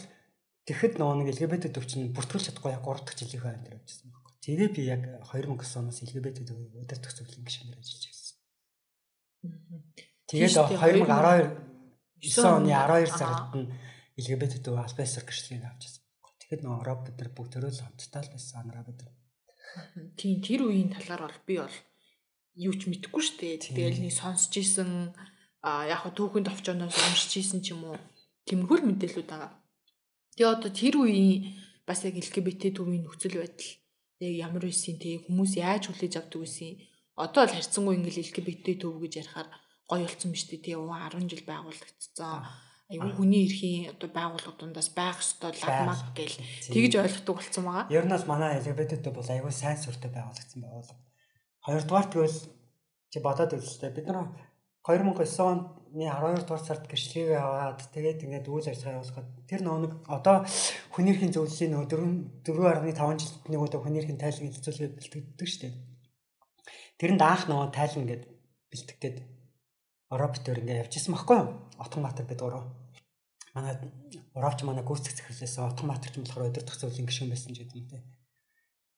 Тэгэхэд 0.67 0.99
нөгөө 0.99 1.17
нэг 1.23 1.29
LGBT 1.31 1.71
төвчин 1.71 2.11
бүртгүүлж 2.11 2.51
чадахгүй 2.51 2.75
яг 2.75 2.83
3 2.83 3.07
дахь 3.07 3.15
жилийн 3.23 3.39
хойно 3.39 3.63
дээр 3.63 3.79
явжсан 3.79 4.11
байхгүй. 4.11 4.35
Тэгээ 4.43 4.69
би 4.75 4.83
яг 4.91 5.03
2009 5.31 5.79
оноос 5.79 6.03
LGBT 6.03 6.43
төвийн 6.43 6.75
удирдах 6.75 7.15
зөвлөлийн 7.15 7.47
гишүүнээр 7.47 7.79
ажиллаж 7.79 8.05
байсан. 8.11 8.37
Тэгээд 10.27 10.59
2012 10.75 11.07
9 12.23 12.45
оны 12.45 12.71
12 12.73 13.13
сард 13.13 13.53
нь 13.57 13.71
LGBT 14.17 14.65
төв 14.65 14.77
албасар 14.81 15.25
гэрчлэгийг 15.27 15.65
авч 15.67 15.83
ирсэн. 15.85 16.03
Тэгэхэд 16.41 16.63
нөгөө 16.65 16.83
Роб 16.87 17.01
бид 17.05 17.17
нар 17.21 17.31
бүгд 17.37 17.51
төрөөл 17.57 17.83
хамтдаа 17.85 18.23
л 18.25 18.33
байсан 18.33 18.57
анараа 18.65 18.85
бид. 18.87 19.01
Тийм 20.17 20.41
тэр 20.41 20.61
үеийн 20.67 20.91
талаар 20.95 21.29
бол 21.29 21.41
би 21.45 21.55
бол 21.61 21.77
юу 22.57 22.75
ч 22.77 22.89
мэдэхгүй 22.89 23.23
шүү 23.23 23.37
дээ. 23.41 23.57
Тэгэл 23.77 24.01
нэг 24.01 24.15
сонсч 24.17 24.53
ийсэн 24.57 25.13
а 25.61 25.85
яг 25.85 26.07
хөө 26.07 26.17
түүхэнд 26.17 26.49
овчооноос 26.49 26.97
уншиж 26.97 27.33
ийсэн 27.45 27.61
ч 27.61 27.77
юм 27.77 27.85
уу. 27.85 27.99
Тэмхүүл 28.49 28.87
мэдээлүүд 28.89 29.29
байгаа 29.29 29.53
Тэгээ 30.37 30.53
одоо 30.53 30.69
тэр 30.69 30.95
үеийн 31.01 31.57
бас 31.89 32.05
яг 32.05 32.21
LGBT 32.21 32.77
төвийн 32.77 33.09
нөхцөл 33.09 33.41
байдал 33.41 33.73
яг 34.21 34.35
ямар 34.37 34.69
байсан 34.69 35.01
те 35.01 35.17
хүмүүс 35.25 35.57
яаж 35.57 35.89
хүлээж 35.89 36.15
авдаг 36.21 36.45
байсан 36.45 36.77
одоо 37.17 37.49
л 37.49 37.57
харьцангуй 37.57 37.97
ингээл 37.97 38.21
LGBT 38.21 38.85
төв 38.85 39.01
гэж 39.01 39.13
ярихаар 39.25 39.49
гоё 39.91 40.07
болсон 40.07 40.31
биз 40.35 40.45
дээ. 40.51 40.63
Те 40.63 40.73
10 40.75 41.31
жил 41.31 41.45
байгуулагдсан. 41.47 42.43
Айгүй 42.87 43.13
хүний 43.19 43.43
эрхийн 43.51 43.91
одоо 43.91 44.11
байгууллагуудаас 44.15 44.91
байх 44.95 45.19
ёстой 45.19 45.51
лагмаг 45.59 46.15
гэл 46.15 46.39
тэгж 46.71 46.93
ойлгодог 47.03 47.37
болсон 47.43 47.65
байгаа. 47.67 47.91
Ер 47.91 48.07
нь 48.07 48.15
бол 48.15 48.31
манай 48.31 48.63
төв 48.63 49.15
бол 49.15 49.27
айгүй 49.27 49.51
сайн 49.51 49.79
сүртэй 49.79 50.11
байгуулагдсан 50.15 50.63
байгууллага. 50.63 51.03
Хоёрдугаар 51.67 52.07
тэгвэл 52.07 52.39
чи 53.11 53.19
бодоод 53.19 53.59
үзлээ 53.59 53.91
бид 53.91 54.07
нар 54.07 54.31
2009 54.87 55.43
онд 55.51 55.67
12 55.99 56.47
дугаар 56.47 56.63
сард 56.63 56.87
гэрчлэгийг 56.87 57.35
аваад 57.35 57.83
тэгээд 57.91 58.23
ингээд 58.23 58.47
үйл 58.47 58.71
ажиллагаа 58.71 59.03
явуулахад 59.03 59.29
тэр 59.51 59.61
нэг 59.67 59.93
одоо 60.07 60.47
хүний 60.95 61.11
эрхийн 61.11 61.35
зөвлөлийн 61.35 61.75
нөгөө 61.75 61.91
4.5 62.47 63.19
жилд 63.19 63.45
нэг 63.51 63.61
удаа 63.67 63.81
хүний 63.83 63.99
эрхийн 63.99 64.23
тайлбар 64.23 64.47
хэлцүүлгээ 64.47 64.91
бэлтгэдэг 64.95 65.49
шүү 65.51 65.63
дээ. 65.67 65.75
Тэрэнд 67.03 67.23
анх 67.27 67.43
нөгөө 67.51 67.69
тайлбар 67.75 68.03
ингээд 68.07 68.25
бэлтгэгээд 68.71 69.17
Европ 70.11 70.39
төр 70.39 70.63
ингээд 70.63 70.87
явчихсан 70.87 71.15
байхгүй 71.15 71.37
юу? 71.43 71.49
Автоматар 71.83 72.27
бид 72.27 72.41
гурав. 72.41 72.71
Манай 73.55 73.75
Европч 74.37 74.63
манай 74.63 74.85
гүйцэтгэх 74.87 75.35
захирлаас 75.35 75.59
автоматар 75.59 76.13
ч 76.13 76.23
болохоор 76.23 76.51
өдөртөх 76.53 76.77
зөвлөлийн 76.79 77.09
гишүүн 77.11 77.33
байсан 77.33 77.51
ч 77.57 77.65
гэдэг 77.65 77.79
юм 77.81 77.89
те. 77.91 77.99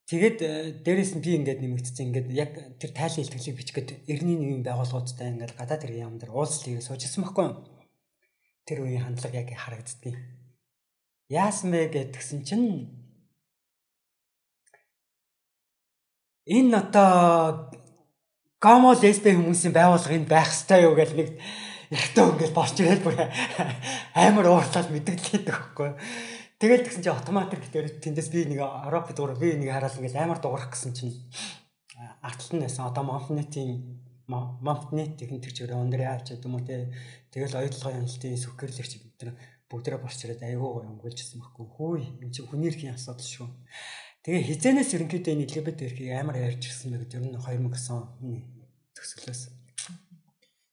Тэгээд 0.09 0.38
э, 0.40 0.51
дээрэс 0.85 1.16
нь 1.16 1.25
би 1.25 1.37
ингээд 1.37 1.61
нэмэгдсэн 1.61 2.12
ингээд 2.12 2.29
яг 2.33 2.53
тэр 2.81 2.92
тайлын 2.97 3.25
илтгэлийг 3.29 3.57
бичгээд 3.61 3.88
эртний 4.09 4.37
нэгэн 4.40 4.64
байгууллагуудтай 4.64 5.29
ингээд 5.33 5.53
гадаад 5.53 5.85
иргэн 5.85 6.05
яам 6.05 6.16
дээр 6.16 6.33
уулзлыг 6.33 6.81
суужсэн 6.81 7.25
байхгүй 7.29 7.44
юу? 7.44 7.57
Тэр 8.64 8.79
үеийн 8.88 9.05
хандлага 9.05 9.37
яг 9.37 9.53
харагддгийг. 9.53 10.16
Яасан 11.29 11.77
бэ 11.77 11.92
гэдгсэн 11.92 12.40
чинь 12.40 12.68
энэ 16.49 16.73
одоо 16.73 17.68
гомо 18.59 18.94
лесбэ 18.94 19.35
хүмүүсийн 19.38 19.75
байгууллагын 19.75 20.27
байх 20.27 20.51
ёстой 20.51 20.87
юу 20.87 20.94
гэж 20.99 21.11
нэг 21.14 21.29
ихтэй 21.94 22.25
ингээд 22.27 22.55
борч 22.55 22.77
ирээд 22.83 23.03
бүр 23.07 23.16
амар 24.14 24.47
уурлаад 24.51 24.88
мэдгэлээд 24.90 25.47
юу? 25.47 25.94
Тэгэл 26.59 26.83
тэгсэн 26.83 27.03
чинь 27.07 27.14
автоматик 27.14 27.62
дээр 27.71 28.03
тэндээс 28.03 28.29
би 28.35 28.51
нэг 28.51 28.59
Европ 28.66 29.14
дуурай 29.14 29.38
би 29.38 29.55
нэг 29.55 29.71
хараад 29.71 29.94
ингээл 29.94 30.27
амар 30.27 30.42
дуурах 30.42 30.75
гэсэн 30.75 30.90
чинь 30.90 31.14
арталт 32.18 32.53
нь 32.59 32.62
байсан. 32.66 32.90
Одоо 32.90 33.07
Монфнетийн 33.07 34.03
Монфнет 34.29 35.16
тэр 35.16 35.40
чигээр 35.40 35.79
өндөр 35.79 36.03
гэдэг 36.21 36.44
юм 36.44 36.61
уу 36.61 36.66
те. 36.66 36.92
Тэгэл 37.33 37.64
оюутлогын 37.64 38.05
хяналтын 38.05 38.37
сүхгэрлэгч 38.37 38.92
бид 39.01 39.16
нар 39.25 39.33
бүгдээрээ 39.73 40.05
босч 40.05 40.21
ирээд 40.29 40.44
айгүй 40.44 40.68
гоё 40.68 40.85
өнгөлжсэн 40.85 41.40
байхгүй. 41.40 41.64
Хөөе 41.64 42.05
энэ 42.21 42.35
чинь 42.37 42.44
хүний 42.44 42.68
эрхийн 42.68 42.92
асуудал 42.92 43.25
шүү. 43.25 43.49
Тэгээ 44.26 44.46
хизэнээс 44.50 44.90
ерөнхийдөө 44.98 45.33
энэ 45.35 45.46
LGBT 45.46 45.78
эрхийг 45.87 46.11
амар 46.18 46.37
ярьж 46.42 46.62
ирсэн 46.66 46.90
байх 46.90 47.07
гэдэг 47.07 47.22
нь 47.22 47.38
2009 47.38 48.18
оны 48.18 48.42
төгсгөлөөс. 48.98 49.42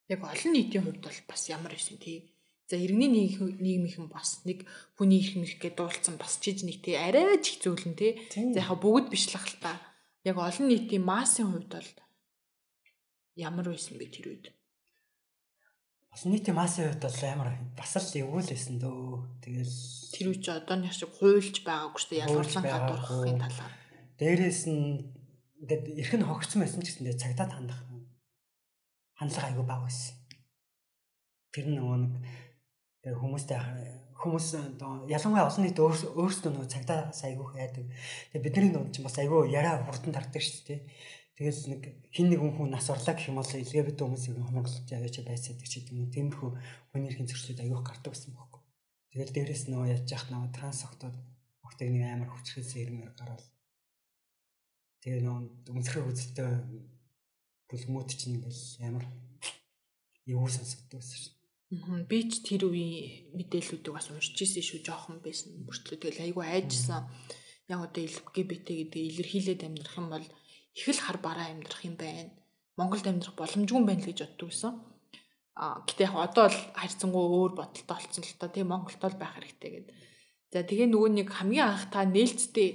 Яг 0.10 0.21
олон 0.21 0.51
нийтийн 0.53 0.84
хувьд 0.86 1.01
бол 1.05 1.19
бас 1.29 1.41
ямар 1.49 1.73
байсан 1.73 1.97
тий. 2.01 2.34
За 2.65 2.81
иргэний 2.81 3.10
нийгмийнхэн 3.13 4.10
бас 4.10 4.41
нэг 4.49 4.65
хүний 4.97 5.21
эрх 5.21 5.38
мэрхгээ 5.38 5.77
дуулцсан 5.77 6.17
бас 6.17 6.41
чиж 6.41 6.65
нэг 6.65 6.81
тий 6.81 6.97
арай 6.97 7.38
ч 7.38 7.53
их 7.53 7.62
зөөлөн 7.62 7.93
тий. 7.93 8.17
За 8.34 8.65
яг 8.65 8.81
бүгд 8.81 9.13
биш 9.13 9.29
л 9.29 9.38
та. 9.62 9.77
Яг 10.25 10.41
олон 10.41 10.65
нийтийн 10.73 11.05
массын 11.05 11.53
хувьд 11.53 11.69
бол 11.69 11.89
ямар 13.38 13.69
байсан 13.69 14.01
бэ 14.01 14.10
тэр 14.10 14.25
үед? 14.34 14.45
Бас 16.10 16.25
нийтийн 16.25 16.58
массын 16.58 16.89
хувьд 16.89 17.05
бол 17.05 17.21
амар 17.29 17.49
бас 17.77 17.93
л 17.93 18.17
эвгүй 18.17 18.41
л 18.41 18.49
байсан 18.49 18.75
дөө. 18.81 19.45
Тэгэл 19.45 19.73
тэр 20.15 20.32
үед 20.32 20.39
ч 20.39 20.47
одооны 20.56 20.88
шиг 20.95 21.12
хуйлж 21.19 21.67
байгаагүй 21.67 21.99
шүү 21.99 22.12
дээ 22.15 22.23
ялгарлан 22.23 22.63
гадуурхахын 22.63 23.43
талаар. 23.43 23.73
Дээрээс 24.15 24.62
нь 24.71 25.04
ингээд 25.60 25.84
эрхэн 25.99 26.23
хогцсон 26.23 26.63
байсан 26.63 26.80
ч 26.80 26.95
гэсэн 26.95 27.19
цагтаа 27.19 27.51
хандах 27.51 27.84
хандлага 29.19 29.47
айгүй 29.51 29.65
бага 29.67 29.84
байсан. 29.88 30.15
Тэр 31.51 31.67
нөгөө 31.71 31.97
нэг 31.99 33.15
хүмүүстэй 33.19 33.60
хүмүүс 34.19 34.47
ялангуяа 35.12 35.47
олон 35.47 35.63
нийт 35.63 35.80
өөрсдөө 35.80 36.51
нөгөө 36.51 36.71
цагтаа 36.71 37.12
сайгүй 37.12 37.47
хайдаг. 37.51 37.86
Тэгээ 38.32 38.43
бидний 38.43 38.71
дунд 38.71 38.95
ч 38.95 39.04
бас 39.04 39.19
айгүй 39.19 39.51
яриа 39.51 39.84
хурдан 39.84 40.15
тардаг 40.15 40.41
шүү 40.41 40.63
дээ. 40.67 40.80
Тэгэл 41.36 41.62
нэг 41.75 41.82
хин 42.15 42.32
нэг 42.32 42.39
хүн 42.39 42.71
нас 42.71 42.88
орлаа 42.88 43.15
гэх 43.15 43.28
юм 43.28 43.39
бол 43.39 43.47
LGBT 43.47 43.99
хүмүүсийг 43.99 44.39
хонголж 44.39 44.88
яваач 44.88 45.15
байцаадаг 45.19 45.67
ч 45.67 45.84
гэдэг 45.84 45.95
юм. 45.99 46.08
Тиймэрхүү 46.15 46.49
хүний 46.95 47.12
эрхийн 47.12 47.28
зөрчлүүд 47.28 47.60
аягүй 47.60 47.84
гардаг 47.84 48.12
гэсэн 48.15 48.32
бохоо. 48.32 48.54
Тэгэл 49.15 49.32
дээрэс 49.32 49.71
нөгөө 49.71 49.88
яаж 49.95 50.12
яах 50.12 50.28
нөгөө 50.28 50.51
транс 50.51 50.84
охтод 50.84 51.15
охтыг 51.63 51.88
нэг 51.88 52.04
амар 52.04 52.30
хүчрхээс 52.36 52.75
ирмээр 52.84 53.15
гараад 53.15 53.47
тэгээ 54.99 55.23
нөгөө 55.23 55.71
үнсрэх 55.71 56.04
үзэлтэй 56.04 56.51
бүлгмүүд 57.71 58.10
чинь 58.12 58.43
ингээл 58.43 58.91
амар 58.91 59.06
юу 60.28 60.51
сонсогддог 60.51 60.99
байсан 60.99 61.15
шүү. 61.23 61.34
Би 62.12 62.19
ч 62.28 62.43
тэр 62.43 62.67
үеийн 62.67 63.39
мэдээллүүдийг 63.39 63.95
бас 63.95 64.12
уншиж 64.12 64.36
ирсэн 64.36 64.67
шүү 64.67 64.80
жоохон 64.84 65.23
байсан 65.23 65.63
мөртлөө 65.63 65.95
тэгэл 65.95 66.23
айгүй 66.36 66.45
айжсан. 66.51 67.08
Яг 67.71 67.88
одоо 67.88 68.04
LGBT 68.04 68.67
гэдэг 68.84 69.01
илэрхийлээд 69.15 69.63
амьдрах 69.63 69.95
юм 69.95 70.12
бол 70.12 70.28
их 70.75 70.88
л 70.91 70.99
хар 70.99 71.23
бараа 71.23 71.56
амьдрах 71.56 71.88
юм 71.88 71.95
байна. 71.95 72.36
Монголд 72.75 73.08
амьдрах 73.08 73.39
боломжгүй 73.39 73.80
байна 73.80 74.04
л 74.04 74.10
гэж 74.12 74.19
боддог 74.28 74.51
гэсэн. 74.51 74.73
А 75.55 75.79
гэтээ 75.87 76.11
яг 76.11 76.15
одоо 76.19 76.51
л 76.51 76.59
харьцангуй 76.75 77.25
өөр 77.31 77.51
бодолтой 77.55 77.87
болсон 77.87 78.23
л 78.27 78.35
та. 78.35 78.51
Тийм 78.51 78.69
Монголд 78.75 78.99
л 78.99 79.15
байх 79.15 79.39
хэрэгтэй 79.39 79.71
гэдэг. 79.71 79.95
За 80.51 80.63
тэгээ 80.67 80.87
нөгөө 80.91 81.09
нэг 81.15 81.27
хамгийн 81.31 81.67
анх 81.71 81.87
та 81.91 82.03
нээлттэй 82.03 82.69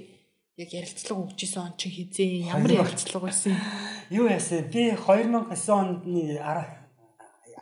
яг 0.57 0.69
ярилцлага 0.73 1.29
өгчээсэн 1.29 1.61
он 1.61 1.73
чинь 1.77 1.93
хизээ 1.93 2.49
ямар 2.49 2.73
ярилцлага 2.85 3.29
байсан 3.29 3.55
юу 4.17 4.27
яасан? 4.27 4.67
Би 4.69 4.91
2009 4.93 5.55
оны 5.71 6.25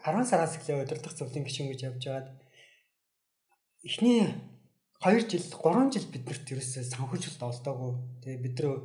10 0.03 0.25
сараас 0.25 0.55
эхлээ 0.57 0.83
удирдах 0.83 1.13
зөвлөлийн 1.13 1.45
гишүүн 1.45 1.69
гэж 1.71 1.81
явж 1.85 2.01
байгаад 2.03 2.29
эхний 3.85 4.23
2 5.03 5.29
жил 5.29 5.45
3 5.45 5.93
жил 5.93 6.07
биднэрт 6.11 6.51
ерөөсөө 6.51 6.83
санхүүжилт 6.89 7.39
олдоогүй 7.39 7.91
тэгээ 8.23 8.43
бид 8.43 8.55
нар 8.59 8.79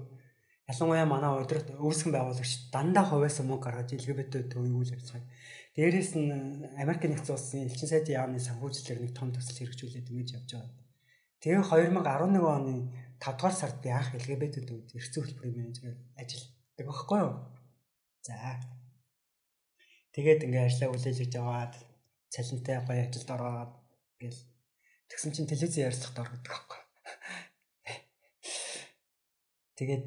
Ялангуяа 0.65 1.05
манай 1.05 1.29
удирд 1.37 1.77
үүсгэн 1.77 2.13
байгуулагч 2.17 2.73
дандаа 2.73 3.05
хувьяас 3.05 3.37
мөнгө 3.45 3.69
гаргаж 3.69 3.93
LGBT 4.01 4.49
төвийг 4.49 4.73
үйл 4.73 4.97
ажиллагааг. 4.97 5.29
Дээрээс 5.75 6.15
нь 6.15 6.31
Америк 6.79 7.03
нэгдсэн 7.03 7.35
улсын 7.35 7.67
элчин 7.67 7.91
сайдын 7.91 8.15
яамны 8.15 8.39
санхүүжилтээр 8.39 9.01
нэг 9.03 9.13
том 9.19 9.35
төсөл 9.35 9.59
хэрэгжүүлээд 9.59 10.07
ингэж 10.07 10.31
явж 10.39 10.51
байгаа. 10.55 10.71
Тэгээ 11.43 11.67
2011 11.67 12.39
оны 12.47 12.75
5 13.19 13.35
дугаар 13.35 13.57
сард 13.59 13.79
би 13.83 13.91
анх 13.91 14.15
LGBT 14.15 14.55
төвд 14.71 14.95
эрхцэн 14.95 15.21
хөтөлбөрийн 15.27 15.59
менежерээр 15.59 15.99
ажилладаг 16.15 16.87
байхгүй 16.87 17.19
юу? 17.27 17.35
За. 18.23 18.39
Тэгээд 20.15 20.45
ингээ 20.47 20.65
ажлаа 20.71 20.89
хүлээлгэж 20.95 21.33
аваад 21.43 21.75
цалинтай 22.31 22.79
гоё 22.87 23.03
ажилд 23.03 23.31
ороод 23.35 23.73
ингээл 24.15 24.41
тэгсэн 25.11 25.31
чинь 25.35 25.51
телевизэн 25.51 25.91
ярилцлагад 25.91 26.23
ордог 26.23 26.43
байхгүй. 26.55 26.81
Тэгээд 29.79 30.05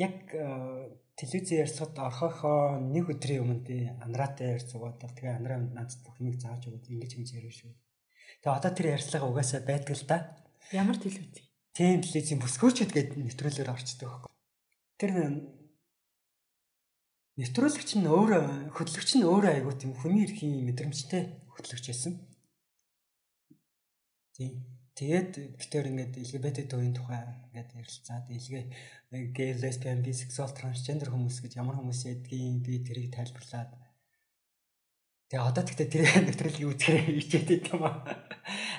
яг 0.00 0.32
э, 0.32 0.96
телевизэн 1.20 1.60
ярилцлагад 1.60 1.98
орохоо 2.08 2.80
нэг 2.80 3.12
өдрийн 3.12 3.44
өмнө 3.44 3.60
би 3.68 3.76
Андраатай 4.00 4.56
ярь 4.56 4.64
зугаад 4.64 4.96
тэгээ 5.04 5.36
Андраа 5.36 5.60
надад 5.60 6.00
бүх 6.00 6.16
юмыг 6.16 6.40
зааж 6.40 6.64
өгөөд 6.64 6.88
ингэж 6.88 7.12
ингэж 7.20 7.30
ярив 7.36 7.52
шүү. 7.52 7.72
Тэгээ 8.40 8.56
одоо 8.56 8.72
тэр 8.72 8.96
ярилцлага 8.96 9.28
угаасаа 9.28 9.60
байдаг 9.60 9.92
л 9.92 10.08
да. 10.08 10.18
Ямар 10.72 10.96
телевиз? 10.96 11.44
Тийм 11.76 12.00
телевизийн 12.00 12.40
бүсгүүчд 12.40 12.88
гэдэг 12.96 13.20
нэвтрүүлгээр 13.20 13.72
орчдөг. 13.76 14.32
Тэр 14.96 15.12
нэвтрүүлэгч 17.36 17.90
нь 18.00 18.08
өөр 18.08 18.72
хөтлөгч 18.72 19.10
нь 19.20 19.28
өөр 19.28 19.44
айгуу 19.52 19.76
тийм 19.76 19.92
хүний 19.92 20.24
эрхийн 20.24 20.64
мэдрэмжтэй 20.64 21.22
хөтлөгч 21.52 21.84
байсан. 21.92 22.16
Тийм. 24.36 24.79
Тэгээд 25.00 25.56
битээр 25.56 25.86
ингээд 25.96 26.20
LGBT 26.20 26.68
төвийн 26.68 26.92
тухай 26.92 27.24
ингээд 27.48 27.72
ярилцаад 27.72 28.28
илгээ 28.28 28.64
гей, 29.32 29.56
лесбиан, 29.56 30.04
бисексуал, 30.04 30.52
трансгендер 30.52 31.08
хүмүүс 31.08 31.40
гэж 31.40 31.56
ямар 31.56 31.80
хүмүүс 31.80 32.04
ядгийг 32.04 32.60
би 32.60 32.84
тэрийг 32.84 33.08
тайлбарлаад 33.16 33.80
Тэгээ 35.30 35.46
одоо 35.46 35.62
тэгтээ 35.62 35.88
тэр 35.88 36.02
нэвтрүүлгийг 36.26 36.68
үзэхээр 36.74 37.16
ичээд 37.22 37.70
юм 37.70 37.86
аа. 37.86 38.02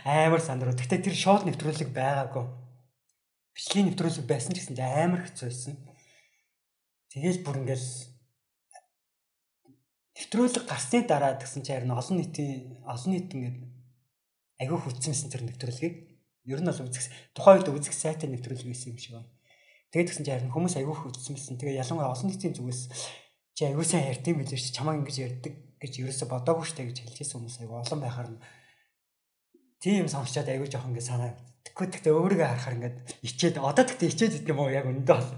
Амар 0.03 0.43
сандруу. 0.43 0.75
Тэгтээ 0.75 1.09
тэр 1.09 1.15
шоуд 1.15 1.47
нэвтрүүлэг 1.47 1.95
байгаагүй. 1.95 2.43
Бичлэгийн 3.55 3.87
нэвтрүүлэг 3.95 4.27
байсан 4.27 4.51
ч 4.51 4.59
гэсэн 4.59 4.75
амар 4.77 5.23
хэцүү 5.31 5.47
байсан. 5.47 5.79
Тэгээл 7.07 7.39
бүр 7.47 7.55
ингээл 7.63 7.87
нэвтрүүлэг 10.19 10.63
гарсны 10.67 11.07
дараа 11.07 11.39
тэгсэн 11.39 11.63
чинь 11.63 11.87
харин 11.87 11.95
олон 11.95 12.19
нийтийн 12.19 12.83
олон 12.83 13.09
нийт 13.15 13.31
ингээд 13.31 13.57
агүй 14.59 14.75
хүчсэнсэн 14.75 15.31
тэр 15.31 15.47
нэвтрүүлгийг 15.47 16.10
Ер 16.45 16.59
нь 16.61 16.69
бол 16.69 16.85
үзэх 16.85 17.05
тухайн 17.37 17.61
үед 17.61 17.69
үзэх 17.69 17.93
сайтай 17.93 18.29
нэвтрүүлэг 18.29 18.65
байсан 18.65 18.91
юм 18.93 18.97
шиг 18.97 19.13
байна. 19.13 19.29
Тэгээд 19.91 20.07
тэгсэн 20.09 20.25
чинь 20.25 20.35
харин 20.39 20.53
хүмүүс 20.55 20.75
аягүй 20.79 20.95
их 20.95 21.05
үзсэн 21.05 21.35
байсан. 21.37 21.55
Тэгээ 21.61 21.81
ялангуяа 21.83 22.13
олон 22.15 22.27
нийтийн 22.31 22.55
зүгээс 22.57 22.81
чи 23.53 23.61
аягүй 23.67 23.85
сайн 23.85 24.09
ярьдсан 24.09 24.35
билээ 24.39 24.57
чи 24.57 24.71
чамаа 24.73 24.97
ингэж 24.97 25.17
ярьдаг 25.21 25.53
гэж 25.77 25.93
ерөөсө 26.01 26.25
бодоагүй 26.31 26.65
штэ 26.65 26.87
гэж 26.89 26.97
хэлжсэн 27.05 27.37
хүмүүс 27.37 27.57
аягүй 27.61 27.77
олон 27.77 27.99
байхаар 28.01 28.29
нь 28.33 28.39
тийм 29.83 30.07
сонсчоод 30.09 30.49
аягүй 30.49 30.69
жоох 30.71 30.89
ингэ 30.89 31.03
санаа. 31.03 31.37
Тэгэхгүй 31.61 31.87
тэгтээ 31.93 32.13
өөрийгөө 32.15 32.47
харахаар 32.49 32.77
ингээд 32.79 32.97
ичээд 33.21 33.55
одоо 33.61 33.85
тэгтээ 33.85 34.09
ичээд 34.09 34.33
гэдэг 34.41 34.53
юм 34.53 34.61
уу 34.65 34.73
яг 34.73 34.89
өндөө 34.89 35.17
бол 35.19 35.29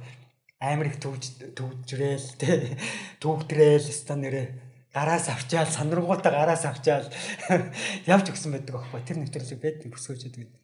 амар 0.64 0.88
их 0.88 1.04
төвж 1.04 1.24
төвжрээл 1.58 2.30
тэ 2.40 2.80
төвгдрээл 3.20 3.88
ста 3.92 4.16
нэрээ 4.16 4.48
гараас 4.96 5.28
авчаал 5.28 5.68
сандрангуудаа 5.68 6.32
гараас 6.32 6.64
авчаал 6.64 7.12
явж 8.14 8.26
өгсөн 8.32 8.56
байдаг 8.56 8.80
аахгүй 8.80 9.02
тэр 9.04 9.18
нэвтрүүлэг 9.20 9.60
байдаг 9.60 9.90
бүсгөөчд 9.92 10.32
гэдэг 10.32 10.63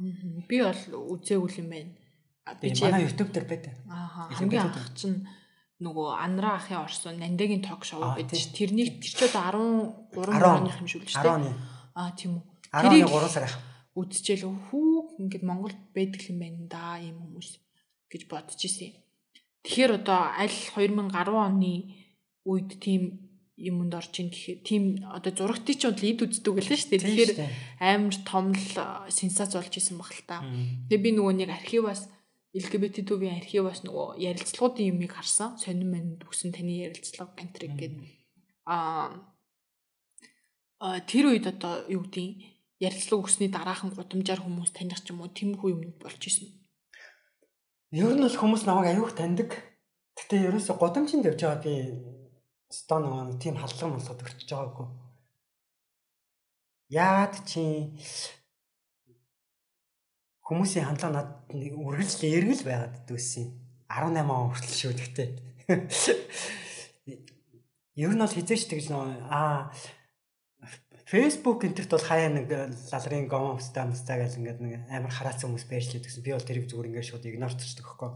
Би 0.00 0.56
бол 0.64 0.82
үзээгүй 1.18 1.50
юм 1.60 1.68
байна. 1.68 1.92
Би 2.60 2.72
манай 2.80 3.04
YouTube 3.04 3.30
дээр 3.32 3.46
байдаг. 3.46 3.74
Аа 3.90 4.32
хамгийн 4.32 4.72
анх 4.72 4.94
чинь 4.96 5.26
нөгөө 5.82 6.08
Анра 6.16 6.56
ахын 6.56 6.82
орсон 6.86 7.18
Нандагийн 7.18 7.62
ток 7.62 7.84
шоу 7.84 8.14
гэдэг 8.16 8.38
чинь 8.38 8.56
тэрний 8.56 8.88
тэр 9.02 9.14
ч 9.14 9.20
одоо 9.28 10.08
13 10.14 10.40
оных 10.40 10.80
юм 10.80 10.88
шиг 10.88 11.04
л 11.04 11.12
шүү 11.12 11.22
дээ. 11.22 11.54
Аа 11.98 12.10
тийм 12.16 12.38
үү. 12.38 12.44
Тэрийг 12.72 13.10
3 13.10 13.28
сар 13.28 13.44
ах. 13.46 13.56
Үдчихэл 13.92 14.48
хүү 14.72 15.20
ингээд 15.20 15.44
Монголд 15.44 15.78
байдаг 15.92 16.22
юм 16.30 16.38
байна 16.40 16.64
да 16.70 16.96
ийм 17.02 17.20
хүмүүс 17.20 17.60
гэж 18.08 18.22
бодож 18.30 18.60
исэн. 18.64 18.96
Тэгэхээр 19.62 20.02
одоо 20.02 20.32
аль 20.32 20.56
2010 20.72 21.12
оны 21.36 21.74
үед 22.48 22.70
тийм 22.80 23.31
юмд 23.62 23.94
орж 23.94 24.12
ийн 24.18 24.28
гэхээр 24.34 24.60
тийм 24.66 24.82
одоо 25.06 25.30
зурагтыг 25.30 25.78
ч 25.78 25.86
бол 25.86 26.02
эд 26.02 26.20
үздэг 26.26 26.52
байлаа 26.52 26.78
шүү 26.78 26.90
дээ. 26.90 27.02
Тэгэхээр 27.06 27.32
амар 27.78 28.16
том 28.26 28.46
л 28.50 28.74
сенсац 29.06 29.54
болж 29.54 29.74
исэн 29.78 29.96
баг 30.02 30.10
л 30.10 30.26
та. 30.26 30.42
Тэгээ 30.90 31.04
би 31.06 31.10
нөгөө 31.14 31.34
нэг 31.38 31.50
архиваас 31.54 32.10
LGBT 32.52 33.08
төвийн 33.08 33.38
архиваас 33.40 33.80
нөгөө 33.86 34.20
ярилцлагуудын 34.20 34.90
юмыг 34.92 35.16
харсан. 35.16 35.56
Сонин 35.56 35.88
манд 35.88 36.20
бүсэн 36.26 36.52
таны 36.52 36.84
ярилцлага 36.84 37.32
гантрик 37.38 37.72
гэдэг. 37.78 38.02
Аа 38.68 39.16
тэр 41.08 41.32
үед 41.32 41.46
одоо 41.48 41.86
юу 41.88 42.04
гэдгийг 42.04 42.52
ярилцлага 42.82 43.22
өгсөний 43.24 43.48
дараахан 43.48 43.94
гудамжаар 43.94 44.42
хүмүүс 44.42 44.74
таних 44.74 45.00
ч 45.00 45.14
юм 45.14 45.22
уу 45.22 45.30
тэмхүү 45.30 45.70
юмнууд 45.72 45.98
болж 46.02 46.22
исэн. 46.26 46.50
Ер 47.94 48.12
нь 48.12 48.24
бол 48.26 48.36
хүмүүс 48.36 48.66
намайг 48.66 48.90
аюух 48.90 49.14
таньдаг. 49.14 49.54
Гэтэ 50.18 50.50
ерөөсө 50.50 50.74
гудамжинд 50.76 51.24
явж 51.24 51.40
байгаа 51.40 51.62
би 51.62 51.72
Стоо 52.72 52.98
нөгөө 53.04 53.36
тийм 53.36 53.60
халдлага 53.60 53.92
молгод 53.92 54.24
өрчөж 54.24 54.48
байгаагүй. 54.48 54.88
Яад 56.96 57.34
чи 57.44 57.92
хүмүүсийн 60.48 60.88
хандлага 60.88 61.12
над 61.20 61.28
нэг 61.52 61.76
үргэлж 61.76 62.24
эргэл 62.24 62.64
байгаад 62.64 62.96
дүүсэн. 63.04 63.52
18 63.92 64.24
он 64.24 64.48
хүртэл 64.56 64.76
шүү 64.80 64.92
гэхдээ. 64.96 65.28
Ер 68.00 68.12
нь 68.16 68.22
бол 68.24 68.32
хизээч 68.32 68.72
тэгж 68.72 68.88
нөө 68.88 69.28
аа 69.28 69.68
Facebook 71.12 71.68
энтерт 71.68 71.92
бол 71.92 72.08
хаяа 72.08 72.32
нэг 72.32 72.48
лалрын 72.88 73.28
гом 73.28 73.60
амстаа 73.60 73.84
амстаа 73.84 74.16
гэл 74.16 74.40
ингээд 74.40 74.60
нэг 74.64 74.72
амар 74.88 75.12
хараацсан 75.12 75.52
хүмүүс 75.52 75.68
байж 75.68 75.92
л 75.92 76.00
гэсэн. 76.00 76.24
Би 76.24 76.32
бол 76.32 76.48
тэрийг 76.48 76.72
зүгээр 76.72 76.88
ингээд 76.88 77.08
шууд 77.12 77.28
игнор 77.28 77.52
төвчдөг 77.52 77.84
хөхгүй. 77.84 78.10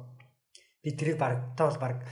Би 0.80 0.96
тэрийг 0.96 1.20
баг 1.20 1.52
та 1.60 1.68
бол 1.68 1.76
баг 1.76 2.08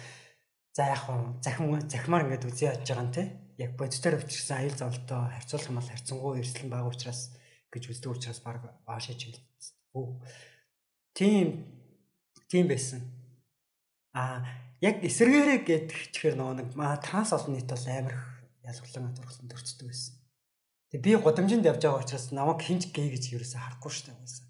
за 0.74 0.90
яг 0.90 1.00
хөө 1.06 1.38
захим 1.38 1.70
захимаар 1.86 2.26
ингээд 2.26 2.48
үзье 2.50 2.74
яаж 2.74 2.82
байгаа 2.82 3.06
юм 3.06 3.12
те. 3.14 3.24
Яг 3.62 3.78
бодитоор 3.78 4.18
өвчсөн 4.18 4.58
аюул 4.58 4.74
зовлтоо 4.74 5.20
харьцуулах 5.30 5.70
юм 5.70 5.78
бол 5.78 5.90
харьцангуй 5.94 6.34
эрсдэл 6.42 6.74
бага 6.74 6.90
учраас 6.90 7.20
гэж 7.70 7.82
үздэг 7.94 8.10
учраас 8.10 8.40
баг 8.42 8.58
аашаач 8.82 9.38
юм. 9.94 10.18
Тийм 11.14 11.46
тийм 12.50 12.66
байсан. 12.66 13.06
А 14.10 14.42
яг 14.82 14.98
эсэргээрээ 15.06 15.62
гэдэг 15.62 15.98
чихэр 16.10 16.34
нөгөө 16.34 16.54
нэг 16.58 16.68
транс 17.06 17.30
олон 17.30 17.54
нийт 17.54 17.70
бол 17.70 17.86
амар 17.86 18.14
ялгарлан 18.66 19.14
дурхлан 19.14 19.46
төрчдөг 19.46 19.86
байсан. 19.86 20.14
Тэг 20.90 21.00
би 21.06 21.14
годамжинд 21.14 21.66
явж 21.66 21.86
байгаа 21.86 22.02
учраас 22.02 22.34
намайг 22.34 22.62
хинч 22.66 22.90
гээ 22.90 23.14
гэж 23.14 23.24
ерөөсө 23.38 23.58
харахгүй 23.62 23.90
шүү 23.94 24.06
дээ. 24.10 24.42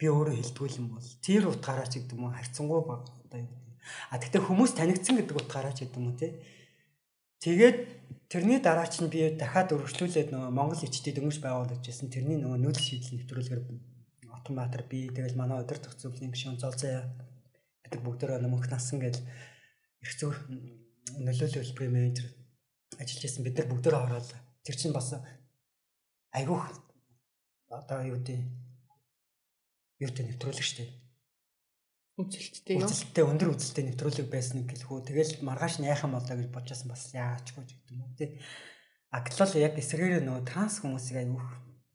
Би 0.00 0.06
өөрөө 0.08 0.36
хэлдгүүл 0.40 0.80
юм 0.80 0.88
бол 0.96 1.08
тэр 1.20 1.48
утгаараа 1.48 1.88
ч 1.88 2.00
гэдэг 2.00 2.16
юм 2.16 2.28
уу 2.28 2.36
харьцангуй 2.36 2.80
баг 2.84 3.04
одоо 3.08 3.40
юу. 3.44 3.67
А 4.10 4.18
тэгтээ 4.18 4.42
хүмүүс 4.44 4.72
танигдсан 4.76 5.18
гэдэг 5.18 5.36
утгаараа 5.36 5.74
ч 5.74 5.86
гэдэг 5.86 5.98
юм 5.98 6.12
уу 6.12 6.18
те. 6.18 6.38
Тэгээд 7.44 7.78
тэрний 8.28 8.58
дараа 8.58 8.90
чинь 8.90 9.08
би 9.08 9.30
дахиад 9.38 9.72
өргөжлүүлээд 9.72 10.34
нөгөө 10.34 10.50
Монгол 10.50 10.82
ичдий 10.82 11.14
дөнгөж 11.14 11.38
байгуулж 11.38 11.80
байсан 11.80 12.10
тэрний 12.10 12.36
нөгөө 12.36 12.58
нүүдэл 12.58 12.82
шийдэл 12.82 13.14
нэвтрүүлгээр 13.22 13.62
Отонбаатар 14.34 14.82
би 14.90 15.08
тэгэл 15.08 15.38
манай 15.38 15.62
өдөр 15.62 15.78
төх 15.78 15.94
зөвлөлийн 15.96 16.34
гишүүн 16.34 16.58
Золзаа 16.58 17.06
бид 17.86 17.94
бүгдөө 18.02 18.42
нөмөх 18.42 18.66
насан 18.68 18.98
гэл 19.00 19.18
их 20.02 20.12
зөв 20.18 20.34
нөлөөлөл 21.16 21.62
хэлбэрийн 21.62 21.94
менежер 21.94 22.26
ажиллаж 22.98 23.22
байсан 23.22 23.42
бид 23.46 23.56
нар 23.56 23.68
бүгдөө 23.70 23.94
ороод 23.96 24.28
тэр 24.66 24.76
чинь 24.76 24.92
бас 24.92 25.14
айгүйх 26.34 26.64
одоо 27.70 27.98
юу 28.02 28.18
гэдэг 28.18 28.38
юу 30.02 30.08
гэдэг 30.08 30.26
нэвтрүүлэг 30.26 30.64
шүү 30.64 30.78
дээ. 30.84 30.90
Үзэлттэй 32.18 32.82
юу? 32.82 32.82
Үзэлттэй 32.82 33.24
өндөр 33.30 33.54
үзэлттэй 33.54 33.84
нэвтрүүлэг 33.86 34.26
байсан 34.26 34.66
гэлхүү. 34.66 35.06
Тэгэл 35.06 35.32
маргааш 35.46 35.78
яахан 35.86 36.18
болоо 36.18 36.34
гэж 36.34 36.50
бодчихсан 36.50 36.90
бас 36.90 37.14
яачгүй 37.14 37.62
ч 37.62 37.70
гэдэг 37.78 37.94
юм 37.94 38.10
тий. 38.18 38.42
А 39.14 39.22
гэтэл 39.22 39.62
яг 39.62 39.78
эсрэгээр 39.78 40.26
нөгөө 40.26 40.42
транс 40.50 40.82
хүмүүсийг 40.82 41.22
айгүйх 41.22 41.46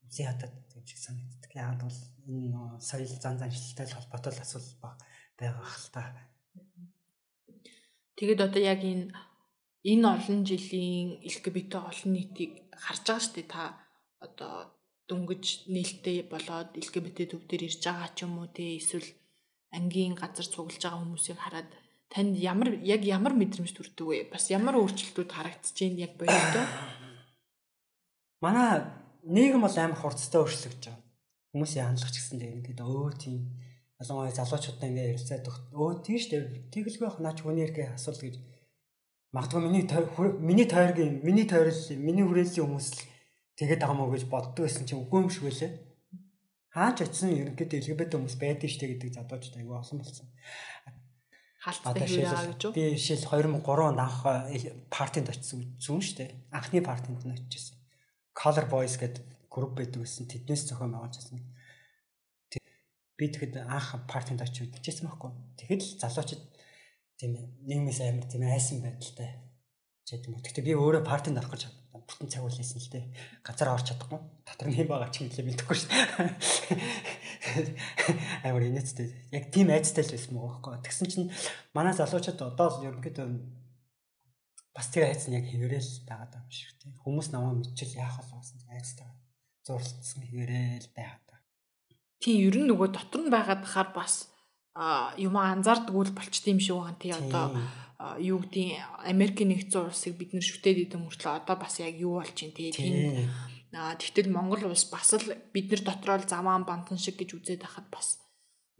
үзий 0.07 0.23
хатад 0.23 0.55
гэж 0.71 0.87
санагддаг. 0.95 1.51
Яг 1.51 1.75
бол 1.83 1.99
энэ 2.23 2.79
соёл 2.79 3.11
зан 3.19 3.35
заншилтай 3.35 3.87
холбоотой 3.91 4.31
асуудал 4.39 4.95
байгаа 5.35 5.67
хэл 5.67 5.89
та. 5.91 6.03
Тэгэд 8.15 8.39
одоо 8.47 8.61
яг 8.63 8.79
энэ 8.79 9.11
энэ 9.83 10.07
олон 10.07 10.39
жилийн 10.47 11.19
LGBT 11.19 11.71
олон 11.83 12.11
нийтийг 12.15 12.71
харж 12.71 13.03
байгаа 13.03 13.19
шүү 13.19 13.35
дээ 13.35 13.47
та 13.51 13.63
одоо 14.23 14.53
дөнгөж 15.11 15.67
нээлттэй 15.67 16.17
болоод 16.31 16.69
LGBT 16.79 17.35
төвдөр 17.35 17.61
ирж 17.67 17.83
байгаа 17.83 18.09
ч 18.15 18.23
юм 18.23 18.39
уу 18.39 18.47
те 18.47 18.79
эсвэл 18.79 19.09
ангийн 19.73 20.13
газар 20.13 20.47
цуглаж 20.47 20.79
байгаа 20.79 21.01
хүмүүсийг 21.01 21.39
хараад 21.41 21.69
танд 22.13 22.37
ямар 22.37 22.77
яг 22.85 23.01
ямар 23.01 23.33
мэдрэмж 23.33 23.73
төрдөг 23.73 24.07
вэ? 24.07 24.17
Бас 24.29 24.53
ямар 24.53 24.77
өөрчлөлтүүд 24.77 25.31
харагдаж 25.33 25.73
байна 25.73 26.03
яг 26.05 26.13
боёдоо? 26.15 26.65
Манай 28.45 28.85
нийгэм 29.25 29.65
бол 29.65 29.77
амар 29.81 29.97
хурцтай 29.97 30.39
өөрчлөгдөж 30.41 30.83
байгаа. 30.93 31.01
Хүмүүсийн 31.53 31.85
хандлага 31.89 32.13
ч 32.13 32.17
гэсэн 32.21 32.37
тийм 32.37 32.53
ингээд 32.61 32.81
өө 32.85 33.11
тийм 33.17 33.35
ялангуяа 33.97 34.37
залуучуудаа 34.37 34.87
ингээд 34.89 35.11
ярилцаад 35.13 35.45
өө 35.73 35.91
тийм 36.05 36.17
шүү 36.21 36.31
дээ. 36.33 36.43
Тэгэлгүй 36.73 37.05
байх 37.07 37.19
наач 37.21 37.37
хүний 37.41 37.65
эрхээ 37.65 37.97
асуул 37.97 38.21
гэж 38.21 38.35
магадгүй 39.33 39.61
миний 39.65 39.85
миний 40.41 40.67
тойргийн 40.69 41.21
миний 41.25 41.47
тойрол 41.49 41.81
миний 41.97 42.25
хүрээллийн 42.25 42.67
хүмүүс 42.69 42.89
л 42.93 43.01
тэгээд 43.57 43.81
байгаа 43.81 43.97
мó 43.97 44.05
гэж 44.13 44.29
боддог 44.29 44.65
байсан 44.65 44.85
чинь 44.85 45.01
үгүй 45.01 45.25
юм 45.25 45.31
шиг 45.33 45.49
байлаа. 45.49 45.71
Хаач 46.73 47.05
очисон 47.05 47.37
ерөнхийдөө 47.37 47.79
LGBT 47.85 48.17
хүмүүс 48.17 48.35
байдаг 48.41 48.69
штэ 48.73 48.89
гэдэг 48.89 49.13
задуучд 49.13 49.61
айгүй 49.61 49.77
олон 49.77 49.97
болсон. 50.01 50.27
Хаалттай 51.61 52.07
хийрээ 52.09 52.57
гэж 52.57 52.61
үү? 52.65 52.73
Би 52.73 52.83
жишээл 52.97 53.29
2003 53.29 53.93
онд 53.93 54.01
анх 54.01 54.19
партинд 54.89 55.29
очисон 55.29 55.77
зүүн 55.77 56.01
штэ. 56.01 56.33
Анхны 56.49 56.81
партинд 56.81 57.21
нь 57.21 57.35
очижсэн. 57.37 57.77
Color 58.33 58.65
Boys 58.73 58.97
гэдэг 58.97 59.21
групп 59.53 59.77
байдаг 59.77 60.01
гэсэн 60.01 60.25
тэднээс 60.25 60.65
зохион 60.73 60.97
байгуулж 60.97 61.21
байсан. 61.21 61.45
Би 63.21 63.25
тэгэхэд 63.29 63.69
анх 63.69 63.93
партинд 64.09 64.41
очиж 64.41 64.73
үзчихсэн 64.73 65.13
байхгүй. 65.13 65.29
Тэгэхэд 65.61 66.01
залуучууд 66.01 66.43
тийм 67.21 67.31
нийгмээс 67.69 68.01
амар 68.01 68.25
тийм 68.25 68.49
айсан 68.49 68.81
байдалтай. 68.81 69.52
Жид 70.03 70.27
юм. 70.27 70.35
Гэхдээ 70.43 70.67
би 70.67 70.75
өөрөө 70.75 71.07
партинд 71.07 71.39
орох 71.39 71.55
гэж 71.55 71.71
бүтэн 72.03 72.27
цаг 72.27 72.43
үлээсэн 72.43 72.83
л 72.83 72.91
дээ. 72.91 73.05
Газар 73.43 73.71
орч 73.71 73.95
чадахгүй. 73.95 74.19
Дотор 74.43 74.67
нь 74.67 74.75
байгаа 74.83 75.07
ч 75.07 75.23
юм 75.23 75.31
лээ 75.31 75.47
мэдэхгүй 75.47 75.77
шүү. 75.79 75.87
Амар 78.47 78.67
инээдтэй. 78.67 79.07
Яг 79.31 79.47
тийм 79.55 79.71
айцтай 79.71 80.03
л 80.03 80.11
байсан 80.11 80.35
мөн 80.35 80.59
байхгүй. 80.59 80.83
Тэгсэн 80.83 81.07
чинь 81.07 81.31
манай 81.71 81.95
залуучууд 81.95 82.43
одоо 82.43 82.67
л 82.67 82.83
ерөнхийдөө 82.91 83.27
бас 84.75 84.91
тэр 84.91 85.07
айц 85.07 85.31
нь 85.31 85.39
яг 85.39 85.47
хэврээл 85.47 86.03
байгаад 86.03 86.35
байгаа 86.35 86.43
юм 86.43 86.51
шиг 86.51 86.75
тийм. 86.81 86.99
Хүмүүс 86.99 87.31
намайг 87.31 87.63
мэдчихэл 87.63 88.03
яах 88.03 88.19
вэ 88.19 88.35
гэсэн 88.35 88.67
айцтай. 88.73 89.07
Зурлцсан 89.63 90.27
хэврээл 90.27 90.91
байгаад 90.91 91.23
байгаа. 91.23 91.47
Тийм 92.19 92.51
ер 92.51 92.55
нь 92.59 92.67
нөгөө 92.67 92.91
дотор 92.91 93.23
нь 93.23 93.31
байгаад 93.31 93.63
хахаар 93.63 93.95
бас 93.95 94.32
юм 95.17 95.35
анзаардаг 95.37 95.93
үл 95.93 96.11
болчт 96.13 96.45
юм 96.49 96.59
шиг 96.59 96.77
байгаа. 96.77 96.97
Тий 96.97 97.13
одоо 97.13 97.45
юу 98.17 98.41
гэдгийг 98.41 98.81
Америкийн 99.05 99.53
нэгдсэн 99.53 99.85
улсыг 99.85 100.17
бид 100.17 100.33
нэр 100.33 100.43
шүтээд 100.43 100.89
идэм 100.89 101.05
мөртлөө 101.05 101.45
одоо 101.45 101.55
бас 101.55 101.77
яг 101.79 101.93
юу 101.95 102.19
болж 102.19 102.33
чинь 102.33 102.51
тий 102.51 102.73
тийм 102.73 103.29
тэгтэл 103.71 104.33
Монгол 104.33 104.65
улс 104.69 104.89
бас 104.89 105.13
л 105.13 105.29
бид 105.53 105.69
нар 105.69 105.81
дотроо 105.85 106.17
л 106.17 106.25
замаан 106.25 106.65
бантан 106.65 106.97
шиг 106.97 107.21
гэж 107.21 107.37
үзээд 107.37 107.61
байхад 107.63 107.87
бас 107.93 108.17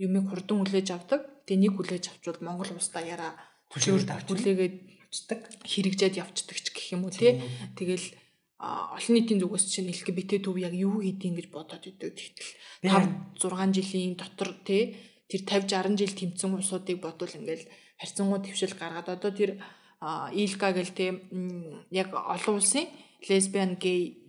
юмыг 0.02 0.34
хурдан 0.34 0.66
хүлээж 0.66 0.88
авдаг. 0.92 1.22
Тэгээ 1.46 1.62
нэг 1.62 1.74
хүлээж 1.78 2.04
авчвал 2.10 2.42
Монгол 2.42 2.74
улсдаа 2.74 3.06
яра 3.06 3.38
хүлээгээд 3.70 4.76
авчдаг 5.14 5.40
хэрэгжээд 5.62 6.18
явцдаг 6.18 6.58
ч 6.58 6.68
гэх 6.74 6.98
юм 6.98 7.06
уу 7.06 7.14
тий 7.14 7.38
тэгэл 7.78 8.18
олон 8.58 9.14
нийтийн 9.14 9.40
зүгээс 9.44 9.66
чинь 9.70 9.92
LGBT 9.94 10.42
төв 10.42 10.58
яг 10.58 10.74
юу 10.74 11.04
хийдин 11.04 11.38
гэж 11.38 11.48
бодоод 11.54 11.84
идэв. 11.86 12.16
Тэгтэл 12.18 12.50
5 12.82 13.38
6 13.38 13.76
жилийн 13.78 14.16
дотор 14.18 14.56
тий 14.66 15.13
тэр 15.34 15.66
50 15.66 15.98
60 15.98 15.98
жил 15.98 16.14
тэмцэн 16.14 16.54
улсуудыг 16.54 16.98
бодвол 17.02 17.34
ингээл 17.34 17.66
харьцангуй 17.98 18.40
твшил 18.46 18.74
гаргаад 18.78 19.10
одоо 19.10 19.32
тэр 19.34 19.52
Илга 20.36 20.70
гэл 20.76 20.92
те 20.94 21.06
яг 21.90 22.14
олон 22.14 22.60
улсын 22.60 22.86
лесбиан 23.24 23.80
гей 23.80 24.20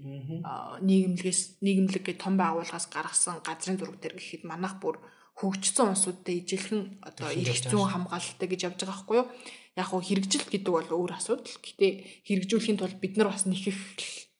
нийгэмлэгээс 0.80 1.58
нийгэмлэг 1.60 2.02
гэх 2.06 2.22
том 2.22 2.38
байгууллагаас 2.38 2.86
гаргасан 2.94 3.42
газрын 3.42 3.78
зураг 3.78 3.98
дээр 3.98 4.14
гэхэд 4.14 4.46
манайх 4.46 4.78
бүр 4.78 5.02
хөгжсөн 5.34 5.90
улсуудад 5.90 6.30
ижилхэн 6.30 7.02
одоо 7.02 7.26
эрх 7.34 7.58
зүйн 7.66 7.90
хамгаалалттай 7.90 8.48
гэж 8.48 8.60
явж 8.70 8.78
байгаа 8.78 8.94
байхгүй 8.94 9.16
юу? 9.18 9.26
Яг 9.74 9.86
хөө 9.90 10.02
хэрэгжилт 10.06 10.48
гэдэг 10.54 10.70
бол 10.70 10.90
өөр 10.94 11.12
асуудал. 11.18 11.58
Гэтэ 11.58 11.86
хэрэгжүүлэхийн 12.22 12.78
тулд 12.78 12.98
бид 13.02 13.18
нар 13.18 13.34
бас 13.34 13.42
нэхэх 13.50 13.74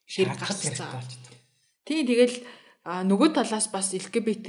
хэрэг 0.07 0.39
гаргацсан. 0.39 1.03
Тий 1.83 2.07
тэгэл 2.07 2.47
нөгөө 2.87 3.35
талаас 3.35 3.67
бас 3.75 3.91
LGBT 3.91 4.49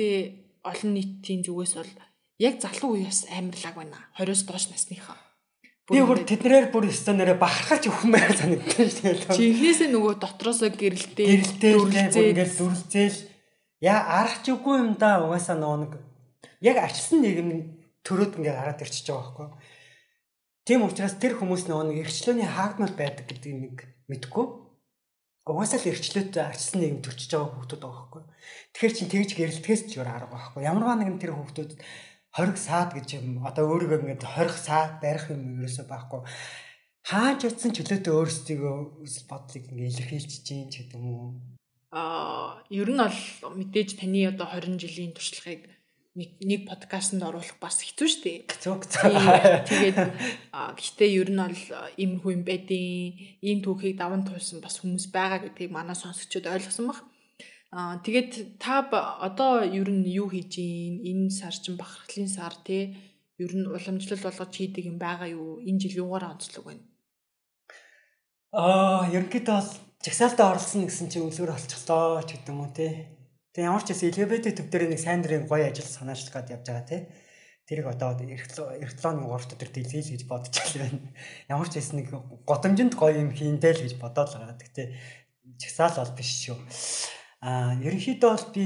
олон 0.61 0.91
нийтийн 0.93 1.41
зүгээс 1.41 1.73
бол 1.81 1.91
яг 2.39 2.59
залуу 2.59 2.99
үеэс 2.99 3.31
амар 3.31 3.55
лаг 3.63 3.75
байна. 3.75 3.99
20-оос 4.19 4.43
доош 4.47 4.65
насныхаа. 4.71 5.19
Би 5.85 6.01
бүр 6.01 6.25
тэднэрээр 6.25 6.73
бүр 6.73 6.89
стандараа 6.89 7.37
бахархаж 7.37 7.85
өгөх 7.85 8.09
маяг 8.09 8.33
санагдсан 8.33 8.89
шүү 8.89 9.21
дээ. 9.21 9.37
Чи 9.37 9.43
эхнээсээ 9.53 9.89
нөгөө 9.93 10.13
дотроосоо 10.17 10.73
гэрэлтэй 10.73 11.25
гэрэлтэй 11.29 12.33
ингээл 12.33 12.57
зүрлцээл 12.57 13.19
яа 13.85 14.25
аргач 14.25 14.49
үгүй 14.49 14.81
юм 14.81 14.97
да 14.97 15.21
угаасаа 15.21 15.53
нөгөө 15.53 15.79
нэг 15.85 15.93
яг 16.65 16.77
арчсан 16.81 17.21
нийгэм 17.21 17.49
төрөөд 18.01 18.33
ингээ 18.41 18.55
гараад 18.57 18.81
ирчихэж 18.81 19.13
байгаа 19.13 19.29
байхгүй. 19.29 19.47
Тийм 20.65 20.81
учраас 20.89 21.15
тэр 21.21 21.37
хүмүүс 21.37 21.69
нөгөө 21.69 21.85
нэг 21.93 21.97
эрхчлөөний 22.09 22.49
хаагдмал 22.49 22.93
байдаг 22.97 23.25
гэдгийг 23.29 23.57
нэг 23.61 23.77
мэдгүй. 24.09 24.45
Угаасаа 25.45 25.77
л 25.85 25.89
эрхчлөөтэй 25.93 26.41
арчсан 26.41 26.81
нийгэм 26.81 27.05
төрчихөж 27.05 27.29
байгаа 27.37 27.49
хүмүүс 27.53 27.69
байгаа 27.77 27.93
байхгүй. 27.93 28.23
Тэгэхээр 28.73 28.95
чин 28.97 29.09
тэгж 29.13 29.29
гэрэлтгээс 29.37 29.81
ч 29.85 30.01
өөр 30.01 30.09
арга 30.09 30.33
байхгүй. 30.33 30.65
Ямарваа 30.65 30.97
нэгэн 30.97 31.21
тэр 31.21 31.37
хүмүүс 31.37 31.53
хориг 32.35 32.57
саад 32.59 32.91
гэж 32.93 33.07
юм 33.19 33.27
одоо 33.49 33.63
өөрийгөө 33.71 33.99
ингээд 34.03 34.23
хорих 34.35 34.57
саад 34.59 34.99
барих 35.03 35.31
юм 35.31 35.63
ерөөсөө 35.63 35.85
байхгүй 35.87 36.21
хааж 37.09 37.39
утсан 37.47 37.71
чөлөөтэй 37.71 38.13
өөрсдийгөө 38.13 38.75
үсэл 39.05 39.29
бодлыг 39.31 39.63
ингээд 39.71 39.91
илэрхийлж 39.91 40.31
чинь 40.43 40.69
ч 40.71 40.83
гэдэг 40.83 40.99
юм 40.99 41.05
уу 41.15 41.27
аа 41.95 42.59
ер 42.69 42.89
нь 42.91 42.99
бол 42.99 43.55
мэдээж 43.59 43.89
таны 44.01 44.27
одоо 44.27 44.47
20 44.51 44.83
жилийн 44.83 45.15
туршлагыг 45.15 45.63
нэг 46.15 46.39
нэг 46.39 46.61
подкастт 46.67 47.19
оруулах 47.19 47.59
бас 47.59 47.83
хэцүү 47.83 48.07
шүү 48.07 48.23
дээ. 48.23 48.37
Хэцүү. 48.47 48.75
Тэгээд 49.67 49.99
гэхдээ 50.79 51.11
ер 51.19 51.29
нь 51.31 51.43
бол 51.43 51.63
ийм 51.99 52.23
хүн 52.23 52.47
байдیں۔ 52.47 53.39
Ийм 53.43 53.59
түүхийг 53.59 53.99
даван 53.99 54.23
туулсан 54.23 54.63
бас 54.63 54.79
хүмүүс 54.79 55.11
байгаа 55.11 55.43
гэдгийг 55.43 55.75
манай 55.75 55.95
сонсогчид 55.95 56.47
ойлгосон 56.47 56.87
баг. 56.87 57.03
Аа 57.75 57.99
тэгээд 57.99 58.55
та 58.55 58.87
одоо 58.87 59.67
ер 59.67 59.91
нь 59.91 60.07
юу 60.07 60.31
хийж 60.31 60.63
ийн? 60.63 61.03
Энэ 61.03 61.27
сар 61.27 61.51
чинь 61.51 61.75
бахархлын 61.75 62.31
сар 62.31 62.55
тий. 62.63 62.95
Ер 63.35 63.51
нь 63.51 63.67
уламжлал 63.67 64.23
болгож 64.23 64.51
хийдэг 64.55 64.87
юм 64.87 64.95
байгаа 64.95 65.27
юу? 65.27 65.59
Энэ 65.59 65.83
жил 65.83 66.07
юугаараа 66.07 66.39
онцлог 66.39 66.63
байна? 66.71 66.87
Аа, 68.55 69.11
ерөнхийдөө 69.11 69.55
бол 69.59 69.71
жагсаалтаа 69.99 70.55
оролцсон 70.55 70.87
гэсэн 70.87 71.11
чинь 71.11 71.27
үлгэр 71.27 71.51
олчихлоо 71.51 72.23
ч 72.23 72.39
гэдэг 72.39 72.47
юм 72.55 72.63
уу 72.63 72.71
тий. 72.71 73.11
Тэгээ 73.51 73.67
ямар 73.67 73.83
ч 73.83 73.91
гэсэн 73.91 74.07
LGBT 74.07 74.45
төв 74.55 74.67
дээр 74.71 74.95
нэг 74.95 75.01
сайн 75.03 75.19
дурын 75.19 75.43
гоё 75.43 75.67
ажил 75.67 75.83
санаачлах 75.83 76.47
гээд 76.47 76.55
явж 76.55 76.63
байгаа 76.71 76.87
тий. 76.87 77.01
Тэрийг 77.67 77.91
одоо 77.91 78.15
эрхлооны 78.15 79.27
3 79.27 79.51
дотор 79.51 79.69
дэлгэл 79.75 80.15
гэж 80.15 80.23
бодож 80.31 80.55
байна. 80.79 81.11
Ямар 81.51 81.67
ч 81.67 81.83
гэсэн 81.83 81.99
нэг 81.99 82.07
годомжинд 82.47 82.95
гоё 82.95 83.19
юм 83.19 83.35
хийндэл 83.35 83.83
гэж 83.83 83.99
бодоод 83.99 84.31
байгаа. 84.31 84.55
Гэхдээ 84.55 84.87
жагсаал 85.59 85.99
бол 85.99 86.15
биш 86.15 86.31
шүү. 86.47 86.55
Аа, 87.45 87.77
ерөнхийдөө 87.77 88.31
бол 88.33 88.47
би 88.57 88.65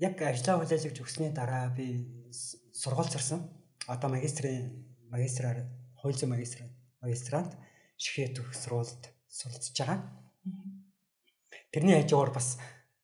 яг 0.00 0.16
ажлаа 0.24 0.56
хүлээлгэж 0.56 1.04
өгсөний 1.04 1.36
дараа 1.36 1.68
би 1.76 2.00
сургууль 2.72 3.12
зорсон. 3.12 3.44
Одоо 3.92 4.08
магистрийн 4.08 4.72
магистраар 5.12 5.68
хууль 6.00 6.16
зүйн 6.16 6.32
магистр 6.32 6.64
магистрант 7.04 7.52
шигээ 8.00 8.32
төгс 8.32 8.64
сургуульд 8.64 9.12
суралцж 9.28 9.76
байгаа. 9.76 10.00
Тэрний 11.68 12.00
хажуугаар 12.00 12.32
бас 12.32 12.56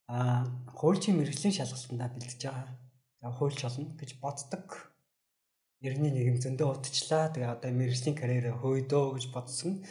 хуульчийн 0.09 1.21
мэрэгжлийн 1.21 1.61
шалгалтандаа 1.61 2.09
бэлдэж 2.09 2.41
байгаа. 2.49 2.73
За 3.21 3.29
хуульч 3.37 3.61
болно 3.69 3.93
гэж 4.01 4.11
боддог. 4.17 4.97
Иргэний 5.85 6.13
нийгэм 6.17 6.41
зөндөө 6.41 6.69
удчлаа. 6.73 7.29
Тэгээ 7.37 7.53
одоо 7.53 7.69
мэрэгжлийн 7.69 8.17
карьераа 8.17 8.57
хөөдөө 8.57 9.05
гэж 9.21 9.25
бодсон. 9.29 9.85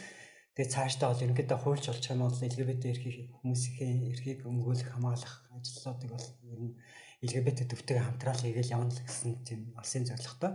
Тэгээ 0.52 0.68
цаашдаа 0.68 1.08
бол 1.16 1.24
ерөнхийдөө 1.24 1.58
хуульч 1.64 1.84
болж 1.88 2.04
байгаа 2.04 2.16
нь 2.20 2.24
бол 2.28 2.44
LGBT 2.44 2.82
эрхийг 2.92 3.16
хүмүүсийн 3.40 3.98
эрхийг 4.12 4.40
өмгөөлөх 4.44 4.92
хамгаалах 4.92 5.34
ажлуудыг 5.48 6.10
бол 6.12 6.28
ер 6.44 6.60
нь 6.60 6.76
LGBT 7.24 7.72
төвтэйгээ 7.72 8.04
хамтраал 8.04 8.42
хийгээл 8.44 8.74
явна 8.76 8.92
л 8.92 9.00
гэсэн 9.00 9.32
тийм 9.48 9.72
алсын 9.80 10.04
зорилготой. 10.04 10.52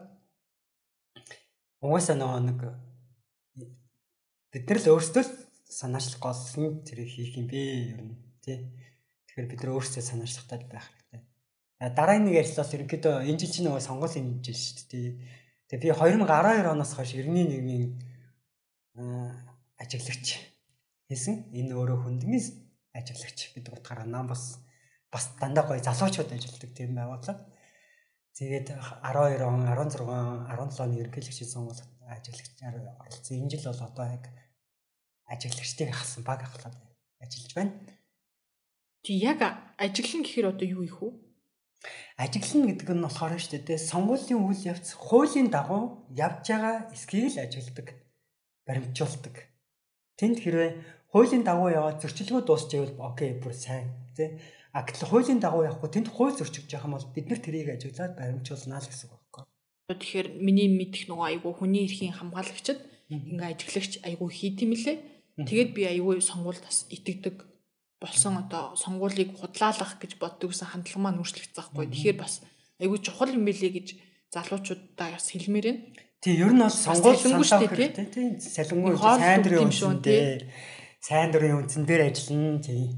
Угаасаа 1.81 2.13
нөгөө 2.13 2.41
нэг 2.45 2.59
бид 4.53 4.65
нар 4.69 4.79
л 4.85 4.91
өөрсдөө 4.93 5.23
санаачлах 5.65 6.21
голсон 6.21 6.85
тэрийг 6.85 7.09
хийх 7.09 7.33
юм 7.41 7.49
бэ 7.49 7.57
ер 7.97 8.01
нь 8.05 8.13
тий. 8.45 8.69
Тэгэхээр 9.33 9.49
бид 9.49 9.61
нар 9.65 9.73
өөрсдөө 9.81 10.03
санаачлахтай 10.05 10.61
байх 10.69 10.85
хэрэгтэй. 10.93 11.21
Дараагийн 11.97 12.25
нэг 12.29 12.37
ярилцлаас 12.37 12.69
ерөнхийдөө 12.69 13.25
энэ 13.25 13.39
жил 13.41 13.53
чинь 13.53 13.65
нөгөө 13.65 13.81
сонгуулийн 13.81 14.45
жил 14.45 14.57
шүү 14.61 14.85
дээ. 14.93 15.09
Тэгээ 15.73 15.83
би 15.83 15.89
2012 15.89 16.69
оноос 16.69 16.93
хойш 16.93 17.17
91-ийн 17.17 17.97
ажиглагч 19.81 20.27
хийсэн. 21.09 21.53
Энэ 21.53 21.73
өөрөө 21.77 21.97
хүндний 22.03 22.41
ажиглагч 22.93 23.53
гэдэг 23.55 23.73
утгаараа 23.77 24.05
нам 24.09 24.27
бас 24.27 24.59
бас 25.11 25.31
дандаа 25.39 25.65
гоё 25.67 25.81
залуучууд 25.81 26.33
ажилладаг 26.33 26.71
тийм 26.73 26.97
байгууллага. 26.97 27.45
Тэгээд 28.37 28.67
12 29.01 29.41
он, 29.41 29.65
16, 29.65 30.05
17 30.05 30.83
оны 30.83 30.99
ерөнхийлөгчийн 31.01 31.49
сонгуульд 31.49 31.81
ажиглагчаар 32.05 32.75
оролцсон. 33.01 33.37
Энэ 33.41 33.51
жил 33.57 33.65
бол 33.65 33.81
одоо 33.89 34.05
яг 34.05 34.25
ажиглагчдыг 35.25 35.89
хасан 35.93 36.23
баг 36.23 36.43
ахлаад 36.43 36.75
ажиллаж 37.19 37.53
байна. 37.55 37.73
Чи 39.03 39.13
яг 39.17 39.41
ажиглан 39.77 40.21
гэхээр 40.21 40.51
одоо 40.53 40.67
юу 40.67 40.83
их 40.83 41.01
вэ? 41.01 41.09
Ажиглан 42.17 42.67
гэдэг 42.67 42.89
нь 42.93 43.05
болохоор 43.05 43.33
шүү 43.37 43.61
дээ 43.65 43.79
сонгуулийн 43.79 44.41
үйл 44.41 44.61
явц 44.73 44.93
хуулийн 44.93 45.49
дагуу 45.49 46.09
явж 46.13 46.45
байгаа 46.49 46.89
эсхийг 46.93 47.33
л 47.33 47.41
ажигладаг, 47.41 47.87
баримтжуулдаг. 48.65 49.35
Тэнд 50.17 50.37
хэрвээ 50.41 50.71
хуулийн 51.13 51.43
дагуу 51.45 51.69
яваад 51.69 52.01
зөрчилгөө 52.01 52.41
дуусчихвэл 52.45 52.97
окей 52.99 53.37
бүр 53.37 53.53
сайн 53.53 53.93
тий. 54.17 54.41
А 54.73 54.83
гэтэл 54.83 55.09
хуулийн 55.09 55.39
дагуу 55.39 55.63
явахгүй 55.69 55.89
тэнд 55.93 56.09
хууль 56.11 56.35
зөрчиж 56.35 56.67
байгаа 56.67 56.89
юм 56.89 56.95
бол 56.97 57.13
бид 57.15 57.25
нар 57.29 57.41
тэрийг 57.41 57.69
ажиглаад 57.71 58.17
баримтжуулнаа 58.17 58.81
л 58.81 58.89
гэсэн 58.89 59.07
үг 59.09 59.13
байхгүй. 59.13 59.43
Тэгэхээр 59.87 60.27
миний 60.43 60.67
мэдих 60.67 61.07
нөгөө 61.07 61.27
айгу 61.31 61.49
хүний 61.55 61.87
эрхийн 61.87 62.17
хамгаалагчид 62.17 62.79
ингээ 63.07 63.51
ажиглагч 63.55 63.93
айгу 64.03 64.27
хийд 64.27 64.57
юм 64.65 64.73
лээ. 64.75 64.97
Тэгээд 65.37 65.69
би 65.77 65.81
аюу 65.85 66.19
сонгуульд 66.19 66.65
бас 66.65 66.89
итгэдэг 66.89 67.45
болсон 68.01 68.41
одоо 68.41 68.75
сонгуулийг 68.75 69.37
худлаалах 69.37 70.01
гэж 70.01 70.17
боддог 70.21 70.51
гэсэн 70.51 70.69
хандлага 70.69 71.01
маань 71.01 71.21
өөрчлөгдсөн 71.21 71.55
байхгүй. 71.55 71.85
Тэгэхээр 71.93 72.17
бас 72.19 72.43
аюу 72.83 72.97
чухал 72.99 73.31
юм 73.31 73.45
билээ 73.47 73.71
гэж 73.73 73.87
залуучуудаа 74.33 75.17
бас 75.17 75.25
хэлмээр 75.31 75.65
байна. 75.65 75.81
Тий, 76.21 76.33
ер 76.33 76.49
нь 76.49 76.61
бол 76.61 76.73
сонгуул 76.73 77.13
саналаа 77.13 77.69
хэрэгтэй 77.69 78.07
тий. 78.09 78.27
Салингуй 78.41 78.97
сайн 78.97 79.45
дурын 79.45 79.69
үнсэн 79.69 80.01
тий. 80.01 80.49
Сайн 80.97 81.29
дурын 81.29 81.61
үнсэн 81.61 81.85
дээр 81.85 82.09
ажиллана 82.09 82.57
тий. 82.57 82.97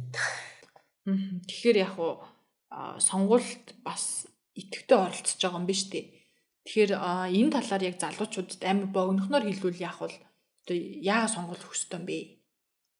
Тэгэхээр 1.03 1.77
яг 1.83 1.99
уу 1.99 2.23
сонгуульд 3.03 3.75
бас 3.83 4.23
идэвхтэй 4.55 4.95
оролцож 4.95 5.35
байгаа 5.35 5.59
юм 5.59 5.67
биш 5.67 5.83
үү? 5.91 6.07
Тэгэхээр 6.63 6.91
энэ 6.95 7.51
талаар 7.59 7.83
яг 7.91 7.95
залуучуудад 7.99 8.63
амар 8.63 8.87
богинохноор 8.87 9.43
хэлвэл 9.51 9.83
яг 9.83 9.99
бол 9.99 10.15
одоо 10.15 10.77
өгөх 11.59 11.75
ёстой 11.75 11.99
юм 11.99 12.05
бэ? 12.07 12.19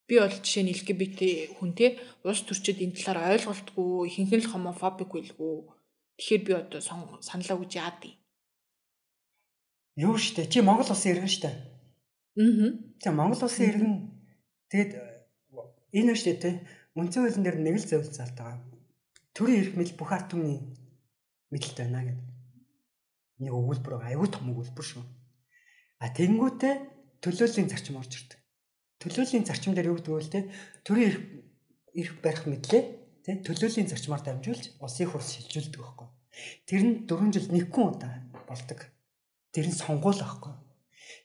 Би 0.09 0.15
бол 0.19 0.35
жишээ 0.35 0.63
нь 0.67 0.73
LGBT 0.75 1.21
хүн 1.55 1.71
те 1.79 1.95
улс 2.27 2.43
төрчид 2.43 2.83
энэ 2.83 2.97
талаар 2.99 3.39
ойлголтгүй, 3.39 4.09
ихэнх 4.11 4.35
нь 4.35 4.43
л 4.43 4.51
хомофобик 4.51 5.15
байлгүй. 5.15 5.55
Тэгэхээр 6.19 6.43
би 6.43 6.51
одоо 6.59 6.81
саналаа 6.83 7.55
өгж 7.61 7.79
яад 7.79 8.03
юм. 8.03 8.18
Юу 9.99 10.15
штэ 10.15 10.47
чи 10.47 10.63
Монгол 10.63 10.87
улсын 10.87 11.11
иргэн 11.11 11.27
штэ. 11.27 11.51
Аа. 12.39 12.71
За 13.03 13.11
Монгол 13.11 13.43
улсын 13.43 13.67
иргэн 13.67 13.93
тэгэд 14.71 14.91
энэ 15.91 16.15
штэ 16.15 16.33
те 16.39 16.49
үндсэн 16.95 17.27
хуулийн 17.27 17.43
дээр 17.43 17.59
нэг 17.59 17.75
л 17.83 17.89
зөвлөл 17.89 18.15
залт 18.15 18.35
байгаа. 18.39 18.63
Төрийн 19.35 19.59
эрх 19.59 19.73
мэдэл 19.75 19.99
бүх 19.99 20.11
ард 20.15 20.31
түмний 20.31 20.59
мэдэлт 21.51 21.77
байна 21.83 22.07
гэдэг. 22.07 22.27
Нэг 23.43 23.51
өгүүлбэр 23.51 23.93
аюул 24.07 24.31
том 24.31 24.51
өгүүлбэр 24.55 24.87
шүү. 24.87 25.03
А 25.99 26.07
тэнгүүтээ 26.15 26.75
төлөөллийн 27.19 27.67
зарчим 27.67 27.99
орж 27.99 28.11
ирдэг. 28.15 28.39
Төлөөллийн 29.03 29.43
зарчим 29.43 29.75
дээр 29.75 29.91
юу 29.91 29.99
гэдэг 29.99 30.15
вэ 30.15 30.31
те? 30.31 30.41
Төрийн 30.87 31.11
эрх 31.11 31.19
эрх 31.95 32.13
барих 32.23 32.43
мэдлээ 32.47 32.83
те 33.23 33.31
төлөөллийн 33.43 33.91
зарчмаар 33.91 34.23
дамжуулж 34.23 34.79
улсын 34.79 35.07
хурс 35.11 35.35
шилжүүлдэг 35.35 35.79
байхгүй. 35.79 36.07
Тэр 36.67 36.81
нь 36.87 36.95
4 37.07 37.35
жил 37.35 37.47
нэггүй 37.51 37.83
удаа 37.83 38.23
болдог. 38.47 38.79
Тэр 39.53 39.67
нь 39.69 39.75
сонгуул 39.75 40.19
байхгүй. 40.19 40.53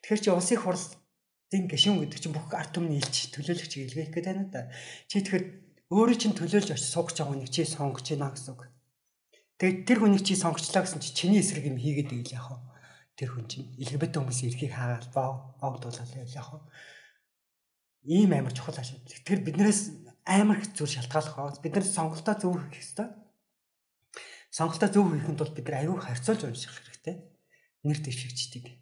Тэгэхээр 0.04 0.22
чи 0.24 0.30
улсын 0.30 0.58
хурс 0.60 0.84
зин 1.52 1.68
гişүн 1.68 2.00
гэдэг 2.04 2.20
чинь 2.20 2.36
бүх 2.36 2.48
ард 2.52 2.72
түмний 2.72 2.98
илч 3.00 3.34
төлөөлөгч 3.34 3.72
илгээх 3.78 4.10
гэдэг 4.12 4.24
байна 4.24 4.44
да. 4.48 4.62
Чи 5.08 5.20
тэгэхээр 5.20 5.44
өөрөө 5.92 6.16
чинь 6.18 6.36
төлөөлж 6.36 6.68
очиж 6.72 6.88
суугч 6.88 7.20
байгаа 7.20 7.36
нэг 7.38 7.50
чи 7.52 7.68
сонгож 7.68 8.06
байна 8.08 8.32
гэсэн 8.32 8.52
үг. 8.56 8.62
Тэгээд 9.60 9.78
тэр 9.86 9.98
хүнийг 10.00 10.22
чи 10.24 10.34
сонгочлаа 10.34 10.82
гэсэн 10.82 11.00
чи 11.04 11.10
чиний 11.12 11.40
эсрэг 11.44 11.68
юм 11.68 11.78
хийгээд 11.78 12.10
байл 12.10 12.34
яах 12.34 12.48
вэ? 12.50 12.58
тэр 13.14 13.30
хүн 13.30 13.46
чинь 13.46 13.70
LGBT 13.78 14.18
хүмүүсийн 14.18 14.50
эрхийг 14.50 14.74
хаагаад 14.74 15.06
боогдуулаад 15.14 16.10
яг 16.18 16.34
хаа 16.34 16.66
ийм 18.02 18.34
амар 18.34 18.52
чухал 18.52 18.74
ашиг. 18.74 19.00
Тэгэхээр 19.06 19.46
биднээс 19.46 19.80
амар 20.26 20.58
их 20.58 20.74
зүйл 20.74 20.90
шалтгаалах 20.98 21.38
аа. 21.38 21.54
Бид 21.62 21.74
нар 21.78 21.86
сонголтоо 21.86 22.34
зөв 22.34 22.58
хийх 22.58 22.74
хэрэгтэй. 22.74 23.08
Сонголтоо 24.50 24.88
зөв 24.90 25.06
хийхэд 25.14 25.38
бол 25.38 25.54
бид 25.54 25.66
нар 25.70 25.78
аюу 25.86 25.96
харьцуулж 26.02 26.42
унших 26.42 26.74
хэрэгтэй. 26.74 27.16
Нэр 27.84 27.98
дэвшигчдийг. 28.00 28.72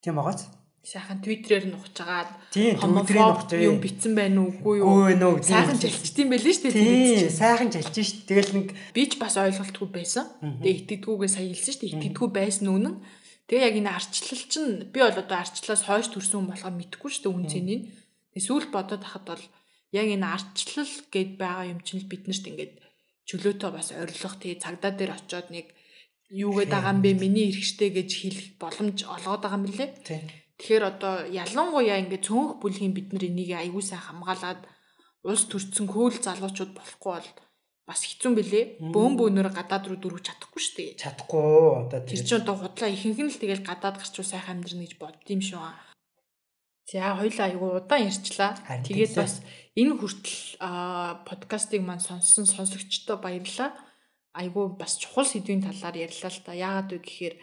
Тийм 0.00 0.16
байгааз. 0.16 0.48
Сайхан 0.84 1.24
твиттерээр 1.24 1.72
нухаж 1.72 1.96
агаад 2.04 2.28
Твиттерээр 2.52 3.24
нухаж 3.24 3.52
юм 3.56 3.80
битсэн 3.80 4.12
байна 4.12 4.44
уугүй 4.44 4.84
юу? 4.84 5.40
Сайхан 5.40 5.80
жалчдсан 5.80 6.28
байл 6.28 6.44
нь 6.44 6.52
шүү 6.52 6.68
дээ. 6.68 6.76
Тийм, 6.76 7.32
сайхан 7.32 7.68
жалж 7.72 7.96
шít. 7.96 8.28
Тэгэл 8.28 8.52
нэг 8.52 8.68
би 8.92 9.02
ч 9.08 9.16
бас 9.16 9.40
ойлголтгүй 9.40 9.88
байсан. 9.88 10.28
Тэгээ 10.40 11.00
итгэдэггүйгээ 11.00 11.30
сая 11.32 11.48
хэлсэн 11.48 11.72
шүү 11.72 11.80
дээ. 11.80 11.92
Итгэдэггүй 11.96 12.30
байсан 12.36 12.66
үнэн. 12.68 12.94
Тэгээ 13.48 13.64
яг 13.64 13.76
энэ 13.80 13.92
арчлал 13.96 14.44
чинь 14.44 14.72
би 14.92 14.98
бол 15.00 15.20
одоо 15.24 15.36
арчлалаас 15.40 15.82
хойш 15.88 16.08
төрсөн 16.12 16.36
хүн 16.44 16.50
болохоор 16.52 16.76
мэдэхгүй 16.76 17.10
шүү 17.12 17.24
дээ 17.24 17.36
үнцнийг. 17.36 17.82
Эсвэл 18.36 18.68
бодоод 18.68 19.04
хахад 19.08 19.24
бол 19.24 19.44
яг 19.92 20.06
энэ 20.08 20.28
арчлал 20.36 20.92
гэд 21.12 21.30
байгаа 21.40 21.72
юм 21.72 21.80
чинь 21.80 22.04
биднэрт 22.04 22.44
ингээд 22.44 22.74
чөлөөтэй 23.28 23.70
бас 23.72 23.88
орилох 23.92 24.36
тий 24.36 24.56
цагдаа 24.60 24.92
дээр 24.92 25.16
очиод 25.16 25.48
нэг 25.48 25.72
юу 26.30 26.52
гээд 26.56 26.70
байгаа 26.72 26.92
юм 26.94 27.00
бэ 27.04 27.10
миний 27.20 27.50
эрхштэй 27.52 27.90
гэж 27.92 28.10
хэлэх 28.14 28.46
боломж 28.62 28.98
олгоод 29.04 29.42
байгаа 29.44 29.58
юм 29.60 29.66
билэ. 29.68 29.86
Тэгэхээр 30.54 30.84
одоо 30.86 31.14
ялангуяа 31.28 31.98
ингээд 32.00 32.26
цөөнх 32.30 32.62
бүлгийн 32.62 32.94
бид 32.94 33.12
нар 33.12 33.24
энийг 33.26 33.50
аягүй 33.58 33.82
сайн 33.84 34.00
хамгаалаад 34.00 34.60
улс 35.26 35.44
төрцсөн 35.50 35.88
хөөл 35.90 36.16
залуучууд 36.20 36.72
болохгүй 36.78 37.12
бол 37.12 37.28
бас 37.84 38.00
хэцүү 38.06 38.32
бэлээ. 38.38 38.64
Бөөн 38.94 39.14
бөөнөр 39.20 39.48
гадаад 39.52 39.84
руу 39.88 39.98
дөрвөж 40.00 40.24
чадахгүй 40.24 40.60
шүү 40.62 40.76
дээ. 40.78 40.90
Чадахгүй 41.00 41.44
одоо 41.84 42.00
тэр 42.00 42.20
чинь 42.24 42.40
одоо 42.40 42.56
худлаа 42.56 42.88
ихэнх 42.88 43.20
нь 43.20 43.28
л 43.28 43.40
тэгэл 43.40 43.68
гадаад 43.68 44.00
гарчвал 44.00 44.24
сайхан 44.24 44.64
амьдрна 44.64 44.84
гэж 44.88 44.94
бодд 44.96 45.28
юм 45.28 45.42
шүү. 45.44 45.60
За 46.88 47.16
хоёлаа 47.16 47.46
айгу 47.48 47.66
удаан 47.76 48.08
ярьчлаа. 48.08 48.56
Тэгээд 48.84 49.12
бас 49.16 49.44
энэ 49.76 49.92
хүртэл 50.00 50.38
подкастыг 51.28 51.80
маань 51.84 52.04
сонссон 52.04 52.44
сонсогчдод 52.48 53.20
баярлалаа. 53.20 53.72
Айгу 54.34 54.74
бас 54.74 54.98
чухал 54.98 55.26
сэдвийн 55.26 55.62
талаар 55.62 55.96
ярьлаа 55.96 56.30
л 56.30 56.42
та. 56.42 56.52
Яагаад 56.52 56.90
вэ 56.90 56.98
гэхээр 57.06 57.34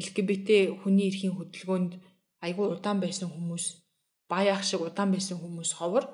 LGBT 0.00 0.48
хүний 0.80 1.12
эрхийн 1.12 1.36
хөдөлгөөнд 1.36 1.92
айгу 2.40 2.72
удаан 2.72 2.98
байсан 3.04 3.28
хүмүүс, 3.28 3.84
баяах 4.24 4.64
шиг 4.64 4.80
удаан 4.80 5.12
байсан 5.12 5.36
хүмүүс 5.36 5.76
ховор. 5.76 6.08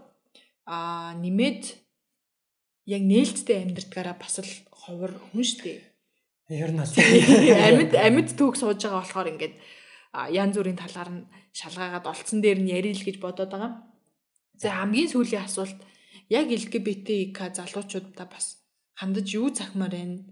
Аа 0.66 1.14
нэмээд 1.14 1.62
яг 2.90 3.02
нээлттэй 3.06 3.62
амьдрдгаараа 3.62 4.18
бас 4.18 4.42
л 4.42 4.52
ховор 4.74 5.14
хүн 5.14 5.46
штэ. 5.46 5.78
Ер 6.50 6.70
нь 6.74 6.82
Амьд 7.66 7.94
амьд 7.94 8.34
түүх 8.34 8.58
сууж 8.58 8.82
байгаа 8.82 9.02
болохоор 9.02 9.30
ингээд 9.30 9.54
янз 10.30 10.54
бүрийн 10.58 10.78
талаар 10.78 11.10
нь 11.10 11.26
шалгаагаад 11.54 12.06
олцсон 12.06 12.42
дээр 12.42 12.58
нь 12.62 12.70
ярил 12.74 13.02
гэж 13.02 13.18
бодоод 13.22 13.50
байгаа. 13.50 13.72
За 14.58 14.70
хамгийн 14.72 15.10
сүүлийн 15.10 15.46
асуулт 15.46 15.78
яг 16.30 16.46
LGBTQ 16.50 17.36
залуучуудаа 17.54 18.26
бас 18.30 18.55
хандаж 18.98 19.26
юу 19.38 19.52
захимаар 19.52 19.92
байна? 19.92 20.24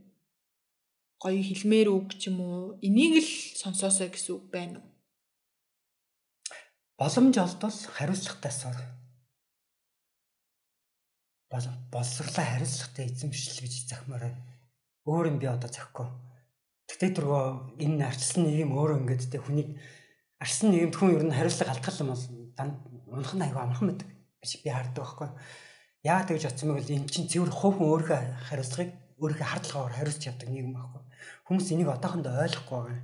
Гоё 1.23 1.41
хэлмээр 1.45 1.89
үг 1.93 2.17
ч 2.21 2.29
юм 2.33 2.41
уу? 2.41 2.77
Энийг 2.81 3.23
л 3.23 3.31
сонсоосоо 3.61 4.09
гэсэн 4.11 4.33
үг 4.37 4.47
байна 4.51 4.81
уу? 4.81 4.95
боломж 6.99 7.37
олдвол 7.39 7.79
хариуцлагатай 7.97 8.53
суур. 8.53 8.79
Бол 11.51 11.67
боловсрлоо 11.93 12.45
хариуцлагатай 12.45 13.07
эзэмшил 13.11 13.61
гэж 13.63 13.75
захимаар 13.89 14.23
байна. 14.23 14.43
Өөр 15.05 15.27
юм 15.35 15.39
би 15.39 15.47
одоо 15.47 15.69
захгүй. 15.69 16.07
Тэгтээ 16.87 17.11
түргөө 17.19 17.83
энэ 17.83 18.07
арчилсан 18.07 18.47
нийгэм 18.47 18.73
өөрөө 18.73 18.99
ингээд 19.03 19.31
тэ 19.33 19.43
хүнийг 19.43 19.77
арчилсан 20.39 20.71
нийгэмд 20.71 20.97
хүн 20.97 21.15
ер 21.19 21.25
нь 21.27 21.37
хариуцлага 21.37 21.75
алдах 21.75 22.01
юм 22.01 22.11
бол 22.15 22.25
унах 23.11 23.35
нь 23.35 23.45
аюу 23.45 23.59
амархан 23.59 23.89
байдаг 23.91 24.09
гэж 24.41 24.51
би 24.63 24.71
харддаг 24.71 25.03
байхгүй. 25.03 25.29
Яагаад 26.05 26.29
тэгж 26.29 26.45
бодсон 26.45 26.69
бэ 26.69 26.85
гэвэл 26.85 26.97
эн 27.01 27.09
чинь 27.09 27.31
цэвэр 27.33 27.49
хувь 27.49 27.81
өөрийнхөө 27.81 28.21
хариуцлагыг 28.53 28.93
өөрийнхөө 29.25 29.49
хардлагаар 29.49 29.95
хариуцж 29.97 30.23
явдаг 30.29 30.49
нийгэм 30.53 30.77
байхгүй. 30.77 31.03
Хүмүүс 31.49 31.69
энийг 31.73 31.89
одоохондоо 31.89 32.45
ойлгохгүй 32.45 32.77
байгаа. 32.77 33.01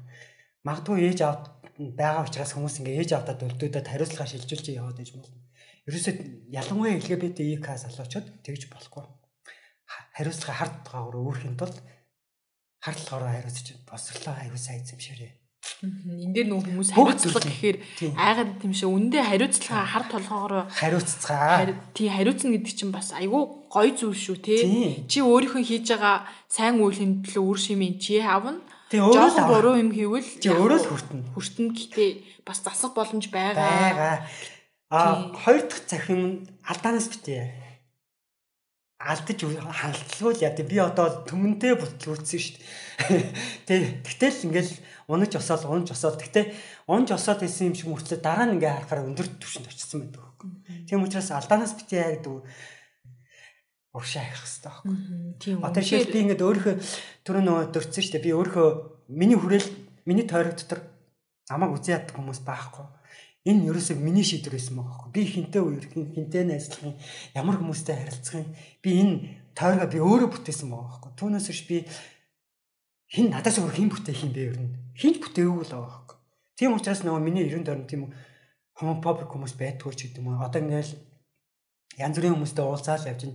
Магадгүй 0.68 0.98
ээж 1.09 1.20
аав 1.24 1.40
байгаа 1.96 2.28
учраас 2.28 2.53
хүмүүс 2.53 2.76
ингээ 2.84 3.01
ээж 3.01 3.11
аавдад 3.16 3.40
өлдөөдөд 3.40 3.86
хариуцлага 3.88 4.28
шилжүүлж 4.28 4.66
яваад 4.76 5.01
иж 5.01 5.16
болно. 5.16 5.32
Ерөөсөд 5.88 6.18
ялангуяа 6.53 7.01
LGBT 7.01 7.38
залуучууд 7.64 8.26
тэгж 8.44 8.62
болохгүй. 8.68 9.05
Хариуцлага 9.88 10.59
хард 10.61 10.76
гаагаар 10.84 11.16
өөрхийн 11.24 11.57
тулд 11.57 11.80
хардлагаараа 12.84 13.32
хариуцж 13.40 13.80
босрлоо 13.88 14.36
аюу 14.36 14.61
сайн 14.61 14.84
эзэмшээрээ. 14.84 15.39
Энд 15.83 16.35
дээр 16.35 16.49
нөх 16.51 16.66
хүмүүс 16.66 16.91
хариуцлага 16.93 17.47
гэхээр 17.47 17.77
айгаад 18.18 18.51
тийм 18.61 18.73
шүү. 18.75 18.91
Үндэ 18.91 19.18
хариуцлага 19.23 19.85
хар 19.87 20.05
толгоогоор 20.11 20.55
хариуццгаа. 20.68 21.71
Тий 21.95 22.09
хариуцна 22.11 22.53
гэдэг 22.59 22.75
чинь 22.75 22.93
бас 22.93 23.14
айгүй 23.14 23.43
гоё 23.71 23.93
зүйл 23.95 24.18
шүү 24.18 24.37
те. 24.43 24.57
Чи 25.07 25.23
өөрийнхөө 25.23 25.62
хийж 25.64 25.87
байгаа 25.95 26.27
сайн 26.51 26.83
үйл 26.83 26.99
төлөө 27.25 27.45
үр 27.45 27.59
шимийн 27.59 27.97
чи 28.03 28.18
авна. 28.21 28.61
Тэгээ 28.91 29.07
өөрөө 29.07 29.31
л 29.31 29.49
буруу 29.49 29.75
юм 29.79 29.91
хийвэл 29.95 30.27
чи 30.43 30.51
өөрөө 30.51 30.79
л 30.83 30.89
хүртэнэ. 30.91 31.23
Хүртэнэ 31.39 31.71
гэхдээ 31.79 32.11
бас 32.43 32.59
засах 32.66 32.93
боломж 32.99 33.31
байгаа. 33.31 33.62
Байгаа. 33.62 34.16
А 34.91 35.31
хоёр 35.39 35.62
дахь 35.71 35.87
захим 35.87 36.18
нь 36.18 36.35
алдаанаас 36.66 37.07
битээ 37.07 37.70
алдаж 39.01 39.40
хандлаггүй 39.40 40.32
л 40.36 40.44
яа. 40.44 40.53
Би 40.53 40.76
одоо 40.76 41.24
төмөнтэй 41.24 41.72
бүтлгүүцсэн 41.72 42.36
шүү 42.36 42.57
дээ. 42.61 43.24
Тэг. 43.64 43.80
Тэгтэл 44.05 44.44
ингээл 44.53 44.72
унаж 45.09 45.32
осоод 45.40 45.64
унаж 45.64 45.88
осоод 45.96 46.20
тэгтээ 46.20 46.53
унаж 46.84 47.16
осоод 47.16 47.40
исэн 47.40 47.72
юм 47.72 47.76
шиг 47.80 47.88
мөртлөө 47.88 48.20
дараа 48.20 48.44
нь 48.44 48.61
ингээ 48.61 48.84
харахаар 48.84 49.09
өндөр 49.09 49.28
түвшинд 49.40 49.72
очсон 49.72 50.05
байдаг 50.05 50.20
хөөхгүй. 50.20 50.51
Тийм 50.84 51.01
учраас 51.01 51.32
алдаанаас 51.32 51.72
битээ 51.80 52.20
гэдэг 52.20 52.44
уршаа 53.96 54.20
хайх 54.20 54.36
хэрэгтэй 54.36 54.68
байхгүй. 54.68 54.94
Тийм. 55.40 55.59
Одоо 55.64 55.82
шил 55.82 56.12
би 56.12 56.18
ингээд 56.20 56.44
өөрийнхөө 56.44 56.76
түрүү 57.24 57.42
нөгөө 57.48 57.64
дурдсан 57.72 58.03
шүү 58.05 58.12
дээ. 58.20 58.26
Би 58.28 58.36
өөрийнхөө 58.36 58.68
миний 59.16 59.38
хүрээл 59.40 59.68
миний 60.05 60.28
тойрог 60.28 60.61
дотор 60.61 60.84
намайг 61.48 61.80
яддаг 61.88 62.14
хүмүүс 62.14 62.44
байхгүй 62.44 62.99
Энэ 63.49 63.72
ерөөсөө 63.72 63.97
миний 63.97 64.24
шийдвэр 64.24 64.53
байсан 64.53 64.76
байгаа 64.76 64.93
байхгүй. 65.01 65.12
Би 65.16 65.22
хинтээ 65.24 65.62
үерх 65.64 65.93
хинтээ 65.97 66.45
найзлах 66.45 66.93
ямар 67.32 67.57
хүмүүстэй 67.57 67.97
харилцах 67.97 68.45
юм. 68.45 68.53
Би 68.84 68.91
энэ 69.01 69.14
тойргоо 69.57 69.88
би 69.88 69.99
өөрөө 70.05 70.28
бүтээсэн 70.28 70.68
байгаа 70.68 70.88
байхгүй. 70.93 71.12
Түүнээс 71.16 71.49
биш 71.49 71.62
би 71.64 71.76
хин 73.09 73.32
надаас 73.32 73.57
өөр 73.57 73.72
хин 73.72 73.88
бүтээх 73.88 74.28
юм 74.28 74.32
бэ 74.36 74.43
ер 74.45 74.59
нь. 74.61 74.76
Хинт 74.93 75.18
бүтээгүй 75.24 75.64
л 75.66 75.72
байгаа 75.72 75.88
байхгүй. 75.88 76.16
Тийм 76.61 76.76
учраас 76.76 77.01
нөгөө 77.01 77.22
миний 77.24 77.49
ерөн 77.49 77.64
дөрн 77.64 77.88
тийм 77.88 78.12
хомофобик 78.76 79.32
хүмүүс 79.32 79.57
байдгүй 79.57 79.93
ч 79.97 80.12
гэдэг 80.12 80.20
юм 80.20 80.36
уу. 80.36 80.45
Одоо 80.45 80.61
ингээл 80.61 80.93
янз 81.97 82.16
бүрийн 82.20 82.36
хүмүүстэй 82.36 82.64
уулзаал 82.64 83.09
явж 83.09 83.24
ин 83.24 83.34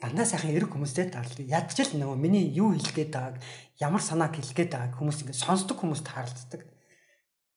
дандаа 0.00 0.26
сайхан 0.26 0.54
эрг 0.54 0.70
хүмүүстэй 0.72 1.12
таарлаа. 1.12 1.44
Ядч 1.44 1.78
л 1.82 1.98
нөгөө 2.00 2.18
миний 2.18 2.46
юу 2.50 2.72
хэлгээд 2.72 3.12
байгааг, 3.12 3.36
ямар 3.78 4.02
санааг 4.02 4.34
хэлгээд 4.34 4.70
байгааг 4.74 4.94
хүмүүс 4.98 5.22
ингээд 5.22 5.42
сонсдог 5.44 5.78
хүмүүст 5.78 6.06
таарлцдаг. 6.08 6.71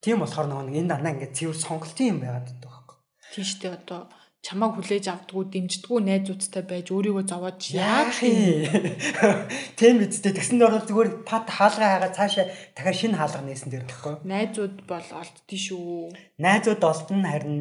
Тийм 0.06 0.22
болохоор 0.22 0.46
нөгөө 0.46 0.78
энэ 0.78 0.90
дандаа 0.94 1.12
ингээд 1.18 1.34
цэвэр 1.34 1.58
сонголтын 1.58 2.10
юм 2.14 2.18
байгаад 2.22 2.46
байдаг 2.46 2.70
байхгүй. 2.70 2.96
Тийм 3.34 3.44
шүү 3.50 3.58
дээ 3.58 3.74
одоо 3.74 4.00
чамааг 4.46 4.72
хүлээж 4.78 5.06
авдггүй 5.10 5.44
дэмждэггүй 5.50 6.00
найзуудтай 6.06 6.62
байж 6.62 6.86
өөрийгөө 6.94 7.24
зовоод 7.26 7.58
яах 7.74 8.14
юм. 8.22 8.70
Тийм 9.78 10.06
үсттэй 10.06 10.30
тэгсэн 10.30 10.62
дөрөв 10.62 10.86
зүгээр 10.86 11.10
пад 11.26 11.50
хаалгаа 11.50 11.90
хагаа 11.98 12.12
цаашаа 12.14 12.46
дахиад 12.78 12.98
шинэ 13.02 13.18
хаалга 13.18 13.42
нээсэн 13.42 13.70
дээр 13.74 13.86
гэхгүй. 13.90 14.14
Найзууд 14.30 14.76
бол 14.86 15.08
олддtii 15.10 15.60
шүү. 15.66 16.14
Найзууд 16.38 16.82
олдно 16.86 17.26
харин 17.26 17.58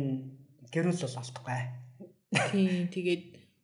гэрүүл 0.70 1.02
бол 1.02 1.18
олдохгүй. 1.26 1.62
Тийм 2.54 2.86
тэгээд 2.93 3.24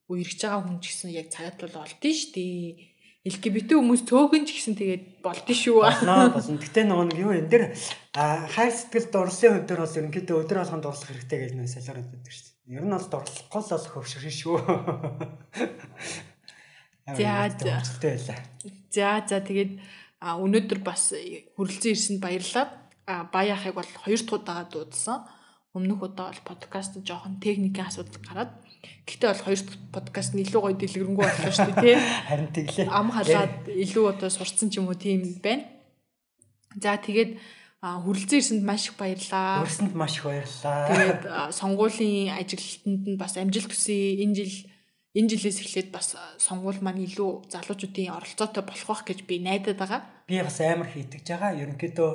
үерч 0.10 0.40
байгаа 0.42 0.62
хүн 0.66 0.82
ч 0.82 0.86
гэсэн 0.90 1.14
яг 1.14 1.30
цагт 1.30 1.62
бол 1.62 1.86
олдно 1.86 2.10
шүү 2.10 2.34
дээ. 2.34 2.91
LGBT 3.22 3.78
хүмүүс 3.78 4.02
цөөхөн 4.10 4.50
ч 4.50 4.58
гэсэн 4.58 4.76
тэгээд 4.82 5.04
болдсон 5.22 5.54
шүү. 5.54 5.78
Болно 5.86 6.34
болно. 6.34 6.58
Гэтэ 6.58 6.90
нөгөө 6.90 7.06
нэг 7.06 7.20
юу 7.22 7.38
энэ 7.38 7.54
дэр 7.54 7.64
хайр 8.18 8.74
сэтгэл 8.74 9.14
дурлалын 9.14 9.62
хувьд 9.62 9.70
дээр 9.70 9.82
бол 9.86 9.98
ерөнхийдөө 10.02 10.38
өдөр 10.42 10.58
болгон 10.58 10.82
дурлах 10.82 11.06
хэрэгтэй 11.06 11.38
гэж 11.38 11.52
нэг 11.54 11.70
солиороод 11.70 12.10
байдаг 12.10 12.34
шүү. 12.34 12.50
Ер 12.74 12.82
нь 12.82 12.96
бол 12.98 13.10
дурлахгүй 13.14 13.62
л 13.62 13.94
хөвшөрн 13.94 14.34
шүү. 14.42 14.58
За 17.14 17.50
за. 17.62 18.36
За 18.90 19.10
за 19.22 19.38
тэгээд 19.38 19.78
өнөөдөр 20.22 20.80
бас 20.82 21.14
хүрэлцэн 21.14 21.94
ирсэнд 21.94 22.22
баярлалаа. 22.26 22.74
Баяахыг 23.30 23.78
бол 23.78 23.92
хоёр 24.02 24.22
дахь 24.22 24.34
удаага 24.34 24.66
дуудсан. 24.74 25.30
Өмнөх 25.78 26.02
удаа 26.02 26.34
бол 26.34 26.42
подкаст 26.58 26.98
жоохон 27.06 27.38
техникийн 27.38 27.86
асуудал 27.86 28.22
гараад 28.26 28.52
Гэхдээ 28.82 29.30
бол 29.30 29.46
хоёр 29.46 29.62
подкаст 29.94 30.32
нь 30.34 30.44
илүү 30.46 30.62
гоё 30.62 30.76
дэлгэрэнгүй 30.78 31.26
боллоо 31.26 31.54
шүү 31.54 31.70
дээ 31.70 31.82
тий. 31.82 31.96
Харин 32.30 32.50
тэглээ. 32.50 32.88
Ам 32.90 33.10
халаад 33.14 33.54
илүү 33.70 34.06
одоо 34.10 34.30
сурцсан 34.34 34.74
ч 34.74 34.82
юм 34.82 34.90
уу 34.90 34.98
тийм 34.98 35.38
байна. 35.42 35.70
За 36.78 36.98
тэгээд 36.98 37.38
хүрэлцэн 37.82 38.38
ирсэнд 38.42 38.64
маш 38.66 38.90
их 38.90 38.96
баярлаа. 38.98 39.62
Хүрсэнд 39.62 39.94
маш 39.94 40.18
их 40.18 40.26
баярлаа. 40.26 40.86
Тэгээд 40.90 41.22
сонгуулийн 41.54 42.34
ажилтнанд 42.38 43.04
нь 43.10 43.22
бас 43.22 43.38
амжилт 43.38 43.70
хүсье. 43.70 44.22
Энэ 44.22 44.36
жил 44.38 44.56
энэ 45.18 45.30
жилээс 45.36 45.60
эхлээд 45.62 45.90
бас 45.92 46.16
сонгуул 46.40 46.80
маань 46.80 47.04
илүү 47.04 47.52
залуучуудын 47.52 48.16
оролцоотой 48.16 48.64
болох 48.64 48.88
байх 48.88 49.04
гэж 49.06 49.20
би 49.28 49.44
найдаад 49.44 49.78
байгаа. 49.78 50.02
Би 50.30 50.40
бас 50.40 50.58
амар 50.62 50.88
хийдэж 50.88 51.26
байгаа. 51.28 51.58
Ерөнхийдөө 51.58 52.12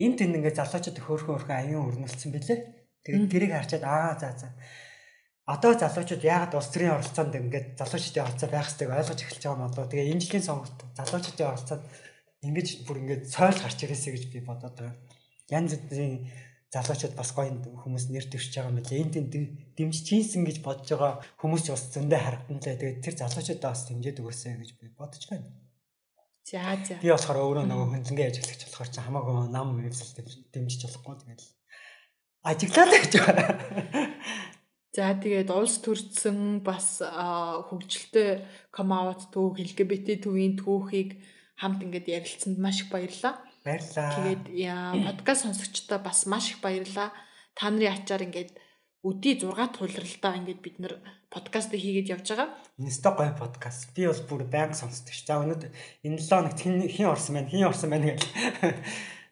энэ 0.00 0.16
тэнд 0.16 0.36
ингээд 0.40 0.58
залуучууд 0.58 0.98
хөөрхөн 1.04 1.32
хөөрхөн 1.36 1.58
аюун 1.58 1.86
өрнөлдсөн 1.90 2.30
бэлээ. 2.32 2.60
Тэгээд 3.04 3.28
тэрийг 3.28 3.52
харчаад 3.52 3.84
аа 3.84 4.14
за 4.16 4.32
за 4.38 4.48
одоо 5.54 5.72
залуучууд 5.74 6.22
яагаад 6.22 6.54
улс 6.54 6.70
төрийн 6.70 6.94
оролцоонд 6.94 7.34
ингээд 7.34 7.68
залуучуудын 7.80 8.24
оролцоо 8.24 8.48
байх 8.50 8.70
ёстойг 8.70 8.90
ойлгож 8.94 9.20
эхэлж 9.22 9.42
байгаа 9.42 9.58
юм 9.58 9.64
болоо. 9.66 9.86
Тэгээ 9.90 10.12
энэ 10.14 10.22
жилийн 10.22 10.46
сонголт 10.46 10.78
залуучуудын 10.98 11.50
оролцоод 11.50 11.82
ингэж 12.46 12.68
бүр 12.86 12.96
ингээд 13.02 13.24
сойл 13.34 13.58
гарч 13.58 13.78
ирээсэй 13.82 14.12
гэж 14.14 14.24
би 14.30 14.38
бодоод 14.46 14.76
байгаа. 14.78 14.96
Янз 15.50 15.72
бүрийн 15.90 16.14
залуучууд 16.70 17.14
бас 17.18 17.30
гоё 17.34 17.50
хүмүүс 17.82 18.04
нэр 18.14 18.26
дэвшиж 18.30 18.54
байгаа 18.54 18.70
юм 18.70 18.78
билээ. 18.78 19.02
Энд 19.02 19.16
дэмжиж 19.74 20.04
чинсэн 20.06 20.46
гэж 20.46 20.58
бодож 20.62 20.86
байгаа 20.86 21.14
хүмүүс 21.42 21.64
бас 21.66 21.84
зөндөө 21.98 22.20
харагдан 22.22 22.58
лээ. 22.62 22.78
Тэгээд 22.78 23.02
тэр 23.02 23.14
залуучуудаа 23.18 23.70
бас 23.74 23.82
дэмжиж 23.90 24.16
өгөөсэй 24.22 24.54
гэж 24.54 24.70
би 24.78 24.86
бодож 24.94 25.22
байна. 25.26 25.50
За 26.46 26.78
за. 26.78 26.94
Би 27.02 27.10
болохоор 27.10 27.42
өөрөө 27.42 27.66
нөгөө 27.66 27.86
хөндлөнгөө 27.90 28.26
ажиглагч 28.30 28.62
болохоор 28.70 28.90
чи 28.90 29.00
хамаагүй 29.02 29.34
нам 29.50 29.68
вебсайт 29.82 30.18
дэмжиж 30.54 30.80
болохгүй 30.86 31.14
тэгээд 31.26 31.42
ажиглаад 32.46 32.92
гэж 32.94 33.12
байна. 33.18 33.44
За 35.00 35.16
тэгээд 35.16 35.48
улс 35.48 35.80
төрсөн 35.80 36.60
бас 36.60 37.00
хөгжилтэй 37.00 38.44
комаут 38.68 39.32
түүх 39.32 39.56
LGBT 39.56 40.20
төвийн 40.28 40.60
түүхийг 40.60 41.16
хамт 41.56 41.80
ингээд 41.88 42.20
ярилцсанд 42.20 42.60
маш 42.60 42.84
их 42.84 42.92
баярлалаа. 42.92 43.40
Баярлалаа. 43.64 44.12
Тэгээд 44.20 44.44
подкаст 45.08 45.48
сонсогчдоо 45.48 46.04
бас 46.04 46.28
маш 46.28 46.52
их 46.52 46.60
баярлалаа. 46.60 47.16
Та 47.56 47.72
нарын 47.72 47.96
ачаар 47.96 48.28
ингээд 48.28 48.52
өдий 49.00 49.40
6 49.40 49.80
тулралтаа 49.80 50.36
ингээд 50.36 50.60
бид 50.60 50.76
нэр 50.84 51.00
подкаст 51.32 51.72
хийгээд 51.72 52.20
явж 52.20 52.36
байгаа. 52.36 52.52
Инста 52.76 53.16
гоё 53.16 53.32
подкаст. 53.32 53.96
Би 53.96 54.04
бол 54.04 54.20
бүр 54.28 54.52
байнга 54.52 54.76
сонсдог 54.76 55.16
ш. 55.16 55.24
За 55.24 55.40
өнөөдөр 55.40 55.72
энэ 56.04 56.20
7 56.20 56.44
хоногт 56.44 56.60
хин 56.60 57.08
орсон 57.08 57.40
байна, 57.40 57.48
хин 57.48 57.64
орсон 57.64 57.88
байна 57.88 58.12
гэл. 58.12 58.28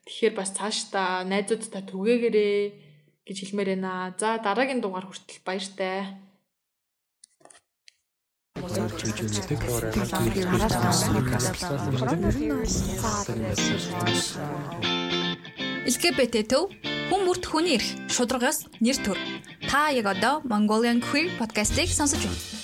Тэгэхээр 0.09 0.33
бас 0.33 0.57
цааш 0.57 0.97
та 0.97 1.29
найзуудтай 1.29 1.85
түгээгээрээ 1.85 2.88
гэж 3.29 3.37
хэлмээр 3.45 3.77
байна. 3.77 4.17
За 4.17 4.41
дараагийн 4.41 4.81
дугаар 4.81 5.05
хүртэл 5.05 5.45
баяртай. 5.45 6.17
LGBT 15.89 16.35
төв 16.49 16.73
хүн 17.09 17.21
бүрт 17.25 17.45
хүний 17.47 17.77
эрх 17.79 17.89
шударгаас 18.11 18.67
нэр 18.81 18.99
төр. 19.05 19.19
Та 19.71 19.93
яг 19.93 20.09
одоо 20.09 20.41
Mongolian 20.49 20.99
Queer 21.05 21.29
podcast-ийг 21.39 21.93
сонсож 21.93 22.25
байна. 22.25 22.58